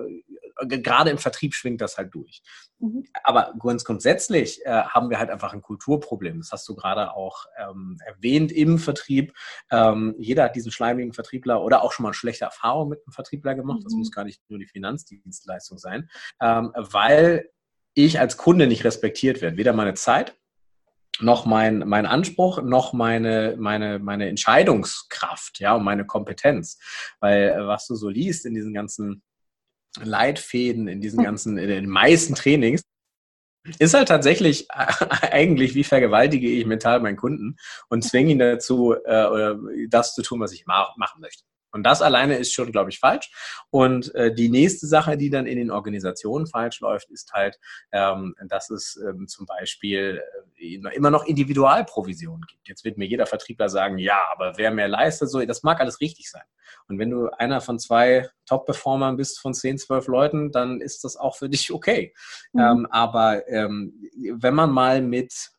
gerade 0.61 1.09
im 1.09 1.17
Vertrieb 1.17 1.53
schwingt 1.53 1.81
das 1.81 1.97
halt 1.97 2.13
durch. 2.13 2.41
Mhm. 2.79 3.05
Aber 3.23 3.53
ganz 3.59 3.83
grundsätzlich 3.83 4.65
äh, 4.65 4.83
haben 4.83 5.09
wir 5.09 5.19
halt 5.19 5.29
einfach 5.29 5.53
ein 5.53 5.61
Kulturproblem. 5.61 6.39
Das 6.39 6.51
hast 6.51 6.67
du 6.67 6.75
gerade 6.75 7.13
auch 7.13 7.45
ähm, 7.57 7.97
erwähnt 8.05 8.51
im 8.51 8.77
Vertrieb. 8.77 9.33
Ähm, 9.71 10.15
jeder 10.17 10.43
hat 10.43 10.55
diesen 10.55 10.71
schleimigen 10.71 11.13
Vertriebler 11.13 11.63
oder 11.63 11.83
auch 11.83 11.91
schon 11.91 12.03
mal 12.03 12.13
schlechte 12.13 12.45
Erfahrungen 12.45 12.89
mit 12.89 12.99
einem 13.05 13.13
Vertriebler 13.13 13.55
gemacht. 13.55 13.79
Mhm. 13.79 13.83
Das 13.83 13.93
muss 13.93 14.11
gar 14.11 14.25
nicht 14.25 14.41
nur 14.49 14.59
die 14.59 14.67
Finanzdienstleistung 14.67 15.77
sein, 15.77 16.09
ähm, 16.41 16.71
weil 16.75 17.49
ich 17.93 18.19
als 18.19 18.37
Kunde 18.37 18.67
nicht 18.67 18.83
respektiert 18.83 19.41
werde. 19.41 19.57
Weder 19.57 19.73
meine 19.73 19.93
Zeit, 19.93 20.35
noch 21.19 21.45
mein, 21.45 21.79
mein 21.87 22.05
Anspruch, 22.05 22.61
noch 22.61 22.93
meine, 22.93 23.55
meine, 23.59 23.99
meine 23.99 24.27
Entscheidungskraft, 24.29 25.59
ja, 25.59 25.75
und 25.75 25.83
meine 25.83 26.05
Kompetenz. 26.05 26.79
Weil 27.19 27.49
äh, 27.49 27.67
was 27.67 27.87
du 27.87 27.95
so 27.95 28.09
liest 28.09 28.45
in 28.45 28.53
diesen 28.55 28.73
ganzen 28.73 29.21
Leitfäden 30.01 30.88
in 30.88 31.01
diesen 31.01 31.23
ganzen, 31.23 31.58
in 31.58 31.69
den 31.69 31.88
meisten 31.88 32.36
Trainings, 32.36 32.84
ist 33.79 33.93
halt 33.93 34.10
tatsächlich 34.10 34.69
eigentlich, 34.71 35.75
wie 35.75 35.84
vergewaltige 35.84 36.49
ich 36.49 36.65
mental 36.65 36.99
meinen 36.99 37.17
Kunden 37.17 37.58
und 37.89 38.03
zwinge 38.03 38.32
ihn 38.32 38.39
dazu, 38.39 38.93
äh, 38.93 39.56
das 39.89 40.15
zu 40.15 40.21
tun, 40.21 40.39
was 40.39 40.51
ich 40.51 40.65
ma 40.65 40.93
machen 40.97 41.21
möchte. 41.21 41.43
Und 41.73 41.83
das 41.83 42.01
alleine 42.01 42.38
ist 42.38 42.53
schon, 42.53 42.71
glaube 42.71 42.91
ich, 42.91 42.99
falsch. 42.99 43.31
Und 43.69 44.13
äh, 44.15 44.33
die 44.33 44.49
nächste 44.49 44.88
Sache, 44.88 45.17
die 45.17 45.29
dann 45.29 45.47
in 45.47 45.57
den 45.57 45.71
Organisationen 45.71 46.47
falsch 46.47 46.79
läuft, 46.79 47.09
ist 47.09 47.33
halt, 47.33 47.59
ähm, 47.91 48.36
dass 48.47 48.69
es 48.69 48.95
ähm, 48.95 49.27
zum 49.27 49.45
Beispiel 49.45 50.21
äh, 50.57 50.75
immer 50.75 51.09
noch 51.09 51.25
Individualprovisionen 51.25 52.45
gibt. 52.47 52.67
Jetzt 52.67 52.86
wird 52.86 52.97
mir 52.97 53.07
jeder 53.07 53.25
Vertriebler 53.25 53.69
sagen, 53.69 53.97
ja, 53.97 54.21
aber 54.31 54.53
wer 54.57 54.71
mehr 54.71 54.88
leistet, 54.88 55.29
so, 55.29 55.43
das 55.43 55.63
mag 55.63 55.81
alles 55.81 55.99
richtig 55.99 56.29
sein. 56.29 56.43
Und 56.88 56.99
wenn 56.99 57.09
du 57.09 57.29
einer 57.29 57.62
von 57.62 57.79
zwei 57.79 58.29
Top-Performern 58.45 59.17
bist 59.17 59.39
von 59.39 59.53
zehn, 59.53 59.77
zwölf 59.77 60.07
Leuten, 60.07 60.51
dann 60.51 60.81
ist 60.81 61.03
das 61.03 61.17
auch 61.17 61.36
für 61.36 61.49
dich 61.49 61.71
okay. 61.71 62.13
Mhm. 62.53 62.62
Ähm, 62.62 62.88
aber 62.91 63.47
ähm, 63.47 64.09
wenn 64.36 64.53
man 64.53 64.71
mal 64.71 65.01
mit 65.01 65.51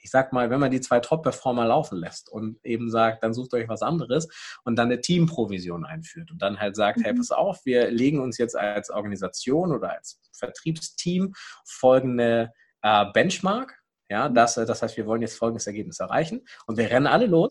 ich 0.00 0.10
sag 0.10 0.32
mal, 0.32 0.50
wenn 0.50 0.60
man 0.60 0.70
die 0.70 0.80
zwei 0.80 1.00
Top-Performer 1.00 1.66
laufen 1.66 1.98
lässt 1.98 2.28
und 2.28 2.64
eben 2.64 2.90
sagt, 2.90 3.22
dann 3.22 3.34
sucht 3.34 3.54
euch 3.54 3.68
was 3.68 3.82
anderes 3.82 4.28
und 4.64 4.76
dann 4.76 4.88
eine 4.88 5.00
Teamprovision 5.00 5.84
einführt 5.84 6.30
und 6.30 6.40
dann 6.40 6.60
halt 6.60 6.76
sagt, 6.76 6.98
mhm. 6.98 7.02
hey, 7.04 7.14
pass 7.14 7.30
auf, 7.30 7.64
wir 7.64 7.90
legen 7.90 8.20
uns 8.20 8.38
jetzt 8.38 8.56
als 8.56 8.90
Organisation 8.90 9.72
oder 9.72 9.92
als 9.92 10.20
Vertriebsteam 10.32 11.34
folgende 11.64 12.52
äh, 12.82 13.06
Benchmark, 13.12 13.78
ja, 14.08 14.28
mhm. 14.28 14.34
das, 14.34 14.54
das 14.54 14.82
heißt, 14.82 14.96
wir 14.96 15.06
wollen 15.06 15.22
jetzt 15.22 15.36
folgendes 15.36 15.66
Ergebnis 15.66 16.00
erreichen 16.00 16.46
und 16.66 16.76
wir 16.76 16.90
rennen 16.90 17.06
alle 17.06 17.26
los 17.26 17.50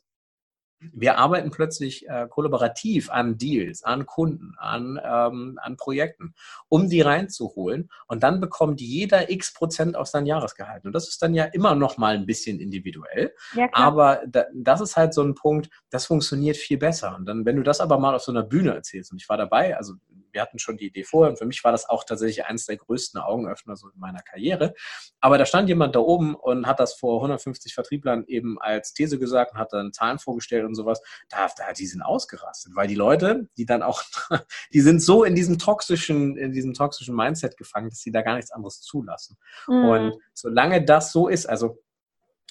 wir 0.80 1.18
arbeiten 1.18 1.52
plötzlich 1.52 2.08
äh, 2.08 2.28
kollaborativ 2.30 3.10
an 3.10 3.38
Deals, 3.38 3.84
an 3.84 4.06
Kunden, 4.06 4.54
an, 4.58 5.00
ähm, 5.04 5.60
an 5.62 5.78
Projekten, 5.78 6.36
um 6.70 6.90
die 6.90 7.02
reinzuholen. 7.02 7.90
Und 8.08 8.24
dann 8.24 8.40
bekommt 8.40 8.80
jeder 8.80 9.30
x 9.32 9.54
Prozent 9.54 9.96
auf 9.96 10.08
sein 10.08 10.26
Jahresgehalt. 10.26 10.86
Und 10.86 10.94
das 10.94 11.08
ist 11.08 11.22
dann 11.22 11.34
ja 11.34 11.46
immer 11.46 11.76
noch 11.76 11.98
mal 11.98 12.16
ein 12.16 12.26
bisschen 12.26 12.60
individuell. 12.60 13.34
Ja, 13.54 13.70
aber 13.72 14.22
da, 14.28 14.46
das 14.54 14.82
ist 14.82 14.98
halt 14.98 15.14
so 15.14 15.24
ein 15.24 15.36
Punkt, 15.36 15.70
das 15.90 16.06
funktioniert 16.06 16.58
viel 16.58 16.78
besser. 16.78 17.16
Und 17.16 17.26
dann, 17.26 17.46
wenn 17.46 17.56
du 17.56 17.64
das 17.64 17.80
aber 17.80 17.98
mal 17.98 18.16
auf 18.16 18.22
so 18.22 18.32
einer 18.32 18.44
Bühne 18.44 18.74
erzählst, 18.74 19.12
und 19.12 19.22
ich 19.22 19.30
war 19.30 19.38
dabei, 19.38 19.78
also 19.78 19.94
wir 20.38 20.44
hatten 20.44 20.60
schon 20.60 20.78
die 20.78 20.86
Idee 20.86 21.04
vorher 21.04 21.32
und 21.32 21.38
für 21.38 21.48
mich 21.48 21.64
war 21.64 21.72
das 21.72 21.90
auch 21.90 22.04
tatsächlich 22.04 22.46
eines 22.46 22.68
der 22.68 22.78
größten 22.78 23.20
Augenöffner 23.20 23.76
so 23.76 23.90
in 23.90 24.00
meiner 24.00 24.22
Karriere. 24.22 24.76
Aber 25.20 25.40
da 25.40 25.48
stand 25.48 25.68
jemand 25.68 25.96
da 25.96 26.00
oben 26.00 26.36
und 26.36 26.68
hat 26.68 26.80
das 26.80 26.94
vor 26.94 27.18
150 27.18 27.74
Vertrieblern 27.74 28.24
eben 28.28 28.62
als 28.62 28.94
These 28.94 29.18
gesagt 29.18 29.54
und 29.54 29.58
hat 29.58 29.74
dann 29.74 29.94
Zahlen 29.94 30.20
vorgestellt 30.20 30.64
und 30.64 30.76
sowas. 30.76 31.02
Da, 31.30 31.48
da 31.58 31.74
die 31.74 31.88
sind 31.88 32.04
ausgerastet, 32.04 32.76
weil 32.76 32.88
die 32.88 32.94
Leute, 32.94 33.50
die 33.58 33.66
dann 33.66 33.82
auch, 33.82 34.04
die 34.74 34.82
sind 34.82 35.02
so 35.02 35.24
in 35.24 35.34
diesem 35.34 35.58
toxischen, 35.58 36.38
in 36.38 36.52
diesem 36.52 36.76
toxischen 36.76 37.16
Mindset 37.16 37.58
gefangen, 37.58 37.90
dass 37.90 38.02
sie 38.02 38.12
da 38.12 38.22
gar 38.22 38.36
nichts 38.36 38.52
anderes 38.52 38.82
zulassen. 38.82 39.38
Mhm. 39.68 39.86
Und 39.86 40.14
solange 40.36 40.86
das 40.86 41.12
so 41.12 41.28
ist, 41.28 41.50
also 41.50 41.84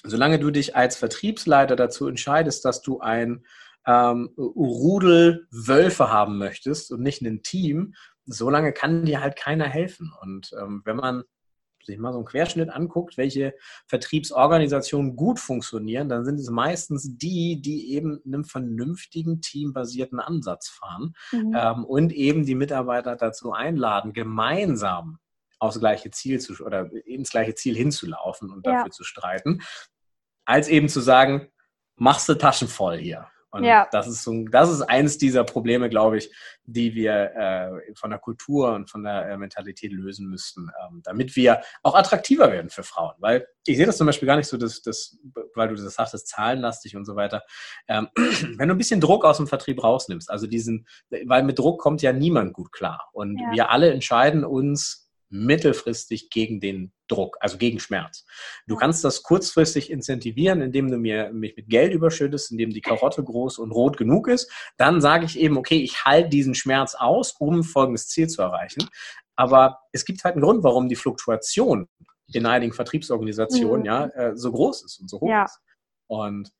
solange 0.03 0.39
du 0.39 0.51
dich 0.51 0.75
als 0.75 0.97
Vertriebsleiter 0.97 1.77
dazu 1.77 2.07
entscheidest, 2.07 2.65
dass 2.65 2.81
du 2.81 2.99
ein 2.99 3.45
ähm, 3.87 4.29
Rudel 4.37 5.47
Wölfe 5.49 6.11
haben 6.11 6.37
möchtest 6.37 6.91
und 6.91 7.01
nicht 7.01 7.21
ein 7.21 7.41
Team, 7.41 7.95
solange 8.25 8.73
kann 8.73 9.05
dir 9.05 9.21
halt 9.21 9.37
keiner 9.37 9.65
helfen. 9.65 10.13
Und 10.21 10.51
ähm, 10.59 10.81
wenn 10.85 10.97
man 10.97 11.23
sich 11.87 11.97
mal 11.97 12.11
so 12.11 12.19
einen 12.19 12.27
Querschnitt 12.27 12.69
anguckt, 12.69 13.17
welche 13.17 13.55
Vertriebsorganisationen 13.87 15.15
gut 15.15 15.39
funktionieren, 15.39 16.09
dann 16.09 16.25
sind 16.25 16.39
es 16.39 16.49
meistens 16.49 17.17
die, 17.17 17.61
die 17.61 17.93
eben 17.93 18.19
einem 18.25 18.43
vernünftigen 18.43 19.41
teambasierten 19.41 20.19
Ansatz 20.19 20.67
fahren 20.67 21.15
mhm. 21.31 21.55
ähm, 21.57 21.85
und 21.85 22.11
eben 22.11 22.45
die 22.45 22.55
Mitarbeiter 22.55 23.15
dazu 23.15 23.53
einladen, 23.53 24.13
gemeinsam 24.13 25.19
aufs 25.59 25.79
gleiche 25.79 26.11
Ziel 26.11 26.39
zu 26.39 26.61
oder 26.63 26.91
ins 27.05 27.31
gleiche 27.31 27.55
Ziel 27.55 27.75
hinzulaufen 27.75 28.51
und 28.51 28.67
dafür 28.67 28.87
ja. 28.87 28.91
zu 28.91 29.03
streiten, 29.03 29.61
als 30.45 30.67
eben 30.67 30.89
zu 30.89 30.99
sagen, 30.99 31.47
machst 31.95 32.29
du 32.29 32.35
Taschen 32.35 32.67
voll 32.67 32.97
hier. 32.97 33.27
Und 33.51 33.63
ja. 33.63 33.87
das 33.91 34.07
ist 34.07 34.23
so, 34.23 34.45
das 34.51 34.69
ist 34.69 34.81
eines 34.81 35.17
dieser 35.17 35.43
Probleme, 35.43 35.89
glaube 35.89 36.17
ich, 36.17 36.29
die 36.65 36.93
wir 36.95 37.31
äh, 37.35 37.95
von 37.95 38.09
der 38.09 38.19
Kultur 38.19 38.73
und 38.73 38.89
von 38.89 39.03
der 39.03 39.29
äh, 39.29 39.37
Mentalität 39.37 39.93
lösen 39.93 40.27
müssten, 40.27 40.69
ähm, 40.83 41.01
damit 41.03 41.35
wir 41.35 41.61
auch 41.81 41.95
attraktiver 41.95 42.51
werden 42.51 42.69
für 42.69 42.83
Frauen. 42.83 43.15
Weil 43.19 43.47
ich 43.65 43.77
sehe 43.77 43.85
das 43.85 43.97
zum 43.97 44.07
Beispiel 44.07 44.27
gar 44.27 44.35
nicht 44.35 44.47
so, 44.47 44.57
dass, 44.57 44.81
dass 44.81 45.17
weil 45.55 45.69
du 45.69 45.75
das 45.75 45.93
sagst, 45.93 46.13
das 46.13 46.25
zahlenlastig 46.25 46.95
und 46.97 47.05
so 47.05 47.15
weiter. 47.15 47.43
Ähm, 47.87 48.09
wenn 48.57 48.67
du 48.67 48.75
ein 48.75 48.77
bisschen 48.77 49.01
Druck 49.01 49.23
aus 49.23 49.37
dem 49.37 49.47
Vertrieb 49.47 49.81
rausnimmst, 49.81 50.29
also 50.29 50.45
diesen, 50.45 50.85
weil 51.09 51.43
mit 51.43 51.57
Druck 51.57 51.79
kommt 51.79 52.01
ja 52.01 52.11
niemand 52.11 52.53
gut 52.53 52.71
klar. 52.71 53.09
Und 53.13 53.39
ja. 53.39 53.51
wir 53.53 53.69
alle 53.71 53.91
entscheiden 53.91 54.43
uns 54.43 55.06
mittelfristig 55.29 56.29
gegen 56.29 56.59
den 56.59 56.91
Druck, 57.07 57.37
also 57.39 57.57
gegen 57.57 57.79
Schmerz. 57.79 58.25
Du 58.67 58.75
kannst 58.75 59.03
das 59.03 59.23
kurzfristig 59.23 59.91
incentivieren, 59.91 60.61
indem 60.61 60.89
du 60.89 60.97
mir 60.97 61.31
mich 61.33 61.55
mit 61.55 61.69
Geld 61.69 61.93
überschüttest, 61.93 62.51
indem 62.51 62.71
die 62.71 62.81
Karotte 62.81 63.23
groß 63.23 63.59
und 63.59 63.71
rot 63.71 63.97
genug 63.97 64.27
ist. 64.27 64.51
Dann 64.77 65.01
sage 65.01 65.25
ich 65.25 65.39
eben, 65.39 65.57
okay, 65.57 65.77
ich 65.77 66.05
halte 66.05 66.29
diesen 66.29 66.55
Schmerz 66.55 66.95
aus, 66.95 67.33
um 67.39 67.63
folgendes 67.63 68.07
Ziel 68.07 68.27
zu 68.27 68.41
erreichen. 68.41 68.89
Aber 69.35 69.79
es 69.91 70.05
gibt 70.05 70.23
halt 70.23 70.35
einen 70.35 70.43
Grund, 70.43 70.63
warum 70.63 70.89
die 70.89 70.95
Fluktuation 70.95 71.87
in 72.33 72.45
einigen 72.45 72.73
Vertriebsorganisationen 72.73 73.81
mhm. 73.81 73.85
ja 73.85 74.05
äh, 74.07 74.35
so 74.35 74.51
groß 74.51 74.83
ist 74.83 74.99
und 74.99 75.09
so 75.09 75.19
hoch 75.19 75.29
ja. 75.29 75.45
ist. 75.45 75.59
Und 76.07 76.51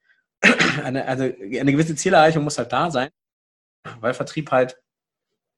eine, 0.83 1.05
also 1.05 1.23
eine 1.23 1.71
gewisse 1.71 1.95
Zielerreichung 1.95 2.43
muss 2.43 2.57
halt 2.57 2.71
da 2.71 2.91
sein, 2.91 3.09
weil 3.99 4.13
Vertrieb 4.13 4.51
halt 4.51 4.77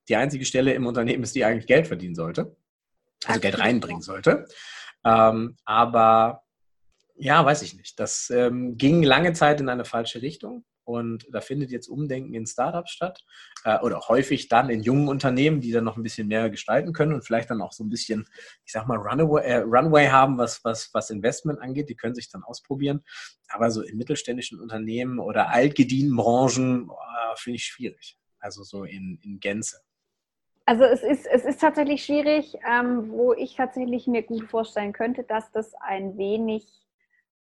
die 0.07 0.15
einzige 0.15 0.45
Stelle 0.45 0.73
im 0.73 0.87
Unternehmen 0.87 1.23
ist, 1.23 1.35
die 1.35 1.45
eigentlich 1.45 1.67
Geld 1.67 1.87
verdienen 1.87 2.15
sollte 2.15 2.55
also 3.25 3.39
Geld 3.39 3.59
reinbringen 3.59 4.01
sollte. 4.01 4.45
Ähm, 5.05 5.57
aber 5.65 6.43
ja, 7.15 7.43
weiß 7.43 7.61
ich 7.63 7.75
nicht. 7.75 7.99
Das 7.99 8.29
ähm, 8.29 8.77
ging 8.77 9.03
lange 9.03 9.33
Zeit 9.33 9.59
in 9.59 9.69
eine 9.69 9.85
falsche 9.85 10.21
Richtung. 10.21 10.65
Und 10.85 11.27
da 11.31 11.39
findet 11.39 11.69
jetzt 11.69 11.87
Umdenken 11.87 12.33
in 12.33 12.47
Startups 12.47 12.89
statt 12.89 13.23
äh, 13.63 13.77
oder 13.81 13.99
häufig 14.07 14.47
dann 14.47 14.71
in 14.71 14.81
jungen 14.81 15.07
Unternehmen, 15.07 15.61
die 15.61 15.71
dann 15.71 15.83
noch 15.83 15.97
ein 15.97 16.01
bisschen 16.01 16.27
mehr 16.27 16.49
gestalten 16.49 16.93
können 16.93 17.13
und 17.13 17.23
vielleicht 17.23 17.51
dann 17.51 17.61
auch 17.61 17.73
so 17.73 17.83
ein 17.83 17.89
bisschen, 17.89 18.27
ich 18.65 18.71
sag 18.71 18.87
mal, 18.87 18.97
Runaway, 18.97 19.43
äh, 19.43 19.57
Runway 19.57 20.07
haben, 20.07 20.39
was, 20.39 20.63
was, 20.63 20.89
was 20.93 21.11
Investment 21.11 21.61
angeht. 21.61 21.89
Die 21.89 21.95
können 21.95 22.15
sich 22.15 22.31
dann 22.31 22.43
ausprobieren. 22.43 23.03
Aber 23.49 23.69
so 23.69 23.83
in 23.83 23.97
mittelständischen 23.97 24.59
Unternehmen 24.59 25.19
oder 25.19 25.49
altgedienten 25.49 26.15
Branchen 26.15 26.89
finde 27.35 27.57
ich 27.57 27.65
schwierig. 27.65 28.17
Also 28.39 28.63
so 28.63 28.83
in, 28.83 29.19
in 29.21 29.39
Gänze. 29.39 29.77
Also 30.69 30.83
es 30.83 31.01
ist, 31.01 31.25
es 31.25 31.45
ist 31.45 31.61
tatsächlich 31.61 32.05
schwierig, 32.05 32.55
ähm, 32.63 33.09
wo 33.09 33.33
ich 33.33 33.55
tatsächlich 33.55 34.05
mir 34.05 34.21
gut 34.21 34.43
vorstellen 34.51 34.93
könnte, 34.93 35.23
dass 35.23 35.51
das 35.51 35.73
ein 35.81 36.15
wenig 36.15 36.63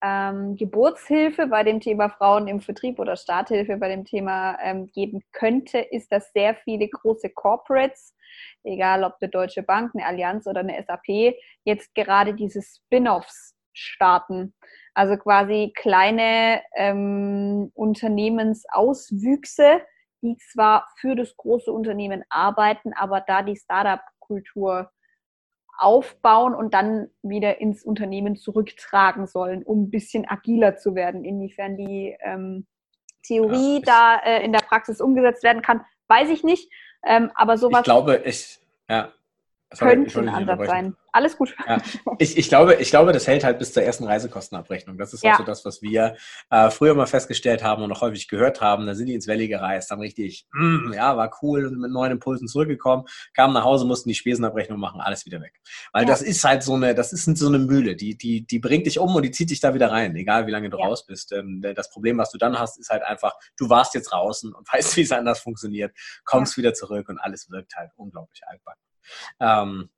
ähm, 0.02 0.56
Geburtshilfe 0.56 1.46
bei 1.46 1.62
dem 1.62 1.80
Thema 1.80 2.10
Frauen 2.10 2.48
im 2.48 2.60
Vertrieb 2.60 2.98
oder 2.98 3.16
Starthilfe 3.16 3.78
bei 3.78 3.90
dem 3.90 4.04
Thema 4.04 4.58
ähm, 4.64 4.90
geben 4.96 5.22
könnte, 5.32 5.78
ist, 5.78 6.12
dass 6.12 6.34
sehr 6.34 6.56
viele 6.56 6.90
große 6.90 7.30
Corporates, 7.30 8.16
egal 8.64 9.04
ob 9.04 9.18
eine 9.22 9.30
Deutsche 9.30 9.62
Bank, 9.62 9.92
eine 9.94 10.08
Allianz 10.08 10.48
oder 10.48 10.62
eine 10.62 10.84
SAP, 10.84 11.36
jetzt 11.66 11.94
gerade 11.94 12.34
diese 12.34 12.64
Spin-offs 12.64 13.56
starten. 13.74 14.56
Also 14.96 15.18
quasi 15.18 15.72
kleine 15.76 16.64
ähm, 16.76 17.70
Unternehmensauswüchse, 17.76 19.82
die 20.24 20.38
zwar 20.38 20.88
für 20.98 21.16
das 21.16 21.36
große 21.38 21.72
Unternehmen 21.72 22.24
arbeiten, 22.30 22.94
aber 22.94 23.22
da 23.22 23.44
die 23.44 23.58
Startup-Kultur 23.58 24.90
aufbauen 25.78 26.56
und 26.56 26.74
dann 26.74 27.10
wieder 27.22 27.60
ins 27.60 27.84
Unternehmen 27.84 28.36
zurücktragen 28.36 29.28
sollen, 29.28 29.64
um 29.64 29.84
ein 29.84 29.90
bisschen 29.90 30.28
agiler 30.28 30.78
zu 30.78 30.96
werden. 30.96 31.26
Inwiefern 31.26 31.78
die 31.78 32.16
ähm, 32.22 32.66
Theorie 33.24 33.76
ja, 33.76 33.82
da 33.86 34.20
äh, 34.24 34.46
in 34.46 34.54
der 34.54 34.60
Praxis 34.62 35.02
umgesetzt 35.02 35.44
werden 35.44 35.62
kann, 35.62 35.82
weiß 36.08 36.30
ich 36.30 36.44
nicht. 36.44 36.72
Ähm, 37.04 37.32
aber 37.36 37.58
sowas. 37.58 37.80
Ich 37.80 37.86
glaube, 37.86 38.22
ich, 38.26 38.60
ja, 38.90 39.12
könnte 39.80 40.20
ein 40.20 40.30
Ansatz 40.30 40.68
sein. 40.68 40.96
Alles 41.16 41.38
gut. 41.38 41.56
Ja, 41.68 41.80
ich, 42.18 42.38
ich, 42.38 42.50
glaube, 42.50 42.76
ich 42.76 42.90
glaube, 42.90 43.14
das 43.14 43.28
hält 43.28 43.44
halt 43.44 43.60
bis 43.60 43.72
zur 43.72 43.84
ersten 43.84 44.06
Reisekostenabrechnung. 44.06 44.98
Das 44.98 45.14
ist 45.14 45.24
ja. 45.24 45.38
so 45.38 45.44
das, 45.44 45.64
was 45.64 45.84
wir 45.84 46.16
äh, 46.50 46.72
früher 46.72 46.96
mal 46.96 47.06
festgestellt 47.06 47.64
haben 47.64 47.84
und 47.84 47.92
auch 47.92 48.02
häufig 48.02 48.28
gehört 48.28 48.62
haben. 48.62 48.88
Da 48.88 48.96
sind 48.96 49.06
die 49.06 49.14
ins 49.14 49.28
Valley 49.28 49.48
gereist, 49.48 49.92
haben 49.92 50.02
richtig, 50.02 50.48
mm, 50.54 50.92
ja, 50.94 51.16
war 51.16 51.32
cool 51.44 51.68
und 51.68 51.80
mit 51.80 51.92
neuen 51.92 52.14
Impulsen 52.14 52.48
zurückgekommen, 52.48 53.06
kamen 53.36 53.54
nach 53.54 53.64
Hause, 53.64 53.86
mussten 53.86 54.10
die 54.10 54.16
Spesenabrechnung 54.16 54.80
machen, 54.80 55.02
alles 55.02 55.28
wieder 55.28 55.40
weg. 55.40 55.54
Weil 55.92 56.04
ja. 56.04 56.08
das 56.08 56.24
ist 56.24 56.44
halt 56.44 56.64
so 56.64 56.74
eine, 56.74 56.96
das 56.96 57.14
ist 57.14 57.26
so 57.38 57.48
eine 57.48 57.60
Mühle, 57.60 57.96
die, 57.96 58.18
die, 58.18 58.48
die 58.48 58.58
bringt 58.58 58.88
dich 58.88 58.98
um 58.98 59.16
und 59.16 59.22
die 59.22 59.32
zieht 59.32 59.52
dich 59.52 59.60
da 59.60 59.76
wieder 59.76 59.92
rein, 59.92 60.16
egal 60.16 60.48
wie 60.48 60.52
lange 60.52 60.72
du 60.72 60.78
raus 60.78 61.06
bist. 61.06 61.32
Ähm, 61.32 61.62
das 61.76 61.92
Problem, 61.92 62.18
was 62.18 62.32
du 62.32 62.40
dann 62.40 62.58
hast, 62.58 62.80
ist 62.80 62.90
halt 62.90 63.04
einfach, 63.04 63.36
du 63.56 63.70
warst 63.70 63.94
jetzt 63.94 64.12
draußen 64.12 64.52
und 64.52 64.68
weißt, 64.74 64.98
wie 64.98 65.02
es 65.02 65.12
anders 65.12 65.42
funktioniert, 65.42 65.96
kommst 66.26 66.58
wieder 66.58 66.74
zurück 66.74 67.08
und 67.10 67.20
alles 67.20 67.52
wirkt 67.52 67.76
halt 67.76 67.92
unglaublich 67.98 68.42
altbacken. 68.48 68.82
Ähm, 69.40 69.90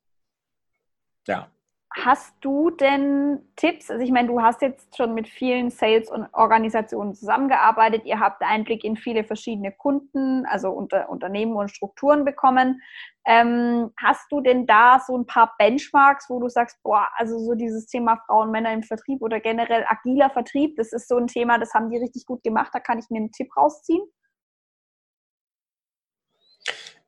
ja. 1.28 1.50
Hast 1.98 2.36
du 2.42 2.72
denn 2.72 3.40
Tipps? 3.56 3.90
Also 3.90 4.04
ich 4.04 4.12
meine, 4.12 4.28
du 4.28 4.42
hast 4.42 4.62
jetzt 4.62 4.98
schon 4.98 5.14
mit 5.14 5.30
vielen 5.30 5.70
Sales 5.70 6.12
und 6.12 6.28
Organisationen 6.34 7.16
zusammengearbeitet. 7.16 8.04
Ihr 8.04 8.20
habt 8.20 8.42
Einblick 8.42 8.84
in 8.84 8.98
viele 8.98 9.24
verschiedene 9.24 9.72
Kunden, 9.72 10.46
also 10.46 10.72
unter, 10.72 11.08
Unternehmen 11.10 11.56
und 11.56 11.70
Strukturen 11.70 12.26
bekommen. 12.26 12.82
Ähm, 13.26 13.94
hast 13.98 14.30
du 14.30 14.42
denn 14.42 14.68
da 14.68 15.00
so 15.00 15.18
ein 15.18 15.26
paar 15.26 15.56
Benchmarks, 15.58 16.30
wo 16.30 16.40
du 16.42 16.50
sagst, 16.50 16.84
boah, 16.84 17.08
also 17.16 17.40
so 17.40 17.54
dieses 17.54 17.88
Thema 17.88 18.18
Frauen, 18.26 18.52
Männer 18.52 18.74
im 18.74 18.84
Vertrieb 18.84 19.22
oder 19.22 19.40
generell 19.40 19.86
agiler 19.88 20.30
Vertrieb, 20.30 20.76
das 20.76 20.92
ist 20.92 21.08
so 21.08 21.16
ein 21.18 21.28
Thema, 21.28 21.58
das 21.58 21.74
haben 21.74 21.90
die 21.90 21.98
richtig 21.98 22.26
gut 22.26 22.44
gemacht, 22.44 22.72
da 22.74 22.80
kann 22.80 23.00
ich 23.00 23.10
mir 23.10 23.20
einen 23.20 23.32
Tipp 23.32 23.56
rausziehen? 23.56 24.04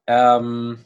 Ähm, 0.07 0.85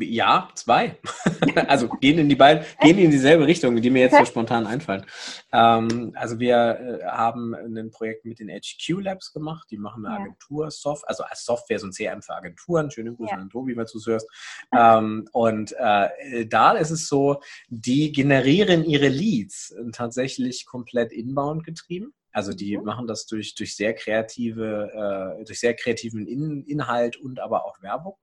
ja, 0.00 0.48
zwei. 0.54 0.98
also 1.68 1.88
gehen 1.88 2.18
in 2.18 2.28
die 2.28 2.34
beiden, 2.34 2.64
gehen 2.80 2.98
in 2.98 3.10
dieselbe 3.10 3.46
Richtung, 3.46 3.80
die 3.80 3.90
mir 3.90 4.02
jetzt 4.02 4.16
so 4.16 4.24
spontan 4.26 4.66
einfallen. 4.66 5.04
Ähm, 5.52 6.12
also 6.14 6.38
wir 6.38 7.00
äh, 7.02 7.06
haben 7.06 7.54
ein 7.54 7.90
Projekt 7.90 8.24
mit 8.24 8.38
den 8.40 8.48
HQ 8.48 9.00
Labs 9.00 9.32
gemacht, 9.32 9.68
die 9.70 9.78
machen 9.78 10.04
eine. 10.04 10.14
Agentur 10.14 10.70
Software, 10.70 11.08
also 11.08 11.24
als 11.24 11.44
Software 11.44 11.78
so 11.78 11.86
ein 11.86 11.92
CRM 11.92 12.22
für 12.22 12.34
Agenturen. 12.34 12.90
Schöne 12.90 13.14
Grüße 13.14 13.32
ja. 13.32 13.38
an 13.38 13.50
Tobi, 13.50 13.76
wenn 13.76 13.84
du 13.84 13.98
zuhörst. 13.98 14.28
Ähm, 14.76 15.28
und 15.32 15.74
äh, 15.78 16.46
da 16.46 16.72
ist 16.72 16.90
es 16.90 17.08
so, 17.08 17.40
die 17.68 18.12
generieren 18.12 18.84
ihre 18.84 19.08
Leads 19.08 19.74
tatsächlich 19.92 20.66
komplett 20.66 21.12
inbound 21.12 21.64
getrieben. 21.64 22.12
Also 22.32 22.52
die 22.52 22.76
mhm. 22.76 22.84
machen 22.84 23.06
das 23.06 23.26
durch, 23.26 23.54
durch 23.54 23.76
sehr 23.76 23.94
kreative, 23.94 25.38
äh, 25.40 25.44
durch 25.44 25.60
sehr 25.60 25.74
kreativen 25.74 26.26
In 26.26 26.64
Inhalt 26.64 27.16
und 27.16 27.40
aber 27.40 27.64
auch 27.64 27.80
Werbung. 27.82 28.16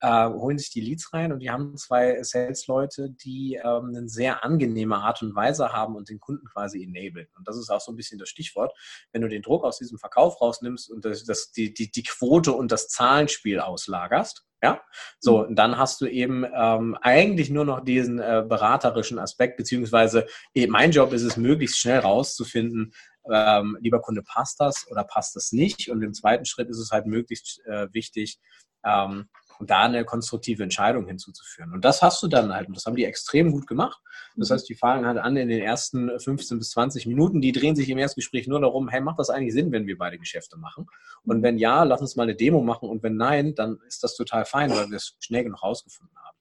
äh, 0.00 0.28
holen 0.28 0.58
sich 0.58 0.70
die 0.70 0.80
Leads 0.80 1.12
rein 1.12 1.32
und 1.32 1.40
die 1.40 1.50
haben 1.50 1.76
zwei 1.76 2.22
Sales-Leute, 2.22 3.10
die 3.10 3.60
ähm, 3.62 3.92
eine 3.94 4.08
sehr 4.08 4.44
angenehme 4.44 4.98
Art 4.98 5.22
und 5.22 5.34
Weise 5.34 5.72
haben 5.72 5.96
und 5.96 6.08
den 6.08 6.20
Kunden 6.20 6.46
quasi 6.46 6.82
enablen. 6.82 7.26
Und 7.36 7.48
das 7.48 7.56
ist 7.56 7.70
auch 7.70 7.80
so 7.80 7.92
ein 7.92 7.96
bisschen 7.96 8.18
das 8.18 8.28
Stichwort. 8.28 8.72
Wenn 9.12 9.22
du 9.22 9.28
den 9.28 9.42
Druck 9.42 9.64
aus 9.64 9.78
diesem 9.78 9.98
Verkauf 9.98 10.40
rausnimmst 10.40 10.90
und 10.90 11.04
das, 11.04 11.24
das, 11.24 11.50
die, 11.50 11.74
die, 11.74 11.90
die 11.90 12.04
Quote 12.04 12.52
und 12.52 12.70
das 12.70 12.88
Zahlenspiel 12.88 13.60
auslagerst, 13.60 14.44
ja, 14.60 14.80
so, 15.20 15.44
und 15.46 15.54
dann 15.54 15.78
hast 15.78 16.00
du 16.00 16.06
eben 16.06 16.44
ähm, 16.52 16.96
eigentlich 17.00 17.48
nur 17.48 17.64
noch 17.64 17.84
diesen 17.84 18.18
äh, 18.18 18.44
beraterischen 18.46 19.20
Aspekt, 19.20 19.56
beziehungsweise 19.56 20.26
eh, 20.52 20.66
mein 20.66 20.90
Job 20.90 21.12
ist 21.12 21.22
es, 21.22 21.36
möglichst 21.36 21.78
schnell 21.78 22.00
rauszufinden, 22.00 22.92
ähm, 23.30 23.76
lieber 23.80 24.00
Kunde, 24.00 24.22
passt 24.22 24.60
das 24.60 24.86
oder 24.90 25.04
passt 25.04 25.36
das 25.36 25.52
nicht? 25.52 25.90
Und 25.90 26.02
im 26.02 26.14
zweiten 26.14 26.44
Schritt 26.44 26.68
ist 26.68 26.78
es 26.78 26.90
halt 26.90 27.06
möglichst 27.06 27.64
äh, 27.66 27.92
wichtig, 27.92 28.38
ähm, 28.84 29.28
da 29.60 29.82
eine 29.82 30.04
konstruktive 30.04 30.62
Entscheidung 30.62 31.06
hinzuzuführen. 31.06 31.72
Und 31.72 31.84
das 31.84 32.00
hast 32.00 32.22
du 32.22 32.28
dann 32.28 32.52
halt, 32.52 32.68
und 32.68 32.76
das 32.76 32.86
haben 32.86 32.94
die 32.94 33.04
extrem 33.04 33.50
gut 33.50 33.66
gemacht. 33.66 34.00
Das 34.36 34.50
mhm. 34.50 34.54
heißt, 34.54 34.68
die 34.68 34.74
fangen 34.74 35.04
halt 35.04 35.18
an 35.18 35.36
in 35.36 35.48
den 35.48 35.60
ersten 35.60 36.18
15 36.18 36.58
bis 36.58 36.70
20 36.70 37.06
Minuten, 37.06 37.40
die 37.40 37.52
drehen 37.52 37.74
sich 37.74 37.88
im 37.88 37.98
Erstgespräch 37.98 38.46
nur 38.46 38.60
darum, 38.60 38.88
hey, 38.88 39.00
macht 39.00 39.18
das 39.18 39.30
eigentlich 39.30 39.54
Sinn, 39.54 39.72
wenn 39.72 39.86
wir 39.86 39.98
beide 39.98 40.18
Geschäfte 40.18 40.56
machen? 40.56 40.86
Und 41.24 41.42
wenn 41.42 41.58
ja, 41.58 41.82
lass 41.82 42.00
uns 42.00 42.14
mal 42.14 42.22
eine 42.22 42.36
Demo 42.36 42.62
machen 42.62 42.88
und 42.88 43.02
wenn 43.02 43.16
nein, 43.16 43.54
dann 43.54 43.78
ist 43.88 44.04
das 44.04 44.14
total 44.14 44.44
fein, 44.44 44.70
weil 44.70 44.90
wir 44.90 44.96
es 44.96 45.16
schnell 45.18 45.42
genug 45.42 45.62
rausgefunden 45.62 46.16
haben. 46.18 46.38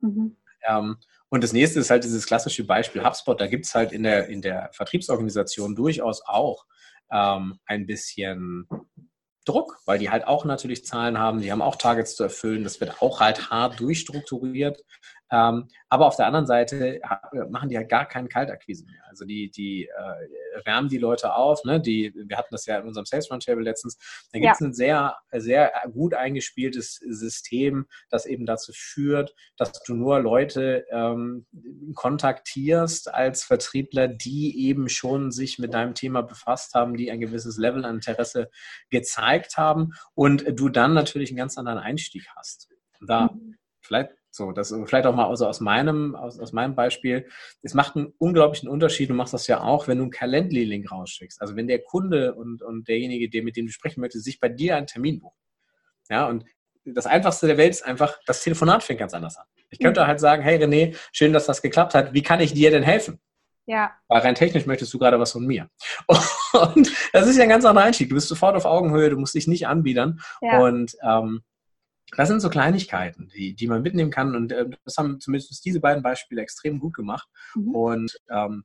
Mhm. 0.00 0.36
Ähm, 0.66 0.96
und 1.30 1.44
das 1.44 1.52
nächste 1.52 1.78
ist 1.80 1.90
halt 1.90 2.04
dieses 2.04 2.26
klassische 2.26 2.64
Beispiel 2.64 3.04
HubSpot. 3.04 3.40
Da 3.40 3.46
gibt 3.46 3.64
es 3.64 3.74
halt 3.74 3.92
in 3.92 4.02
der, 4.02 4.28
in 4.28 4.42
der 4.42 4.70
Vertriebsorganisation 4.72 5.76
durchaus 5.76 6.22
auch 6.26 6.66
ähm, 7.10 7.60
ein 7.66 7.86
bisschen 7.86 8.68
Druck, 9.44 9.78
weil 9.86 9.98
die 9.98 10.10
halt 10.10 10.26
auch 10.26 10.44
natürlich 10.44 10.84
Zahlen 10.84 11.18
haben, 11.18 11.40
die 11.40 11.50
haben 11.50 11.62
auch 11.62 11.76
Targets 11.76 12.16
zu 12.16 12.24
erfüllen, 12.24 12.64
das 12.64 12.80
wird 12.80 13.00
auch 13.00 13.20
halt 13.20 13.50
hart 13.50 13.80
durchstrukturiert. 13.80 14.84
Ähm, 15.30 15.68
aber 15.88 16.06
auf 16.06 16.16
der 16.16 16.26
anderen 16.26 16.46
Seite 16.46 17.00
machen 17.50 17.68
die 17.68 17.76
halt 17.76 17.88
gar 17.88 18.06
keinen 18.06 18.28
Kaltakquise 18.28 18.84
mehr. 18.86 19.00
Also 19.08 19.24
die, 19.24 19.50
die 19.50 19.86
äh, 19.86 20.64
wärmen 20.64 20.88
die 20.88 20.98
Leute 20.98 21.34
auf. 21.34 21.64
Ne? 21.64 21.80
Die, 21.80 22.12
wir 22.14 22.36
hatten 22.36 22.52
das 22.52 22.66
ja 22.66 22.78
in 22.78 22.86
unserem 22.86 23.06
Sales 23.06 23.30
Roundtable 23.30 23.62
letztens. 23.62 23.98
Da 24.32 24.38
gibt 24.38 24.52
es 24.52 24.60
ja. 24.60 24.66
ein 24.66 24.72
sehr, 24.72 25.16
sehr 25.32 25.72
gut 25.92 26.14
eingespieltes 26.14 26.96
System, 26.96 27.86
das 28.08 28.26
eben 28.26 28.46
dazu 28.46 28.72
führt, 28.74 29.34
dass 29.56 29.72
du 29.82 29.94
nur 29.94 30.20
Leute 30.20 30.86
ähm, 30.90 31.46
kontaktierst 31.94 33.12
als 33.12 33.44
Vertriebler, 33.44 34.08
die 34.08 34.66
eben 34.68 34.88
schon 34.88 35.30
sich 35.30 35.58
mit 35.58 35.74
deinem 35.74 35.94
Thema 35.94 36.22
befasst 36.22 36.74
haben, 36.74 36.96
die 36.96 37.10
ein 37.10 37.20
gewisses 37.20 37.56
Level 37.56 37.84
an 37.84 37.96
Interesse 37.96 38.50
gezeigt 38.90 39.56
haben 39.56 39.92
und 40.14 40.44
du 40.58 40.68
dann 40.68 40.94
natürlich 40.94 41.30
einen 41.30 41.38
ganz 41.38 41.58
anderen 41.58 41.78
Einstieg 41.78 42.26
hast. 42.36 42.68
Da 43.00 43.30
mhm. 43.32 43.56
vielleicht 43.80 44.19
so, 44.30 44.52
das 44.52 44.74
vielleicht 44.86 45.06
auch 45.06 45.14
mal 45.14 45.28
also 45.28 45.46
aus 45.46 45.60
meinem, 45.60 46.14
aus, 46.14 46.38
aus 46.38 46.52
meinem 46.52 46.76
Beispiel. 46.76 47.26
Es 47.62 47.74
macht 47.74 47.96
einen 47.96 48.12
unglaublichen 48.18 48.68
Unterschied, 48.68 49.10
du 49.10 49.14
machst 49.14 49.34
das 49.34 49.46
ja 49.48 49.60
auch, 49.60 49.88
wenn 49.88 49.98
du 49.98 50.04
einen 50.04 50.12
Calendly-Link 50.12 50.90
rausschickst. 50.90 51.40
Also 51.40 51.56
wenn 51.56 51.66
der 51.66 51.80
Kunde 51.80 52.34
und, 52.34 52.62
und 52.62 52.86
derjenige, 52.86 53.28
der 53.28 53.42
mit 53.42 53.56
dem 53.56 53.66
du 53.66 53.72
sprechen 53.72 54.00
möchtest, 54.00 54.24
sich 54.24 54.38
bei 54.38 54.48
dir 54.48 54.76
einen 54.76 54.86
Termin 54.86 55.20
bucht. 55.20 55.36
Ja, 56.08 56.28
und 56.28 56.44
das 56.84 57.06
Einfachste 57.06 57.46
der 57.46 57.56
Welt 57.56 57.70
ist 57.70 57.84
einfach, 57.84 58.18
das 58.26 58.42
Telefonat 58.42 58.82
fängt 58.82 59.00
ganz 59.00 59.14
anders 59.14 59.36
an. 59.36 59.46
Ich 59.70 59.78
könnte 59.78 60.02
mhm. 60.02 60.06
halt 60.06 60.20
sagen, 60.20 60.42
hey 60.42 60.62
René, 60.62 60.96
schön, 61.12 61.32
dass 61.32 61.46
das 61.46 61.62
geklappt 61.62 61.94
hat. 61.94 62.12
Wie 62.14 62.22
kann 62.22 62.40
ich 62.40 62.52
dir 62.52 62.70
denn 62.70 62.82
helfen? 62.82 63.20
Ja. 63.66 63.92
Weil 64.08 64.22
rein 64.22 64.34
technisch 64.34 64.66
möchtest 64.66 64.92
du 64.92 64.98
gerade 64.98 65.20
was 65.20 65.32
von 65.32 65.46
mir. 65.46 65.68
Und 66.74 66.92
das 67.12 67.28
ist 67.28 67.36
ja 67.36 67.44
ein 67.44 67.48
ganz 67.48 67.64
anderer 67.64 67.84
Einstieg. 67.84 68.08
Du 68.08 68.14
bist 68.14 68.28
sofort 68.28 68.56
auf 68.56 68.64
Augenhöhe, 68.64 69.10
du 69.10 69.16
musst 69.16 69.34
dich 69.34 69.46
nicht 69.46 69.68
anbiedern. 69.68 70.20
Ja. 70.40 70.58
Und 70.58 70.96
ähm, 71.02 71.42
das 72.16 72.28
sind 72.28 72.40
so 72.40 72.50
Kleinigkeiten, 72.50 73.28
die, 73.34 73.54
die 73.54 73.66
man 73.66 73.82
mitnehmen 73.82 74.10
kann. 74.10 74.34
Und 74.34 74.52
äh, 74.52 74.68
das 74.84 74.96
haben 74.96 75.20
zumindest 75.20 75.64
diese 75.64 75.80
beiden 75.80 76.02
Beispiele 76.02 76.42
extrem 76.42 76.80
gut 76.80 76.94
gemacht. 76.94 77.28
Mhm. 77.54 77.74
Und 77.74 78.20
ähm, 78.30 78.64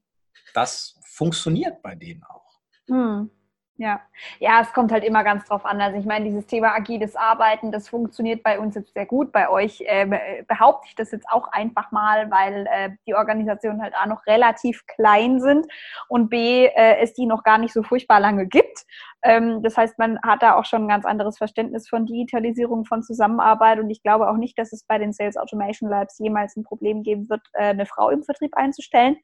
das 0.53 0.99
funktioniert 1.05 1.81
bei 1.81 1.95
denen 1.95 2.23
auch. 2.23 2.59
Mhm. 2.87 3.29
Ja. 3.77 3.99
ja, 4.39 4.61
es 4.61 4.71
kommt 4.71 4.93
halt 4.93 5.03
immer 5.03 5.25
ganz 5.25 5.45
drauf 5.45 5.65
an. 5.65 5.81
Also 5.81 5.97
ich 5.97 6.05
meine, 6.05 6.23
dieses 6.23 6.45
Thema 6.45 6.73
agiles 6.73 7.17
Arbeiten, 7.17 7.73
das 7.73 7.89
funktioniert 7.89 8.41
bei 8.41 8.57
uns 8.57 8.75
jetzt 8.75 8.93
sehr 8.93 9.05
gut. 9.05 9.33
Bei 9.33 9.49
euch 9.49 9.83
äh, 9.85 10.43
behaupte 10.47 10.87
ich 10.87 10.95
das 10.95 11.11
jetzt 11.11 11.27
auch 11.29 11.49
einfach 11.51 11.91
mal, 11.91 12.31
weil 12.31 12.67
äh, 12.71 12.91
die 13.05 13.15
Organisationen 13.15 13.81
halt 13.81 13.93
A 13.95 14.05
noch 14.05 14.25
relativ 14.27 14.85
klein 14.87 15.41
sind 15.41 15.67
und 16.07 16.29
B, 16.29 16.67
äh, 16.67 16.99
es 17.01 17.13
die 17.15 17.25
noch 17.25 17.43
gar 17.43 17.57
nicht 17.57 17.73
so 17.73 17.83
furchtbar 17.83 18.21
lange 18.21 18.45
gibt. 18.47 18.85
Ähm, 19.23 19.61
das 19.61 19.75
heißt, 19.75 19.99
man 19.99 20.21
hat 20.21 20.41
da 20.41 20.55
auch 20.55 20.65
schon 20.65 20.83
ein 20.85 20.87
ganz 20.87 21.05
anderes 21.05 21.37
Verständnis 21.37 21.89
von 21.89 22.05
Digitalisierung, 22.05 22.85
von 22.85 23.03
Zusammenarbeit 23.03 23.79
und 23.79 23.89
ich 23.89 24.01
glaube 24.01 24.29
auch 24.29 24.37
nicht, 24.37 24.57
dass 24.57 24.71
es 24.71 24.85
bei 24.85 24.99
den 24.99 25.11
Sales 25.11 25.35
Automation 25.35 25.89
Labs 25.89 26.17
jemals 26.19 26.55
ein 26.55 26.63
Problem 26.63 27.03
geben 27.03 27.29
wird, 27.29 27.41
äh, 27.51 27.71
eine 27.71 27.85
Frau 27.85 28.09
im 28.09 28.23
Vertrieb 28.23 28.55
einzustellen. 28.55 29.17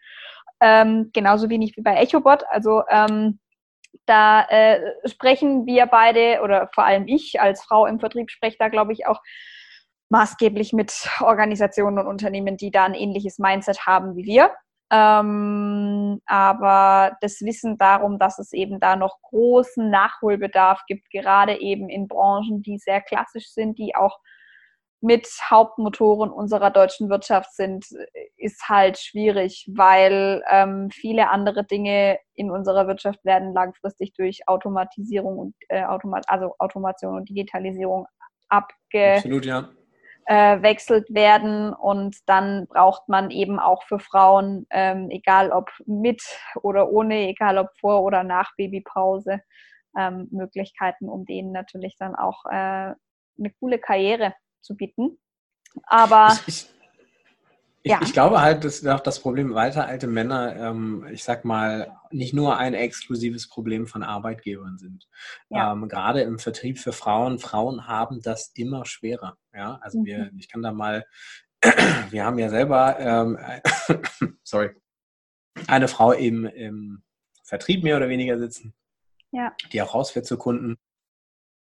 Ähm, 0.60 1.12
genauso 1.14 1.50
wenig 1.50 1.78
wie 1.78 1.82
bei 1.82 1.96
EchoBot. 1.96 2.44
Also 2.50 2.84
ähm, 2.90 3.40
da 4.06 4.44
äh, 4.50 4.80
sprechen 5.06 5.66
wir 5.66 5.86
beide 5.86 6.42
oder 6.44 6.70
vor 6.74 6.86
allem 6.86 7.08
ich 7.08 7.40
als 7.40 7.64
Frau 7.64 7.86
im 7.86 8.00
Vertrieb 8.00 8.32
spreche 8.32 8.58
da, 8.60 8.70
glaube 8.70 8.94
ich, 8.94 9.08
auch 9.08 9.22
maßgeblich 10.10 10.74
mit 10.74 11.10
Organisationen 11.22 12.00
und 12.00 12.08
Unternehmen, 12.08 12.58
die 12.58 12.72
da 12.72 12.86
ein 12.86 12.94
ähnliches 12.94 13.40
Mindset 13.40 13.86
haben 13.86 14.16
wie 14.16 14.26
wir. 14.26 14.52
Ähm, 14.92 16.22
aber 16.26 17.16
das 17.22 17.40
Wissen 17.42 17.78
darum, 17.78 18.20
dass 18.20 18.40
es 18.40 18.52
eben 18.52 18.82
da 18.82 18.98
noch 18.98 19.22
großen 19.22 19.90
Nachholbedarf 19.90 20.82
gibt, 20.86 21.10
gerade 21.12 21.62
eben 21.62 21.88
in 21.88 22.10
Branchen, 22.10 22.62
die 22.62 22.78
sehr 22.78 23.00
klassisch 23.00 23.48
sind, 23.54 23.80
die 23.80 23.96
auch 23.96 24.20
mit 25.02 25.28
Hauptmotoren 25.50 26.30
unserer 26.30 26.70
deutschen 26.70 27.10
Wirtschaft 27.10 27.56
sind, 27.56 27.86
ist 28.38 28.70
halt 28.70 29.00
schwierig, 29.00 29.68
weil 29.76 30.44
ähm, 30.50 30.90
viele 30.92 31.30
andere 31.30 31.64
Dinge 31.66 32.20
in 32.36 32.52
unserer 32.52 32.88
Wirtschaft 32.88 33.26
werden 33.26 33.52
langfristig 33.54 34.14
durch 34.14 34.48
Automatisierung 34.48 35.40
und 35.40 35.56
äh, 35.70 35.84
Automat 35.86 36.26
also 36.28 36.54
Automation 36.60 37.16
und 37.16 37.30
Digitalisierung 37.30 38.06
abgewechselt 38.48 39.46
ja. 39.46 39.70
äh, 40.28 40.64
werden 41.10 41.74
und 41.74 42.18
dann 42.28 42.68
braucht 42.68 43.10
man 43.10 43.32
eben 43.32 43.60
auch 43.60 43.84
für 43.84 44.00
Frauen, 44.00 44.68
ähm, 44.70 45.10
egal 45.10 45.52
ob 45.52 45.72
mit 45.88 46.22
oder 46.62 46.92
ohne, 46.92 47.28
egal 47.28 47.58
ob 47.58 47.70
vor 47.80 48.04
oder 48.04 48.24
nach 48.24 48.52
Babypause, 48.56 49.42
ähm, 49.98 50.28
Möglichkeiten, 50.32 51.10
um 51.10 51.26
denen 51.26 51.52
natürlich 51.52 51.98
dann 51.98 52.16
auch 52.16 52.46
äh, 52.46 52.94
eine 53.40 53.52
coole 53.60 53.80
Karriere 53.80 54.34
zu 54.62 54.76
bieten. 54.76 55.18
Aber 55.84 56.38
ich, 56.48 56.68
ich, 57.84 57.92
ja. 57.92 58.00
ich, 58.04 58.14
glaube 58.14 58.42
halt, 58.42 58.64
dass 58.64 58.86
auch 58.86 59.00
das 59.00 59.20
Problem 59.20 59.54
weiter 59.54 59.88
alte 59.88 60.08
Männer, 60.08 60.56
ähm, 60.56 61.08
ich 61.12 61.24
sag 61.24 61.46
mal, 61.46 61.98
nicht 62.12 62.34
nur 62.34 62.58
ein 62.58 62.74
exklusives 62.74 63.48
Problem 63.48 63.88
von 63.88 64.04
Arbeitgebern 64.04 64.78
sind. 64.78 65.08
Ja. 65.50 65.72
Ähm, 65.72 65.88
gerade 65.88 66.22
im 66.22 66.40
Vertrieb 66.40 66.78
für 66.80 66.94
Frauen, 66.94 67.40
Frauen 67.40 67.88
haben 67.88 68.22
das 68.22 68.52
immer 68.56 68.86
schwerer. 68.86 69.38
Ja, 69.54 69.80
also 69.82 70.00
mhm. 70.00 70.06
wir, 70.06 70.32
ich 70.38 70.50
kann 70.50 70.62
da 70.62 70.72
mal, 70.72 71.06
wir 72.10 72.26
haben 72.26 72.40
ja 72.40 72.50
selber, 72.50 73.00
ähm, 73.00 73.38
sorry, 74.44 74.72
eine 75.68 75.88
Frau 75.88 76.12
im, 76.12 76.46
im 76.46 77.04
Vertrieb 77.44 77.84
mehr 77.84 77.98
oder 77.98 78.10
weniger 78.10 78.38
sitzen, 78.38 78.74
ja. 79.32 79.56
die 79.72 79.82
auch 79.82 79.94
rausfährt 79.94 80.26
zu 80.26 80.38
Kunden. 80.38 80.78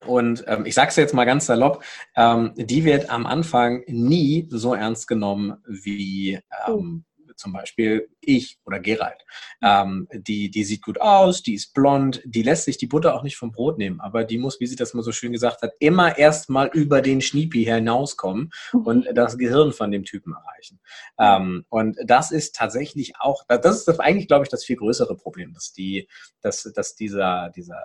Und 0.06 0.44
ähm, 0.48 0.66
ich 0.66 0.76
sage 0.76 0.90
es 0.90 0.96
jetzt 0.96 1.14
mal 1.14 1.26
ganz 1.26 1.46
salopp, 1.46 1.84
ähm, 2.16 2.54
die 2.56 2.84
wird 2.84 3.10
am 3.10 3.26
Anfang 3.26 3.84
nie 3.88 4.48
so 4.50 4.74
ernst 4.74 5.08
genommen 5.08 5.58
wie 5.68 6.40
ähm, 6.68 7.06
oh. 7.18 7.32
zum 7.36 7.54
Beispiel 7.54 8.10
ich 8.22 8.60
oder 8.66 8.80
Gerald. 8.80 9.26
Ähm, 9.64 10.08
die, 10.14 10.52
die 10.52 10.64
sieht 10.64 10.84
gut 10.84 11.02
aus, 11.02 11.42
die 11.42 11.56
ist 11.56 11.74
blond, 11.74 12.22
die 12.26 12.44
lässt 12.44 12.66
sich 12.66 12.78
die 12.78 12.88
Butter 12.88 13.16
auch 13.16 13.24
nicht 13.24 13.38
vom 13.38 13.52
Brot 13.52 13.78
nehmen, 13.78 14.00
aber 14.00 14.24
die 14.24 14.38
muss, 14.38 14.60
wie 14.60 14.68
sie 14.68 14.76
das 14.76 14.94
mal 14.94 15.04
so 15.04 15.12
schön 15.12 15.32
gesagt 15.32 15.62
hat, 15.62 15.74
immer 15.80 16.18
erst 16.18 16.50
mal 16.50 16.70
über 16.74 17.02
den 17.02 17.22
Schniepi 17.22 17.64
hinauskommen 17.64 18.52
und 18.74 19.08
das 19.14 19.38
Gehirn 19.38 19.72
von 19.72 19.92
dem 19.92 20.04
Typen 20.04 20.34
erreichen. 20.34 20.80
Ähm, 21.20 21.66
und 21.70 21.98
das 22.06 22.32
ist 22.32 22.56
tatsächlich 22.56 23.14
auch, 23.20 23.44
das 23.48 23.88
ist 23.88 24.00
eigentlich, 24.00 24.28
glaube 24.28 24.44
ich, 24.44 24.50
das 24.50 24.66
viel 24.66 24.76
größere 24.76 25.16
Problem, 25.16 25.54
dass 25.54 25.74
die, 25.74 26.08
dass, 26.42 26.64
dass 26.76 26.96
dieser, 26.96 27.50
dieser 27.56 27.84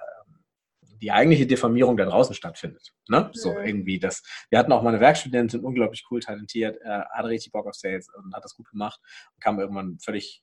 die 1.00 1.10
eigentliche 1.10 1.46
Diffamierung 1.46 1.96
da 1.96 2.04
draußen 2.04 2.34
stattfindet. 2.34 2.92
Ne? 3.08 3.30
So 3.32 3.58
irgendwie 3.58 3.98
das. 3.98 4.22
Wir 4.50 4.58
hatten 4.58 4.72
auch 4.72 4.82
mal 4.82 4.90
eine 4.90 5.00
Werkstudentin, 5.00 5.60
unglaublich 5.60 6.04
cool 6.10 6.20
talentiert, 6.20 6.80
äh, 6.82 7.00
hatte 7.10 7.28
richtig 7.28 7.52
Bock 7.52 7.66
auf 7.66 7.74
Sales 7.74 8.08
und 8.14 8.34
hat 8.34 8.44
das 8.44 8.54
gut 8.54 8.68
gemacht 8.70 9.00
und 9.34 9.42
kam 9.42 9.58
irgendwann 9.58 9.98
völlig 9.98 10.42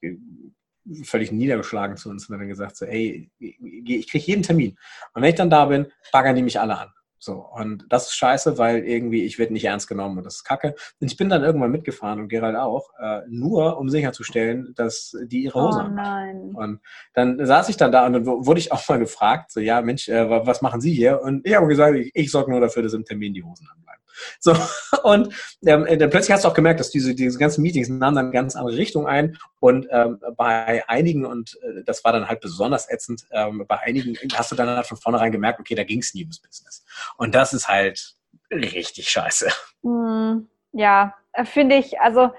völlig 1.04 1.32
niedergeschlagen 1.32 1.98
zu 1.98 2.10
uns 2.10 2.28
und 2.28 2.36
hat 2.36 2.42
dann 2.42 2.48
gesagt 2.48 2.78
so, 2.78 2.86
ey, 2.86 3.30
ich 3.40 4.10
kriege 4.10 4.26
jeden 4.26 4.44
Termin. 4.44 4.78
Und 5.14 5.22
wenn 5.22 5.30
ich 5.30 5.36
dann 5.36 5.50
da 5.50 5.66
bin, 5.66 5.88
baggern 6.12 6.36
die 6.36 6.42
mich 6.42 6.60
alle 6.60 6.78
an. 6.78 6.90
So, 7.20 7.34
und 7.34 7.86
das 7.90 8.10
ist 8.10 8.16
scheiße, 8.16 8.58
weil 8.58 8.84
irgendwie 8.84 9.24
ich 9.24 9.40
werde 9.40 9.54
nicht 9.54 9.66
ernst 9.66 9.88
genommen 9.88 10.20
und 10.20 10.24
das 10.24 10.36
ist 10.36 10.44
kacke. 10.44 10.76
Und 11.00 11.12
ich 11.12 11.18
bin 11.18 11.30
dann 11.30 11.44
irgendwann 11.44 11.72
mitgefahren 11.72 12.20
und 12.20 12.28
Gerald 12.28 12.56
auch, 12.56 12.92
äh, 13.00 13.22
nur 13.28 13.78
um 13.78 13.90
sicherzustellen, 13.90 14.74
dass 14.76 15.16
die 15.26 15.44
ihre 15.44 15.62
Hose 15.62 15.86
oh, 15.86 15.90
nein. 15.90 16.52
Und 16.54 16.80
dann 17.14 17.44
saß 17.44 17.70
ich 17.70 17.78
dann 17.78 17.92
da 17.92 18.06
und 18.06 18.14
dann 18.14 18.26
wurde 18.26 18.60
ich 18.60 18.72
auch 18.72 18.88
mal 18.88 19.00
gefragt, 19.00 19.52
so, 19.52 19.60
ja, 19.60 19.82
Mensch, 19.82 20.08
äh, 20.10 20.30
was 20.30 20.62
machen 20.62 20.80
Sie 20.80 20.94
hier? 20.94 21.22
Und 21.22 21.46
ich 21.46 21.56
habe 21.56 21.68
gesagt, 21.68 21.96
ich, 21.96 22.12
ich 22.14 22.32
sorge 22.32 22.52
nur 22.52 22.62
dafür, 22.62 22.84
dass 22.84 22.94
im 22.94 23.06
Termin 23.06 23.34
die 23.34 23.44
Hosen 23.44 23.68
anbleiben. 23.68 23.98
So, 24.40 24.56
und 25.04 25.34
ähm, 25.66 25.86
dann 25.86 26.10
plötzlich 26.10 26.32
hast 26.32 26.44
du 26.44 26.48
auch 26.48 26.54
gemerkt, 26.54 26.80
dass 26.80 26.90
diese, 26.90 27.14
diese 27.14 27.38
ganzen 27.38 27.62
Meetings 27.62 27.90
nahmen 27.90 28.16
dann 28.16 28.32
ganz 28.32 28.56
andere 28.56 28.78
Richtung 28.78 29.08
ein. 29.08 29.38
Und 29.60 29.88
ähm, 29.92 30.20
bei 30.36 30.88
einigen, 30.88 31.26
und 31.26 31.58
äh, 31.62 31.84
das 31.84 32.04
war 32.04 32.14
dann 32.14 32.28
halt 32.28 32.42
besonders 32.42 32.90
ätzend, 32.92 33.26
ähm, 33.32 33.66
bei 33.68 33.80
einigen 33.80 34.16
hast 34.36 34.52
du 34.52 34.56
dann 34.56 34.70
halt 34.70 34.86
von 34.86 34.98
vornherein 34.98 35.32
gemerkt, 35.32 35.60
okay, 35.60 35.76
da 35.76 35.84
ging 35.84 36.00
es 36.00 36.14
nie 36.14 36.22
ums 36.22 36.40
Business. 36.40 36.86
Und 37.18 37.34
das 37.34 37.54
ist 37.54 37.68
halt 37.68 38.16
richtig 38.52 39.10
scheiße. 39.10 39.50
Hm, 39.84 40.48
ja, 40.74 41.16
äh, 41.34 41.46
finde 41.46 41.76
ich, 41.76 42.00
also 42.00 42.32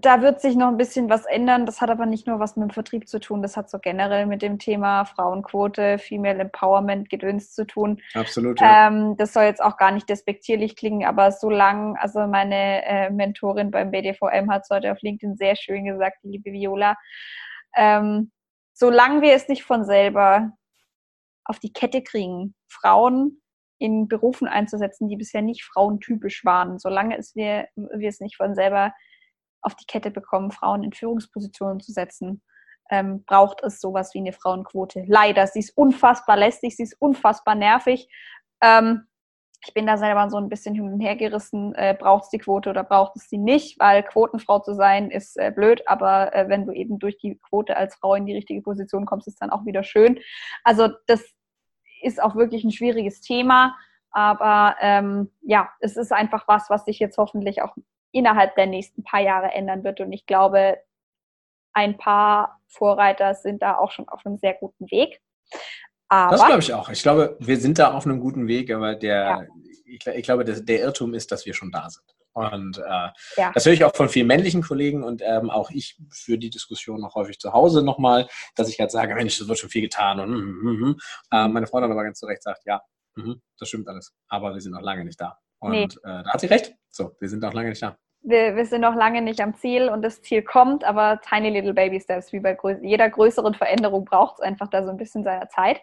da 0.00 0.20
wird 0.20 0.40
sich 0.40 0.56
noch 0.56 0.68
ein 0.68 0.76
bisschen 0.76 1.08
was 1.08 1.26
ändern. 1.26 1.64
Das 1.64 1.80
hat 1.80 1.90
aber 1.90 2.06
nicht 2.06 2.26
nur 2.26 2.40
was 2.40 2.56
mit 2.56 2.68
dem 2.68 2.72
Vertrieb 2.72 3.08
zu 3.08 3.20
tun, 3.20 3.42
das 3.42 3.56
hat 3.56 3.70
so 3.70 3.78
generell 3.78 4.26
mit 4.26 4.42
dem 4.42 4.58
Thema 4.58 5.04
Frauenquote, 5.04 5.98
Female 5.98 6.40
Empowerment, 6.40 7.08
Gedöns 7.08 7.54
zu 7.54 7.64
tun. 7.66 8.00
Absolut. 8.14 8.60
Ja. 8.60 8.88
Ähm, 8.88 9.16
das 9.16 9.32
soll 9.32 9.44
jetzt 9.44 9.62
auch 9.62 9.76
gar 9.76 9.92
nicht 9.92 10.08
despektierlich 10.08 10.76
klingen, 10.76 11.06
aber 11.06 11.30
solange, 11.30 12.00
also 12.00 12.26
meine 12.26 12.84
äh, 12.84 13.10
Mentorin 13.10 13.70
beim 13.70 13.90
BDVM 13.92 14.50
hat 14.50 14.62
es 14.64 14.70
heute 14.70 14.90
auf 14.90 15.00
LinkedIn 15.02 15.36
sehr 15.36 15.54
schön 15.54 15.84
gesagt, 15.84 16.18
die 16.24 16.30
liebe 16.30 16.52
Viola, 16.52 16.96
ähm, 17.76 18.32
solange 18.72 19.22
wir 19.22 19.34
es 19.34 19.48
nicht 19.48 19.62
von 19.62 19.84
selber 19.84 20.52
auf 21.44 21.60
die 21.60 21.72
Kette 21.72 22.02
kriegen, 22.02 22.54
Frauen 22.68 23.40
in 23.78 24.08
Berufen 24.08 24.48
einzusetzen, 24.48 25.08
die 25.08 25.16
bisher 25.16 25.42
nicht 25.42 25.62
frauentypisch 25.62 26.44
waren, 26.44 26.78
solange 26.78 27.16
es 27.16 27.36
wir, 27.36 27.68
wir 27.76 28.08
es 28.08 28.20
nicht 28.20 28.36
von 28.36 28.54
selber 28.54 28.92
auf 29.66 29.74
die 29.74 29.84
Kette 29.84 30.10
bekommen, 30.10 30.52
Frauen 30.52 30.84
in 30.84 30.92
Führungspositionen 30.92 31.80
zu 31.80 31.92
setzen, 31.92 32.40
ähm, 32.88 33.24
braucht 33.24 33.62
es 33.64 33.80
sowas 33.80 34.14
wie 34.14 34.18
eine 34.18 34.32
Frauenquote. 34.32 35.04
Leider, 35.08 35.46
sie 35.48 35.58
ist 35.58 35.76
unfassbar 35.76 36.36
lästig, 36.36 36.76
sie 36.76 36.84
ist 36.84 36.94
unfassbar 37.00 37.56
nervig. 37.56 38.08
Ähm, 38.62 39.08
ich 39.66 39.74
bin 39.74 39.86
da 39.86 39.96
selber 39.96 40.30
so 40.30 40.36
ein 40.36 40.48
bisschen 40.48 40.76
hin 40.76 40.92
und 40.92 41.00
her 41.00 41.16
gerissen, 41.16 41.74
äh, 41.74 41.96
braucht 41.98 42.24
es 42.24 42.30
die 42.30 42.38
Quote 42.38 42.70
oder 42.70 42.84
braucht 42.84 43.16
es 43.16 43.28
sie 43.28 43.38
nicht, 43.38 43.80
weil 43.80 44.04
Quotenfrau 44.04 44.60
zu 44.60 44.74
sein 44.74 45.10
ist 45.10 45.36
äh, 45.36 45.50
blöd, 45.50 45.82
aber 45.88 46.32
äh, 46.32 46.48
wenn 46.48 46.64
du 46.64 46.72
eben 46.72 47.00
durch 47.00 47.18
die 47.18 47.40
Quote 47.48 47.76
als 47.76 47.96
Frau 47.96 48.14
in 48.14 48.26
die 48.26 48.34
richtige 48.34 48.62
Position 48.62 49.06
kommst, 49.06 49.26
ist 49.26 49.42
dann 49.42 49.50
auch 49.50 49.64
wieder 49.64 49.82
schön. 49.82 50.20
Also 50.62 50.90
das 51.08 51.24
ist 52.02 52.22
auch 52.22 52.36
wirklich 52.36 52.62
ein 52.62 52.70
schwieriges 52.70 53.20
Thema, 53.20 53.76
aber 54.12 54.76
ähm, 54.80 55.32
ja, 55.42 55.70
es 55.80 55.96
ist 55.96 56.12
einfach 56.12 56.46
was, 56.46 56.70
was 56.70 56.84
sich 56.84 57.00
jetzt 57.00 57.18
hoffentlich 57.18 57.62
auch 57.62 57.74
innerhalb 58.12 58.54
der 58.56 58.66
nächsten 58.66 59.02
paar 59.02 59.20
Jahre 59.20 59.52
ändern 59.52 59.84
wird. 59.84 60.00
Und 60.00 60.12
ich 60.12 60.26
glaube, 60.26 60.78
ein 61.72 61.98
paar 61.98 62.60
Vorreiter 62.68 63.34
sind 63.34 63.62
da 63.62 63.76
auch 63.76 63.90
schon 63.90 64.08
auf 64.08 64.24
einem 64.24 64.38
sehr 64.38 64.54
guten 64.54 64.90
Weg. 64.90 65.20
Aber, 66.08 66.30
das 66.30 66.44
glaube 66.44 66.60
ich 66.60 66.72
auch. 66.72 66.88
Ich 66.88 67.02
glaube, 67.02 67.36
wir 67.40 67.58
sind 67.58 67.78
da 67.78 67.92
auf 67.92 68.06
einem 68.06 68.20
guten 68.20 68.48
Weg, 68.48 68.72
aber 68.72 68.94
der, 68.94 69.24
ja. 69.24 69.42
ich, 69.84 70.06
ich, 70.06 70.22
glaube, 70.22 70.44
der, 70.44 70.60
der, 70.60 70.80
Irrtum 70.80 71.14
ist, 71.14 71.32
dass 71.32 71.46
wir 71.46 71.54
schon 71.54 71.70
da 71.70 71.90
sind. 71.90 72.04
Und 72.32 72.78
äh, 72.78 73.08
ja. 73.36 73.50
das 73.54 73.64
höre 73.64 73.72
ich 73.72 73.84
auch 73.84 73.94
von 73.96 74.08
vielen 74.08 74.26
männlichen 74.26 74.62
Kollegen 74.62 75.02
und 75.02 75.22
ähm, 75.24 75.48
auch 75.48 75.70
ich 75.70 75.96
führe 76.10 76.38
die 76.38 76.50
Diskussion 76.50 77.00
noch 77.00 77.14
häufig 77.14 77.38
zu 77.38 77.54
Hause 77.54 77.82
nochmal, 77.82 78.28
dass 78.54 78.68
ich 78.68 78.78
halt 78.78 78.90
sage, 78.90 79.14
Mensch, 79.14 79.38
das 79.38 79.48
wird 79.48 79.58
schon 79.58 79.70
viel 79.70 79.80
getan. 79.80 80.20
Und 80.20 80.30
mm, 80.30 80.68
mm, 80.68 80.90
mm. 80.90 80.96
Äh, 81.32 81.48
meine 81.48 81.66
Freundin 81.66 81.90
aber 81.90 82.04
ganz 82.04 82.18
zu 82.18 82.26
Recht 82.26 82.42
sagt, 82.42 82.66
ja, 82.66 82.82
mhm, 83.14 83.40
das 83.58 83.68
stimmt 83.68 83.88
alles, 83.88 84.14
aber 84.28 84.52
wir 84.52 84.60
sind 84.60 84.72
noch 84.72 84.82
lange 84.82 85.04
nicht 85.04 85.18
da. 85.18 85.38
Und 85.58 85.70
nee. 85.72 85.84
äh, 85.84 86.22
da 86.22 86.32
hat 86.32 86.40
sie 86.40 86.46
recht. 86.46 86.74
So, 86.90 87.12
wir 87.20 87.28
sind 87.28 87.40
noch 87.40 87.52
lange 87.52 87.70
nicht 87.70 87.82
da 87.82 87.96
wir, 88.26 88.56
wir, 88.56 88.66
sind 88.66 88.80
noch 88.80 88.96
lange 88.96 89.22
nicht 89.22 89.40
am 89.40 89.54
Ziel 89.54 89.88
und 89.88 90.02
das 90.02 90.20
Ziel 90.20 90.42
kommt, 90.42 90.82
aber 90.82 91.20
tiny 91.20 91.48
little 91.48 91.74
baby 91.74 92.00
steps, 92.00 92.32
wie 92.32 92.40
bei 92.40 92.54
grö 92.54 92.76
jeder 92.82 93.08
größeren 93.08 93.54
Veränderung 93.54 94.04
braucht 94.04 94.34
es 94.34 94.40
einfach 94.40 94.68
da 94.68 94.82
so 94.82 94.90
ein 94.90 94.96
bisschen 94.96 95.22
seiner 95.22 95.48
Zeit. 95.48 95.80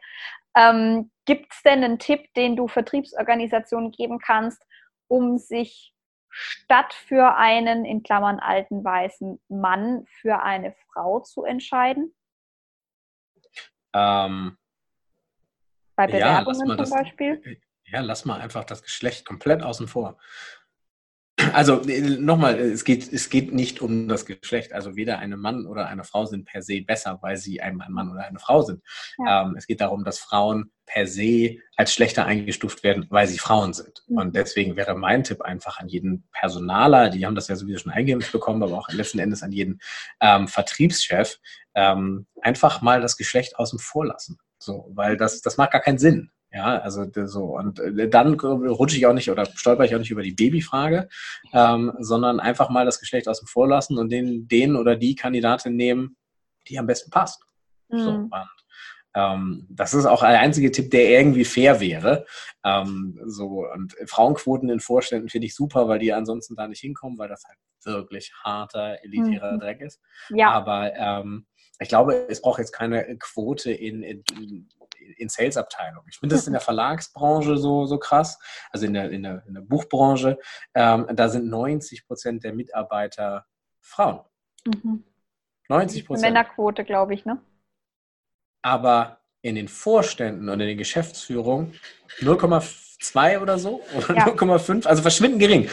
Ähm, 0.55 1.09
Gibt 1.26 1.53
es 1.53 1.63
denn 1.63 1.84
einen 1.84 1.99
Tipp, 1.99 2.34
den 2.36 2.57
du 2.57 2.67
Vertriebsorganisationen 2.67 3.91
geben 3.91 4.19
kannst, 4.19 4.61
um 5.07 5.38
sich 5.38 5.93
statt 6.30 6.93
für 6.93 7.38
einen, 7.38 7.86
in 7.86 8.03
Klammern 8.03 8.39
alten 8.39 8.84
weißen 8.84 9.39
Mann, 9.47 10.05
für 10.05 10.43
eine 10.43 10.74
Frau 10.91 11.21
zu 11.21 11.45
entscheiden? 11.45 12.13
Ähm, 13.93 14.57
bei 15.95 16.07
Bewerbungen 16.07 16.78
ja, 16.78 16.84
zum 16.84 16.89
Beispiel? 16.89 17.61
Ja, 17.94 18.02
lass 18.02 18.26
mal 18.26 18.41
einfach 18.41 18.64
das 18.64 18.82
Geschlecht 18.82 19.24
komplett 19.24 19.62
außen 19.62 19.88
vor. 19.88 20.18
Also 21.52 21.82
nochmal, 22.20 22.58
es 22.58 22.84
geht, 22.84 23.12
es 23.12 23.30
geht 23.30 23.54
nicht 23.54 23.82
um 23.82 24.08
das 24.08 24.26
Geschlecht. 24.26 24.74
Also 24.74 24.96
weder 24.96 25.20
ein 25.20 25.32
Mann 25.32 25.68
oder 25.68 25.88
eine 25.88 26.04
Frau 26.04 26.26
sind 26.26 26.46
per 26.46 26.64
se 26.64 26.82
besser, 26.82 27.20
weil 27.22 27.38
sie 27.38 27.62
ein 27.62 27.76
Mann 27.76 28.12
oder 28.12 28.24
eine 28.24 28.39
Frau 28.39 28.62
sind. 28.64 28.82
Ja. 29.20 29.44
Ähm, 29.44 29.56
es 29.58 29.68
geht 29.68 29.82
darum, 29.82 30.04
dass 30.04 30.18
Frauen 30.18 30.72
per 30.88 31.06
se 31.06 31.58
als 31.76 31.94
schlechter 31.94 32.26
eingestuft 32.26 32.84
werden, 32.84 33.06
weil 33.10 33.28
sie 33.28 33.38
Frauen 33.38 33.74
sind. 33.74 34.04
Mhm. 34.08 34.18
Und 34.18 34.36
deswegen 34.36 34.76
wäre 34.76 34.96
mein 34.96 35.24
Tipp 35.24 35.41
einfach 35.41 35.80
an 35.80 35.88
jeden 35.88 36.28
Personaler, 36.32 37.10
die 37.10 37.26
haben 37.26 37.36
das 37.36 37.48
ja 37.48 37.56
sowieso 37.56 37.80
schon 37.80 37.91
eingeimpft 37.91 38.32
bekommen, 38.32 38.64
aber 38.64 38.78
auch 38.78 38.89
letzten 38.89 39.20
Endes 39.20 39.44
an 39.44 39.52
jeden 39.52 39.80
ähm, 40.20 40.48
Vertriebschef, 40.48 41.38
ähm, 41.76 42.26
einfach 42.41 42.82
mal 42.82 43.02
das 43.02 43.18
Geschlecht 43.18 43.58
außen 43.58 43.78
vor 43.78 44.08
lassen. 44.08 44.39
So, 44.58 44.89
weil 44.94 45.18
das, 45.18 45.41
das 45.41 45.58
macht 45.58 45.72
gar 45.72 45.82
keinen 45.82 46.00
Sinn. 46.00 46.32
Ja, 46.54 46.78
also 46.78 47.06
so. 47.26 47.58
Und 47.58 47.80
äh, 47.80 48.08
dann 48.08 48.39
rutsche 48.39 48.95
ich 48.95 49.08
auch 49.08 49.14
nicht 49.14 49.32
oder 49.32 49.45
stolper 49.45 49.86
ich 49.86 49.95
auch 49.95 49.99
nicht 49.99 50.12
über 50.12 50.22
die 50.22 50.34
Babyfrage, 50.34 51.10
ähm, 51.51 51.93
sondern 51.99 52.39
einfach 52.39 52.70
mal 52.70 52.86
das 52.86 52.99
Geschlecht 52.99 53.28
außen 53.28 53.47
vor 53.47 53.68
lassen 53.68 53.97
und 53.97 54.12
den, 54.12 54.47
den 54.47 54.76
oder 54.76 54.95
die 54.95 55.16
Kandidatin 55.16 55.76
nehmen, 55.76 56.16
die 56.68 56.78
am 56.78 56.86
besten 56.86 57.10
passt. 57.10 57.43
Mhm. 57.89 57.99
So, 57.99 58.10
und, 58.12 58.32
ähm, 59.16 59.68
das 59.70 59.95
ist 59.95 60.06
auch 60.06 60.22
der 60.22 60.39
einzige 60.39 60.72
Tipp, 60.72 60.91
der 60.91 61.10
irgendwie 61.10 61.45
fair 61.45 61.80
wäre. 61.80 62.26
Ähm, 62.64 63.20
so, 63.26 63.66
und 63.74 63.95
Frauenquoten 64.06 64.70
in 64.70 64.80
Vorständen 64.80 65.30
finde 65.30 65.47
ich 65.47 65.56
super, 65.56 65.88
weil 65.88 65.99
die 65.99 66.14
ansonsten 66.14 66.56
da 66.56 66.68
nicht 66.68 66.82
hinkommen, 66.82 67.18
weil 67.18 67.30
das 67.30 67.43
halt 67.45 67.58
wirklich 67.84 68.32
harter, 68.43 69.04
elitärer 69.04 69.54
mhm. 69.54 69.60
Dreck 69.60 69.82
ist. 69.82 69.99
Ja. 70.30 70.51
Aber 70.51 70.93
ähm, 70.95 71.47
ich 71.80 71.89
glaube, 71.89 72.28
es 72.30 72.41
braucht 72.41 72.60
jetzt 72.60 72.72
keine 72.72 73.18
Quote 73.18 73.72
in, 73.72 74.04
in, 74.04 74.24
in 75.18 75.30
Sales-Abteilungen. 75.30 76.08
Ich 76.10 76.20
finde 76.20 76.36
das 76.36 76.47
in 76.47 76.54
der 76.54 76.62
Verlagsbranche 76.62 77.58
so, 77.58 77.86
so 77.86 77.97
krass, 77.97 78.39
also 78.72 78.86
in 78.86 78.93
der, 78.93 79.12
in 79.12 79.24
der, 79.24 79.43
in 79.47 79.54
der 79.54 79.62
Buchbranche. 79.62 80.38
Ähm, 80.74 81.08
da 81.14 81.30
sind 81.30 81.47
90 81.47 82.08
Prozent 82.08 82.43
der 82.43 82.54
Mitarbeiter 82.54 83.45
Frauen. 83.80 84.22
Mhm. 84.66 85.04
90 85.70 86.06
Prozent. 86.06 86.34
Männerquote, 86.34 86.84
glaube 86.84 87.14
ich, 87.14 87.26
ne? 87.26 87.41
Aber 88.62 89.20
in 89.41 89.56
den 89.56 89.68
Vorständen 89.68 90.49
und 90.49 90.60
in 90.62 90.68
den 90.68 90.78
Geschäftsführungen 90.78 91.78
0,2 93.04 93.41
oder 93.41 93.58
so 93.58 93.82
oder 93.97 94.16
ja. 94.16 94.28
0,5, 94.28 94.86
also 94.86 95.01
verschwindend 95.01 95.41
gering. 95.41 95.68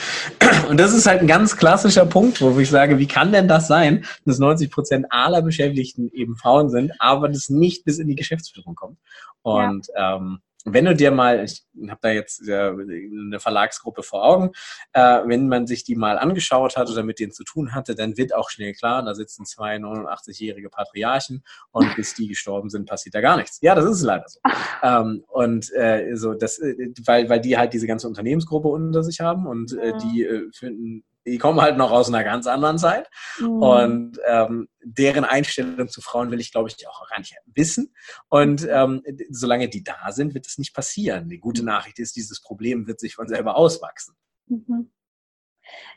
Und 0.68 0.78
das 0.78 0.92
ist 0.92 1.06
halt 1.06 1.20
ein 1.20 1.26
ganz 1.26 1.56
klassischer 1.56 2.06
Punkt, 2.06 2.40
wo 2.40 2.58
ich 2.58 2.70
sage, 2.70 2.98
wie 2.98 3.06
kann 3.06 3.32
denn 3.32 3.48
das 3.48 3.68
sein, 3.68 4.04
dass 4.24 4.38
90 4.38 4.70
Prozent 4.70 5.06
aller 5.10 5.42
Beschäftigten 5.42 6.10
eben 6.12 6.36
Frauen 6.36 6.70
sind, 6.70 6.92
aber 6.98 7.28
das 7.28 7.48
nicht 7.48 7.84
bis 7.84 7.98
in 7.98 8.08
die 8.08 8.16
Geschäftsführung 8.16 8.74
kommt. 8.74 8.98
Und 9.42 9.86
ja. 9.94 10.16
ähm, 10.16 10.40
wenn 10.64 10.84
du 10.84 10.94
dir 10.94 11.10
mal, 11.10 11.44
ich 11.44 11.64
habe 11.88 12.00
da 12.02 12.10
jetzt 12.10 12.42
eine 12.48 13.40
Verlagsgruppe 13.40 14.02
vor 14.02 14.24
Augen, 14.24 14.50
äh, 14.92 15.20
wenn 15.24 15.48
man 15.48 15.66
sich 15.66 15.84
die 15.84 15.96
mal 15.96 16.18
angeschaut 16.18 16.76
hat 16.76 16.90
oder 16.90 17.02
mit 17.02 17.18
denen 17.18 17.32
zu 17.32 17.44
tun 17.44 17.74
hatte, 17.74 17.94
dann 17.94 18.16
wird 18.16 18.34
auch 18.34 18.50
schnell 18.50 18.74
klar, 18.74 19.02
da 19.02 19.14
sitzen 19.14 19.44
zwei 19.46 19.76
89-jährige 19.76 20.68
Patriarchen 20.68 21.42
und 21.70 21.94
bis 21.96 22.14
die 22.14 22.28
gestorben 22.28 22.68
sind, 22.70 22.88
passiert 22.88 23.14
da 23.14 23.20
gar 23.20 23.36
nichts. 23.36 23.58
Ja, 23.62 23.74
das 23.74 23.86
ist 23.86 24.02
leider 24.02 24.26
so. 24.26 24.40
Ähm, 24.82 25.24
und 25.28 25.72
äh, 25.74 26.14
so 26.14 26.34
das, 26.34 26.58
äh, 26.58 26.92
weil, 27.04 27.28
weil 27.28 27.40
die 27.40 27.56
halt 27.56 27.72
diese 27.72 27.86
ganze 27.86 28.08
Unternehmensgruppe 28.08 28.68
unter 28.68 29.02
sich 29.02 29.20
haben 29.20 29.46
und 29.46 29.76
äh, 29.78 29.92
die 29.98 30.24
äh, 30.24 30.50
finden 30.52 31.04
die 31.30 31.38
kommen 31.38 31.60
halt 31.60 31.76
noch 31.76 31.90
aus 31.90 32.08
einer 32.08 32.24
ganz 32.24 32.46
anderen 32.46 32.78
Zeit. 32.78 33.08
Mhm. 33.38 33.62
Und 33.62 34.18
ähm, 34.26 34.68
deren 34.82 35.24
Einstellung 35.24 35.88
zu 35.88 36.00
Frauen 36.00 36.30
will 36.30 36.40
ich, 36.40 36.52
glaube 36.52 36.68
ich, 36.68 36.88
auch 36.88 37.08
gar 37.08 37.18
nicht 37.18 37.34
wissen. 37.46 37.94
Und 38.28 38.66
ähm, 38.68 39.02
solange 39.30 39.68
die 39.68 39.84
da 39.84 40.12
sind, 40.12 40.34
wird 40.34 40.46
es 40.46 40.58
nicht 40.58 40.74
passieren. 40.74 41.28
Die 41.28 41.38
gute 41.38 41.64
Nachricht 41.64 41.98
ist, 41.98 42.16
dieses 42.16 42.40
Problem 42.40 42.86
wird 42.86 43.00
sich 43.00 43.14
von 43.14 43.28
selber 43.28 43.56
auswachsen. 43.56 44.16
Mhm. 44.46 44.90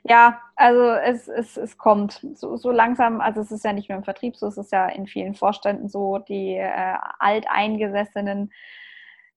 Ja, 0.04 0.40
also 0.56 0.84
es, 0.84 1.28
es, 1.28 1.58
es 1.58 1.78
kommt 1.78 2.26
so, 2.36 2.58
so 2.58 2.72
langsam, 2.72 3.22
also 3.22 3.42
es 3.42 3.52
ist 3.52 3.64
ja 3.64 3.74
nicht 3.74 3.90
nur 3.90 3.98
im 3.98 4.04
Vertrieb 4.04 4.36
so, 4.36 4.48
es 4.48 4.58
ist 4.58 4.72
ja 4.72 4.88
in 4.88 5.08
vielen 5.08 5.34
Vorständen 5.34 5.90
so, 5.90 6.20
die 6.20 6.56
äh, 6.56 6.96
alteingesessenen 7.20 8.52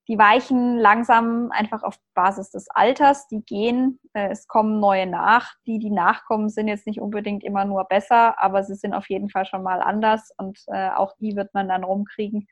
die 0.09 0.19
weichen 0.19 0.79
langsam 0.79 1.51
einfach 1.51 1.83
auf 1.83 1.99
Basis 2.15 2.51
des 2.51 2.69
Alters, 2.71 3.27
die 3.27 3.43
gehen, 3.45 3.99
äh, 4.13 4.29
es 4.31 4.47
kommen 4.47 4.79
neue 4.79 5.07
nach. 5.07 5.55
Die, 5.67 5.79
die 5.79 5.91
nachkommen, 5.91 6.49
sind 6.49 6.69
jetzt 6.69 6.87
nicht 6.87 7.01
unbedingt 7.01 7.43
immer 7.43 7.65
nur 7.65 7.85
besser, 7.85 8.41
aber 8.41 8.63
sie 8.63 8.77
sind 8.77 8.95
auf 8.95 9.09
jeden 9.09 9.31
Fall 9.31 9.47
schon 9.47 9.63
mal 9.63 9.81
anders 9.81 10.31
und 10.37 10.61
äh, 10.69 10.91
auch 10.91 11.15
die 11.19 11.35
wird 11.35 11.55
man 11.55 11.69
dann 11.69 11.83
rumkriegen. 11.83 12.47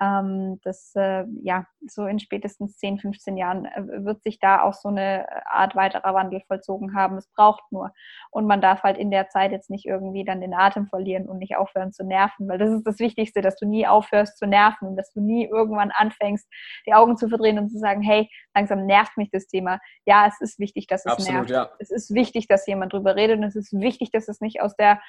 Ähm, 0.00 0.58
das, 0.64 0.92
äh, 0.94 1.24
ja, 1.42 1.66
so 1.86 2.06
in 2.06 2.18
spätestens 2.18 2.78
10, 2.78 2.98
15 2.98 3.36
Jahren 3.36 3.66
äh, 3.66 4.04
wird 4.04 4.22
sich 4.22 4.38
da 4.38 4.62
auch 4.62 4.72
so 4.72 4.88
eine 4.88 5.26
Art 5.46 5.76
weiterer 5.76 6.14
Wandel 6.14 6.40
vollzogen 6.46 6.94
haben. 6.94 7.18
Es 7.18 7.28
braucht 7.28 7.62
nur. 7.70 7.92
Und 8.30 8.46
man 8.46 8.60
darf 8.60 8.82
halt 8.82 8.96
in 8.96 9.10
der 9.10 9.28
Zeit 9.28 9.52
jetzt 9.52 9.68
nicht 9.68 9.84
irgendwie 9.84 10.24
dann 10.24 10.40
den 10.40 10.54
Atem 10.54 10.86
verlieren 10.86 11.28
und 11.28 11.38
nicht 11.38 11.56
aufhören 11.56 11.92
zu 11.92 12.04
nerven, 12.04 12.48
weil 12.48 12.58
das 12.58 12.70
ist 12.70 12.86
das 12.86 12.98
Wichtigste, 13.00 13.42
dass 13.42 13.56
du 13.56 13.66
nie 13.66 13.86
aufhörst 13.86 14.38
zu 14.38 14.46
nerven 14.46 14.88
und 14.88 14.96
dass 14.96 15.12
du 15.12 15.20
nie 15.20 15.46
irgendwann 15.46 15.90
anfängst, 15.90 16.48
die 16.86 16.94
Augen 16.94 17.16
zu 17.16 17.28
verdrehen 17.28 17.58
und 17.58 17.68
zu 17.68 17.78
sagen, 17.78 18.00
hey, 18.00 18.30
langsam 18.54 18.86
nervt 18.86 19.16
mich 19.16 19.30
das 19.30 19.46
Thema. 19.46 19.78
Ja, 20.06 20.26
es 20.26 20.40
ist 20.40 20.58
wichtig, 20.58 20.86
dass 20.86 21.04
es 21.04 21.12
Absolut, 21.12 21.48
nervt. 21.48 21.50
Ja. 21.50 21.70
Es 21.78 21.90
ist 21.90 22.14
wichtig, 22.14 22.48
dass 22.48 22.66
jemand 22.66 22.92
drüber 22.92 23.14
redet 23.14 23.38
und 23.38 23.44
es 23.44 23.56
ist 23.56 23.72
wichtig, 23.72 24.10
dass 24.10 24.28
es 24.28 24.40
nicht 24.40 24.62
aus 24.62 24.74
der 24.76 25.00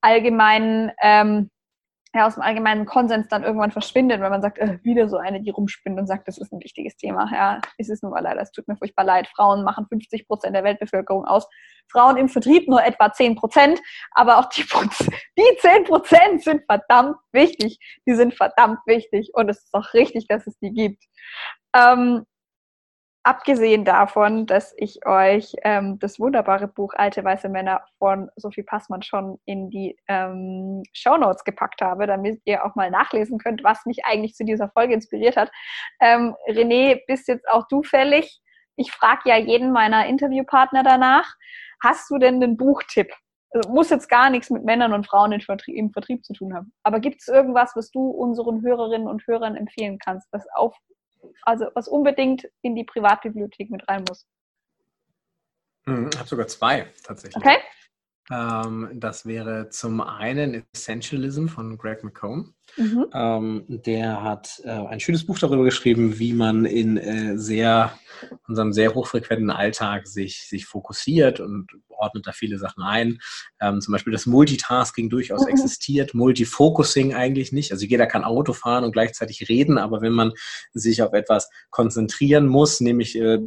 allgemeinen 0.00 0.92
ähm, 1.02 1.50
ja, 2.14 2.26
aus 2.26 2.34
dem 2.34 2.42
allgemeinen 2.42 2.86
Konsens 2.86 3.28
dann 3.28 3.44
irgendwann 3.44 3.70
verschwindet, 3.70 4.20
wenn 4.20 4.30
man 4.30 4.40
sagt, 4.40 4.58
äh, 4.58 4.78
wieder 4.82 5.08
so 5.08 5.18
eine, 5.18 5.42
die 5.42 5.50
rumspinnt 5.50 5.98
und 5.98 6.06
sagt, 6.06 6.26
das 6.26 6.38
ist 6.38 6.52
ein 6.52 6.60
wichtiges 6.60 6.96
Thema. 6.96 7.28
Ja, 7.32 7.60
ist 7.76 7.90
es 7.90 8.02
nun 8.02 8.12
mal 8.12 8.22
leider. 8.22 8.40
Es 8.40 8.50
tut 8.50 8.66
mir 8.66 8.76
furchtbar 8.76 9.04
leid. 9.04 9.28
Frauen 9.28 9.62
machen 9.62 9.86
50 9.88 10.26
Prozent 10.26 10.56
der 10.56 10.64
Weltbevölkerung 10.64 11.26
aus. 11.26 11.46
Frauen 11.90 12.16
im 12.16 12.28
Vertrieb 12.28 12.66
nur 12.66 12.82
etwa 12.82 13.12
10 13.12 13.36
Prozent. 13.36 13.78
Aber 14.12 14.38
auch 14.38 14.46
die, 14.46 14.64
die 15.38 15.58
10 15.58 15.84
Prozent 15.84 16.42
sind 16.42 16.64
verdammt 16.64 17.16
wichtig. 17.32 17.78
Die 18.06 18.14
sind 18.14 18.34
verdammt 18.34 18.78
wichtig. 18.86 19.30
Und 19.34 19.50
es 19.50 19.64
ist 19.64 19.74
auch 19.74 19.92
richtig, 19.92 20.26
dass 20.28 20.46
es 20.46 20.58
die 20.60 20.72
gibt. 20.72 21.04
Ähm, 21.76 22.24
abgesehen 23.28 23.84
davon, 23.84 24.46
dass 24.46 24.72
ich 24.78 25.04
euch 25.04 25.54
ähm, 25.62 25.98
das 25.98 26.18
wunderbare 26.18 26.66
Buch 26.66 26.94
Alte 26.96 27.22
Weiße 27.22 27.50
Männer 27.50 27.82
von 27.98 28.30
Sophie 28.36 28.62
Passmann 28.62 29.02
schon 29.02 29.38
in 29.44 29.68
die 29.68 29.98
ähm, 30.08 30.82
Show 30.94 31.18
Notes 31.18 31.44
gepackt 31.44 31.82
habe, 31.82 32.06
damit 32.06 32.40
ihr 32.46 32.64
auch 32.64 32.74
mal 32.74 32.90
nachlesen 32.90 33.38
könnt, 33.38 33.62
was 33.62 33.84
mich 33.84 34.06
eigentlich 34.06 34.34
zu 34.34 34.46
dieser 34.46 34.70
Folge 34.70 34.94
inspiriert 34.94 35.36
hat. 35.36 35.50
Ähm, 36.00 36.34
René, 36.48 37.02
bist 37.06 37.28
jetzt 37.28 37.46
auch 37.50 37.68
du 37.68 37.82
fällig? 37.82 38.40
Ich 38.76 38.92
frage 38.92 39.20
ja 39.26 39.36
jeden 39.36 39.72
meiner 39.72 40.06
Interviewpartner 40.06 40.82
danach. 40.82 41.30
Hast 41.84 42.08
du 42.10 42.16
denn 42.16 42.42
einen 42.42 42.56
Buchtipp? 42.56 43.12
Also, 43.50 43.68
muss 43.70 43.90
jetzt 43.90 44.08
gar 44.08 44.30
nichts 44.30 44.48
mit 44.48 44.64
Männern 44.64 44.94
und 44.94 45.06
Frauen 45.06 45.32
im 45.32 45.42
Vertrieb, 45.42 45.76
im 45.76 45.90
Vertrieb 45.90 46.24
zu 46.24 46.32
tun 46.32 46.54
haben. 46.54 46.72
Aber 46.82 46.98
gibt 46.98 47.20
es 47.20 47.28
irgendwas, 47.28 47.72
was 47.76 47.90
du 47.90 48.08
unseren 48.08 48.62
Hörerinnen 48.62 49.06
und 49.06 49.26
Hörern 49.26 49.54
empfehlen 49.54 49.98
kannst, 49.98 50.28
was 50.32 50.46
auf 50.54 50.74
also 51.42 51.66
was 51.74 51.88
unbedingt 51.88 52.48
in 52.62 52.74
die 52.74 52.84
Privatbibliothek 52.84 53.70
mit 53.70 53.88
rein 53.88 54.04
muss. 54.08 54.26
Hm, 55.86 56.10
ich 56.12 56.18
habe 56.18 56.28
sogar 56.28 56.46
zwei 56.48 56.92
tatsächlich. 57.02 57.36
Okay. 57.36 57.56
Ähm, 58.30 58.90
das 58.94 59.26
wäre 59.26 59.70
zum 59.70 60.00
einen 60.00 60.66
Essentialism 60.74 61.46
von 61.46 61.78
Greg 61.78 62.04
McComb. 62.04 62.54
Mhm. 62.76 63.06
Ähm, 63.12 63.64
der 63.68 64.22
hat 64.22 64.60
äh, 64.64 64.70
ein 64.70 65.00
schönes 65.00 65.26
Buch 65.26 65.38
darüber 65.38 65.64
geschrieben, 65.64 66.18
wie 66.18 66.32
man 66.32 66.64
in 66.64 66.96
äh, 66.96 67.36
sehr 67.38 67.92
unserem 68.46 68.72
sehr 68.72 68.94
hochfrequenten 68.94 69.50
Alltag 69.50 70.06
sich, 70.06 70.48
sich 70.48 70.66
fokussiert 70.66 71.40
und 71.40 71.68
ordnet 71.88 72.26
da 72.26 72.32
viele 72.32 72.58
Sachen 72.58 72.82
ein. 72.82 73.18
Ähm, 73.60 73.80
zum 73.80 73.92
Beispiel 73.92 74.12
das 74.12 74.26
Multitasking 74.26 75.10
durchaus 75.10 75.42
mhm. 75.42 75.48
existiert, 75.48 76.14
Multifocusing 76.14 77.14
eigentlich 77.14 77.52
nicht. 77.52 77.72
Also 77.72 77.86
jeder 77.86 78.06
kann 78.06 78.24
Auto 78.24 78.52
fahren 78.52 78.84
und 78.84 78.92
gleichzeitig 78.92 79.48
reden, 79.48 79.78
aber 79.78 80.00
wenn 80.00 80.12
man 80.12 80.32
sich 80.72 81.02
auf 81.02 81.12
etwas 81.12 81.50
konzentrieren 81.70 82.46
muss, 82.46 82.80
nämlich 82.80 83.16
äh, 83.16 83.38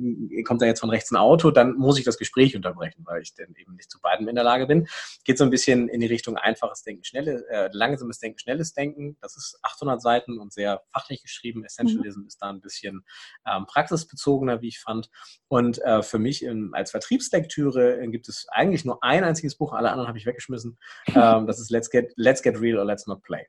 kommt 0.43 0.61
da 0.61 0.65
jetzt 0.65 0.81
von 0.81 0.89
rechts 0.89 1.11
ein 1.11 1.17
Auto, 1.17 1.51
dann 1.51 1.75
muss 1.75 1.97
ich 1.97 2.05
das 2.05 2.17
Gespräch 2.17 2.55
unterbrechen, 2.55 3.03
weil 3.05 3.21
ich 3.21 3.33
dann 3.33 3.53
eben 3.57 3.75
nicht 3.75 3.89
zu 3.89 3.99
beiden 3.99 4.27
in 4.27 4.35
der 4.35 4.43
Lage 4.43 4.67
bin. 4.67 4.87
Geht 5.23 5.37
so 5.37 5.43
ein 5.43 5.49
bisschen 5.49 5.87
in 5.87 6.01
die 6.01 6.07
Richtung 6.07 6.37
einfaches 6.37 6.83
Denken, 6.83 7.03
schnelles, 7.03 7.41
äh, 7.49 7.69
langsames 7.71 8.19
Denken, 8.19 8.39
schnelles 8.39 8.73
Denken. 8.73 9.10
Das 9.21 9.35
ist 9.35 9.59
800 9.63 10.01
Seiten 10.01 10.39
und 10.39 10.53
sehr 10.53 10.81
fachlich 10.93 11.21
geschrieben. 11.21 11.63
Essentialism 11.63 12.21
mhm. 12.21 12.27
ist 12.27 12.41
da 12.41 12.49
ein 12.49 12.61
bisschen 12.61 13.03
ähm, 13.45 13.65
praxisbezogener, 13.65 14.61
wie 14.61 14.69
ich 14.69 14.79
fand. 14.79 15.09
Und 15.47 15.81
äh, 15.81 16.03
für 16.03 16.19
mich 16.19 16.43
in, 16.43 16.71
als 16.73 16.91
Vertriebslektüre 16.91 18.01
äh, 18.01 18.07
gibt 18.07 18.29
es 18.29 18.47
eigentlich 18.49 18.85
nur 18.85 19.03
ein 19.03 19.23
einziges 19.23 19.57
Buch, 19.57 19.73
alle 19.73 19.89
anderen 19.89 20.07
habe 20.07 20.17
ich 20.17 20.25
weggeschmissen. 20.25 20.77
Ähm, 21.21 21.45
das 21.45 21.59
ist 21.59 21.69
Let's 21.69 21.89
Get, 21.89 22.13
Let's 22.15 22.41
Get 22.41 22.59
Real 22.59 22.79
or 22.79 22.85
Let's 22.85 23.05
Not 23.05 23.21
Play. 23.21 23.45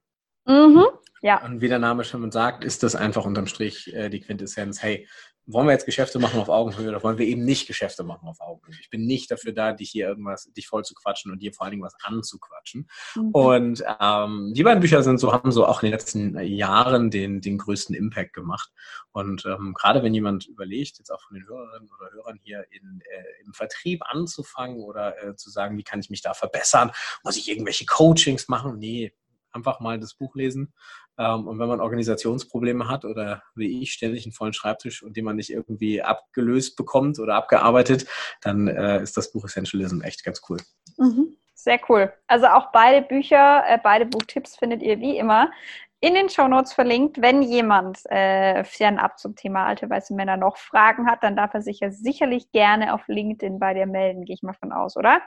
Mhm, 0.47 0.85
ja. 1.21 1.45
Und 1.45 1.61
wie 1.61 1.69
der 1.69 1.79
Name 1.79 2.03
schon 2.03 2.31
sagt, 2.33 2.65
ist 2.65 2.83
das 2.83 2.97
einfach 2.97 3.25
unterm 3.25 3.47
Strich 3.47 3.95
äh, 3.95 4.09
die 4.09 4.21
Quintessenz, 4.21 4.83
hey, 4.83 5.09
wollen 5.47 5.67
wir 5.67 5.73
jetzt 5.73 5.87
Geschäfte 5.87 6.19
machen 6.19 6.41
auf 6.41 6.49
Augenhöhe 6.49 6.89
oder 6.89 7.03
wollen 7.03 7.19
wir 7.19 7.27
eben 7.27 7.45
nicht 7.45 7.67
Geschäfte 7.67 8.05
machen 8.05 8.29
auf 8.29 8.41
Augenhöhe? 8.41 8.77
Ich 8.81 8.91
bin 8.91 9.07
nicht 9.07 9.31
dafür 9.31 9.53
da, 9.53 9.73
dich 9.73 9.91
hier 9.91 10.09
irgendwas, 10.09 10.53
dich 10.53 10.69
voll 10.69 10.85
zu 10.85 10.95
quatschen 10.95 11.33
und 11.33 11.43
dir 11.43 11.53
vor 11.53 11.65
allen 11.65 11.73
Dingen 11.73 11.83
was 11.83 11.97
anzuquatschen. 12.03 12.89
Mhm. 13.17 13.31
Und 13.31 13.85
ähm, 14.01 14.53
die 14.55 14.63
beiden 14.63 14.81
Bücher 14.81 15.03
sind 15.03 15.19
so, 15.19 15.33
haben 15.33 15.51
so 15.51 15.67
auch 15.67 15.83
in 15.83 15.87
den 15.87 15.93
letzten 15.93 16.39
Jahren 16.41 17.11
den, 17.11 17.41
den 17.41 17.59
größten 17.59 17.95
Impact 17.95 18.35
gemacht. 18.35 18.71
Und 19.11 19.45
ähm, 19.45 19.75
gerade 19.75 20.03
wenn 20.03 20.15
jemand 20.15 20.47
überlegt, 20.47 20.99
jetzt 20.99 21.11
auch 21.11 21.23
von 21.23 21.35
den 21.35 21.47
Hörerinnen 21.47 21.91
oder 21.99 22.13
Hörern 22.13 22.39
hier 22.43 22.65
in, 22.71 23.01
äh, 23.01 23.45
im 23.45 23.53
Vertrieb 23.53 24.03
anzufangen 24.05 24.81
oder 24.81 25.23
äh, 25.23 25.37
zu 25.37 25.51
sagen, 25.51 25.77
wie 25.77 25.85
kann 25.85 26.01
ich 26.01 26.11
mich 26.11 26.23
da 26.23 26.35
verbessern? 26.35 26.93
Muss 27.25 27.37
ich 27.37 27.49
irgendwelche 27.49 27.87
Coachings 27.87 28.49
machen? 28.49 28.79
Nee, 28.79 29.13
einfach 29.53 29.81
mal 29.81 29.99
das 29.99 30.15
Buch 30.15 30.35
lesen. 30.35 30.73
Ähm, 31.19 31.47
und 31.47 31.59
wenn 31.59 31.69
man 31.69 31.81
Organisationsprobleme 31.81 32.89
hat 32.89 33.05
oder 33.05 33.43
wie 33.55 33.83
ich 33.83 33.93
ständig 33.93 34.25
einen 34.25 34.33
vollen 34.33 34.53
Schreibtisch 34.53 35.03
und 35.03 35.17
den 35.17 35.25
man 35.25 35.37
nicht 35.37 35.51
irgendwie 35.51 36.03
abgelöst 36.03 36.77
bekommt 36.77 37.19
oder 37.19 37.35
abgearbeitet, 37.35 38.07
dann 38.41 38.69
äh, 38.69 39.03
ist 39.03 39.17
das 39.17 39.33
Buch 39.33 39.45
Essentialism 39.45 40.01
echt 40.03 40.25
ganz 40.25 40.43
cool. 40.49 40.59
Mhm. 40.99 41.37
Sehr 41.55 41.79
cool. 41.89 42.13
Also 42.27 42.47
auch 42.47 42.73
beide 42.73 43.07
Bücher, 43.07 43.63
äh, 43.69 43.79
beide 43.81 44.07
Buchtipps 44.07 44.57
findet 44.57 44.83
ihr 44.83 44.99
wie 44.99 45.17
immer 45.17 45.51
in 46.01 46.15
den 46.15 46.29
Show 46.29 46.49
Notes 46.49 46.73
verlinkt. 46.73 47.23
Wenn 47.23 47.43
jemand 47.43 48.05
äh, 48.11 48.65
fernab 48.65 49.21
zum 49.21 49.37
Thema 49.37 49.67
alte 49.67 49.89
weiße 49.89 50.15
Männer 50.15 50.37
noch 50.37 50.57
Fragen 50.57 51.09
hat, 51.09 51.23
dann 51.23 51.37
darf 51.37 51.55
er 51.55 51.63
sich 51.63 51.79
ja 51.79 51.93
sicherlich 51.93 52.51
gerne 52.51 52.93
auf 52.93 53.07
LinkedIn 53.07 53.61
bei 53.61 53.75
dir 53.75 53.87
melden, 53.87 54.25
gehe 54.25 54.35
ich 54.35 54.43
mal 54.43 54.55
von 54.55 54.73
aus, 54.73 54.97
oder? 54.97 55.23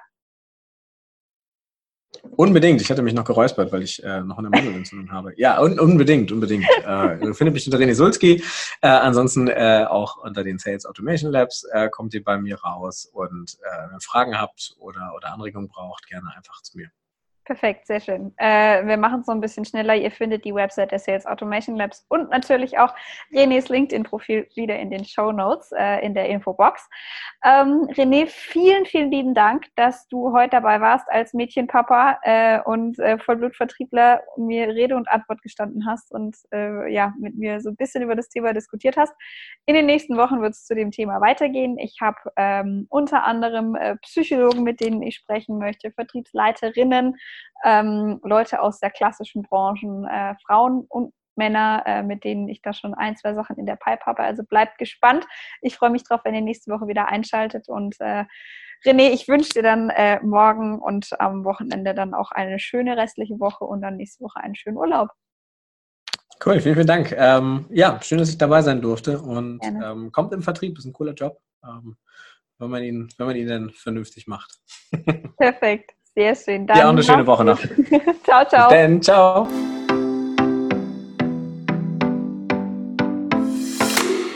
Unbedingt. 2.35 2.81
Ich 2.81 2.89
hatte 2.89 3.01
mich 3.01 3.13
noch 3.13 3.23
geräuspert, 3.23 3.71
weil 3.71 3.83
ich 3.83 4.03
äh, 4.03 4.21
noch 4.21 4.37
eine 4.37 4.49
Mandelentzündung 4.49 5.11
habe. 5.11 5.33
Ja, 5.37 5.61
un 5.61 5.79
unbedingt, 5.79 6.31
unbedingt. 6.31 6.65
Äh, 6.85 7.25
ihr 7.25 7.33
findet 7.33 7.53
mich 7.53 7.65
unter 7.65 7.77
René 7.79 7.95
Sulski. 7.95 8.43
Äh, 8.81 8.87
ansonsten 8.87 9.47
äh, 9.47 9.85
auch 9.89 10.17
unter 10.17 10.43
den 10.43 10.57
Sales 10.59 10.85
Automation 10.85 11.31
Labs 11.31 11.65
äh, 11.71 11.89
kommt 11.89 12.13
ihr 12.13 12.23
bei 12.23 12.37
mir 12.37 12.57
raus. 12.59 13.09
Und 13.11 13.57
äh, 13.61 13.87
wenn 13.87 13.97
ihr 13.97 14.01
Fragen 14.01 14.39
habt 14.39 14.75
oder, 14.79 15.13
oder 15.15 15.33
Anregungen 15.33 15.67
braucht, 15.67 16.07
gerne 16.07 16.31
einfach 16.35 16.61
zu 16.61 16.77
mir. 16.77 16.89
Perfekt, 17.45 17.85
sehr 17.85 17.99
schön. 17.99 18.33
Äh, 18.37 18.87
wir 18.87 18.97
machen 18.97 19.19
es 19.19 19.27
so 19.27 19.31
ein 19.31 19.39
bisschen 19.39 19.65
schneller. 19.65 19.93
Ihr 19.93 20.09
findet 20.09 20.45
die 20.45 20.55
Website 20.55 20.91
der 20.91 20.97
Sales 20.97 21.27
Automation 21.27 21.75
Labs 21.75 22.03
und 22.09 22.31
natürlich 22.31 22.79
auch 22.79 22.91
Renés 23.31 23.71
LinkedIn-Profil 23.71 24.47
wieder 24.55 24.79
in 24.79 24.89
den 24.89 25.05
Show 25.05 25.31
Notes, 25.31 25.71
äh, 25.71 26.03
in 26.03 26.15
der 26.15 26.27
Infobox. 26.27 26.89
Ähm, 27.43 27.87
René, 27.91 28.25
vielen, 28.25 28.87
vielen 28.87 29.11
lieben 29.11 29.35
Dank, 29.35 29.67
dass 29.75 30.07
du 30.07 30.33
heute 30.33 30.49
dabei 30.51 30.81
warst 30.81 31.07
als 31.11 31.35
Mädchenpapa 31.35 32.17
äh, 32.23 32.61
und 32.61 32.97
äh, 32.97 33.19
Vollblutvertriebler 33.19 34.23
mir 34.37 34.69
Rede 34.69 34.95
und 34.95 35.07
Antwort 35.07 35.43
gestanden 35.43 35.85
hast 35.85 36.11
und 36.11 36.35
äh, 36.51 36.91
ja, 36.91 37.13
mit 37.19 37.35
mir 37.37 37.61
so 37.61 37.69
ein 37.69 37.75
bisschen 37.75 38.01
über 38.01 38.15
das 38.15 38.29
Thema 38.29 38.53
diskutiert 38.53 38.97
hast. 38.97 39.13
In 39.67 39.75
den 39.75 39.85
nächsten 39.85 40.17
Wochen 40.17 40.41
wird 40.41 40.53
es 40.53 40.65
zu 40.65 40.73
dem 40.73 40.89
Thema 40.89 41.21
weitergehen. 41.21 41.77
Ich 41.77 41.97
habe 42.01 42.17
ähm, 42.37 42.87
unter 42.89 43.23
anderem 43.23 43.75
äh, 43.75 43.97
Psychologen, 43.97 44.63
mit 44.63 44.79
denen 44.79 45.03
ich 45.03 45.17
sprechen 45.17 45.59
möchte, 45.59 45.91
Vertriebsleiterinnen, 45.91 47.15
ähm, 47.63 48.19
Leute 48.23 48.61
aus 48.61 48.79
der 48.79 48.91
klassischen 48.91 49.43
Branchen, 49.43 50.05
äh, 50.05 50.35
Frauen 50.45 50.85
und 50.89 51.13
Männer, 51.35 51.83
äh, 51.85 52.03
mit 52.03 52.23
denen 52.23 52.47
ich 52.47 52.61
da 52.61 52.73
schon 52.73 52.93
ein, 52.93 53.15
zwei 53.17 53.33
Sachen 53.33 53.57
in 53.57 53.65
der 53.65 53.75
Pipe 53.75 54.05
habe. 54.05 54.23
Also 54.23 54.43
bleibt 54.43 54.77
gespannt. 54.77 55.25
Ich 55.61 55.75
freue 55.75 55.89
mich 55.89 56.03
drauf, 56.03 56.21
wenn 56.23 56.35
ihr 56.35 56.41
nächste 56.41 56.71
Woche 56.71 56.87
wieder 56.87 57.07
einschaltet. 57.07 57.67
Und 57.67 57.95
äh, 57.99 58.25
René, 58.85 59.09
ich 59.11 59.27
wünsche 59.27 59.49
dir 59.49 59.63
dann 59.63 59.89
äh, 59.89 60.19
morgen 60.21 60.79
und 60.79 61.09
am 61.19 61.43
Wochenende 61.43 61.93
dann 61.93 62.13
auch 62.13 62.31
eine 62.31 62.59
schöne 62.59 62.97
restliche 62.97 63.39
Woche 63.39 63.65
und 63.65 63.81
dann 63.81 63.97
nächste 63.97 64.23
Woche 64.23 64.39
einen 64.39 64.55
schönen 64.55 64.77
Urlaub. 64.77 65.09
Cool, 66.45 66.59
vielen, 66.59 66.75
vielen 66.75 66.87
Dank. 66.87 67.13
Ähm, 67.17 67.65
ja, 67.69 67.99
schön, 68.01 68.17
dass 68.17 68.29
ich 68.29 68.37
dabei 68.37 68.61
sein 68.61 68.81
durfte 68.81 69.19
und 69.19 69.59
ähm, 69.63 70.11
kommt 70.11 70.33
im 70.33 70.41
Vertrieb, 70.41 70.77
ist 70.77 70.85
ein 70.85 70.93
cooler 70.93 71.13
Job, 71.13 71.39
ähm, 71.63 71.95
wenn, 72.59 72.69
man 72.69 72.83
ihn, 72.83 73.09
wenn 73.17 73.27
man 73.27 73.35
ihn 73.37 73.47
dann 73.47 73.69
vernünftig 73.69 74.27
macht. 74.27 74.59
Perfekt. 75.37 75.94
Sehr 76.15 76.35
schön. 76.35 76.65
Dann 76.65 76.77
ja, 76.77 76.89
eine 76.89 77.03
schöne 77.03 77.27
Woche 77.27 77.43
noch. 77.43 77.59
ciao, 78.23 78.45
ciao. 78.47 78.69
Bis 78.69 78.77
dann, 78.77 79.01
ciao. 79.01 79.47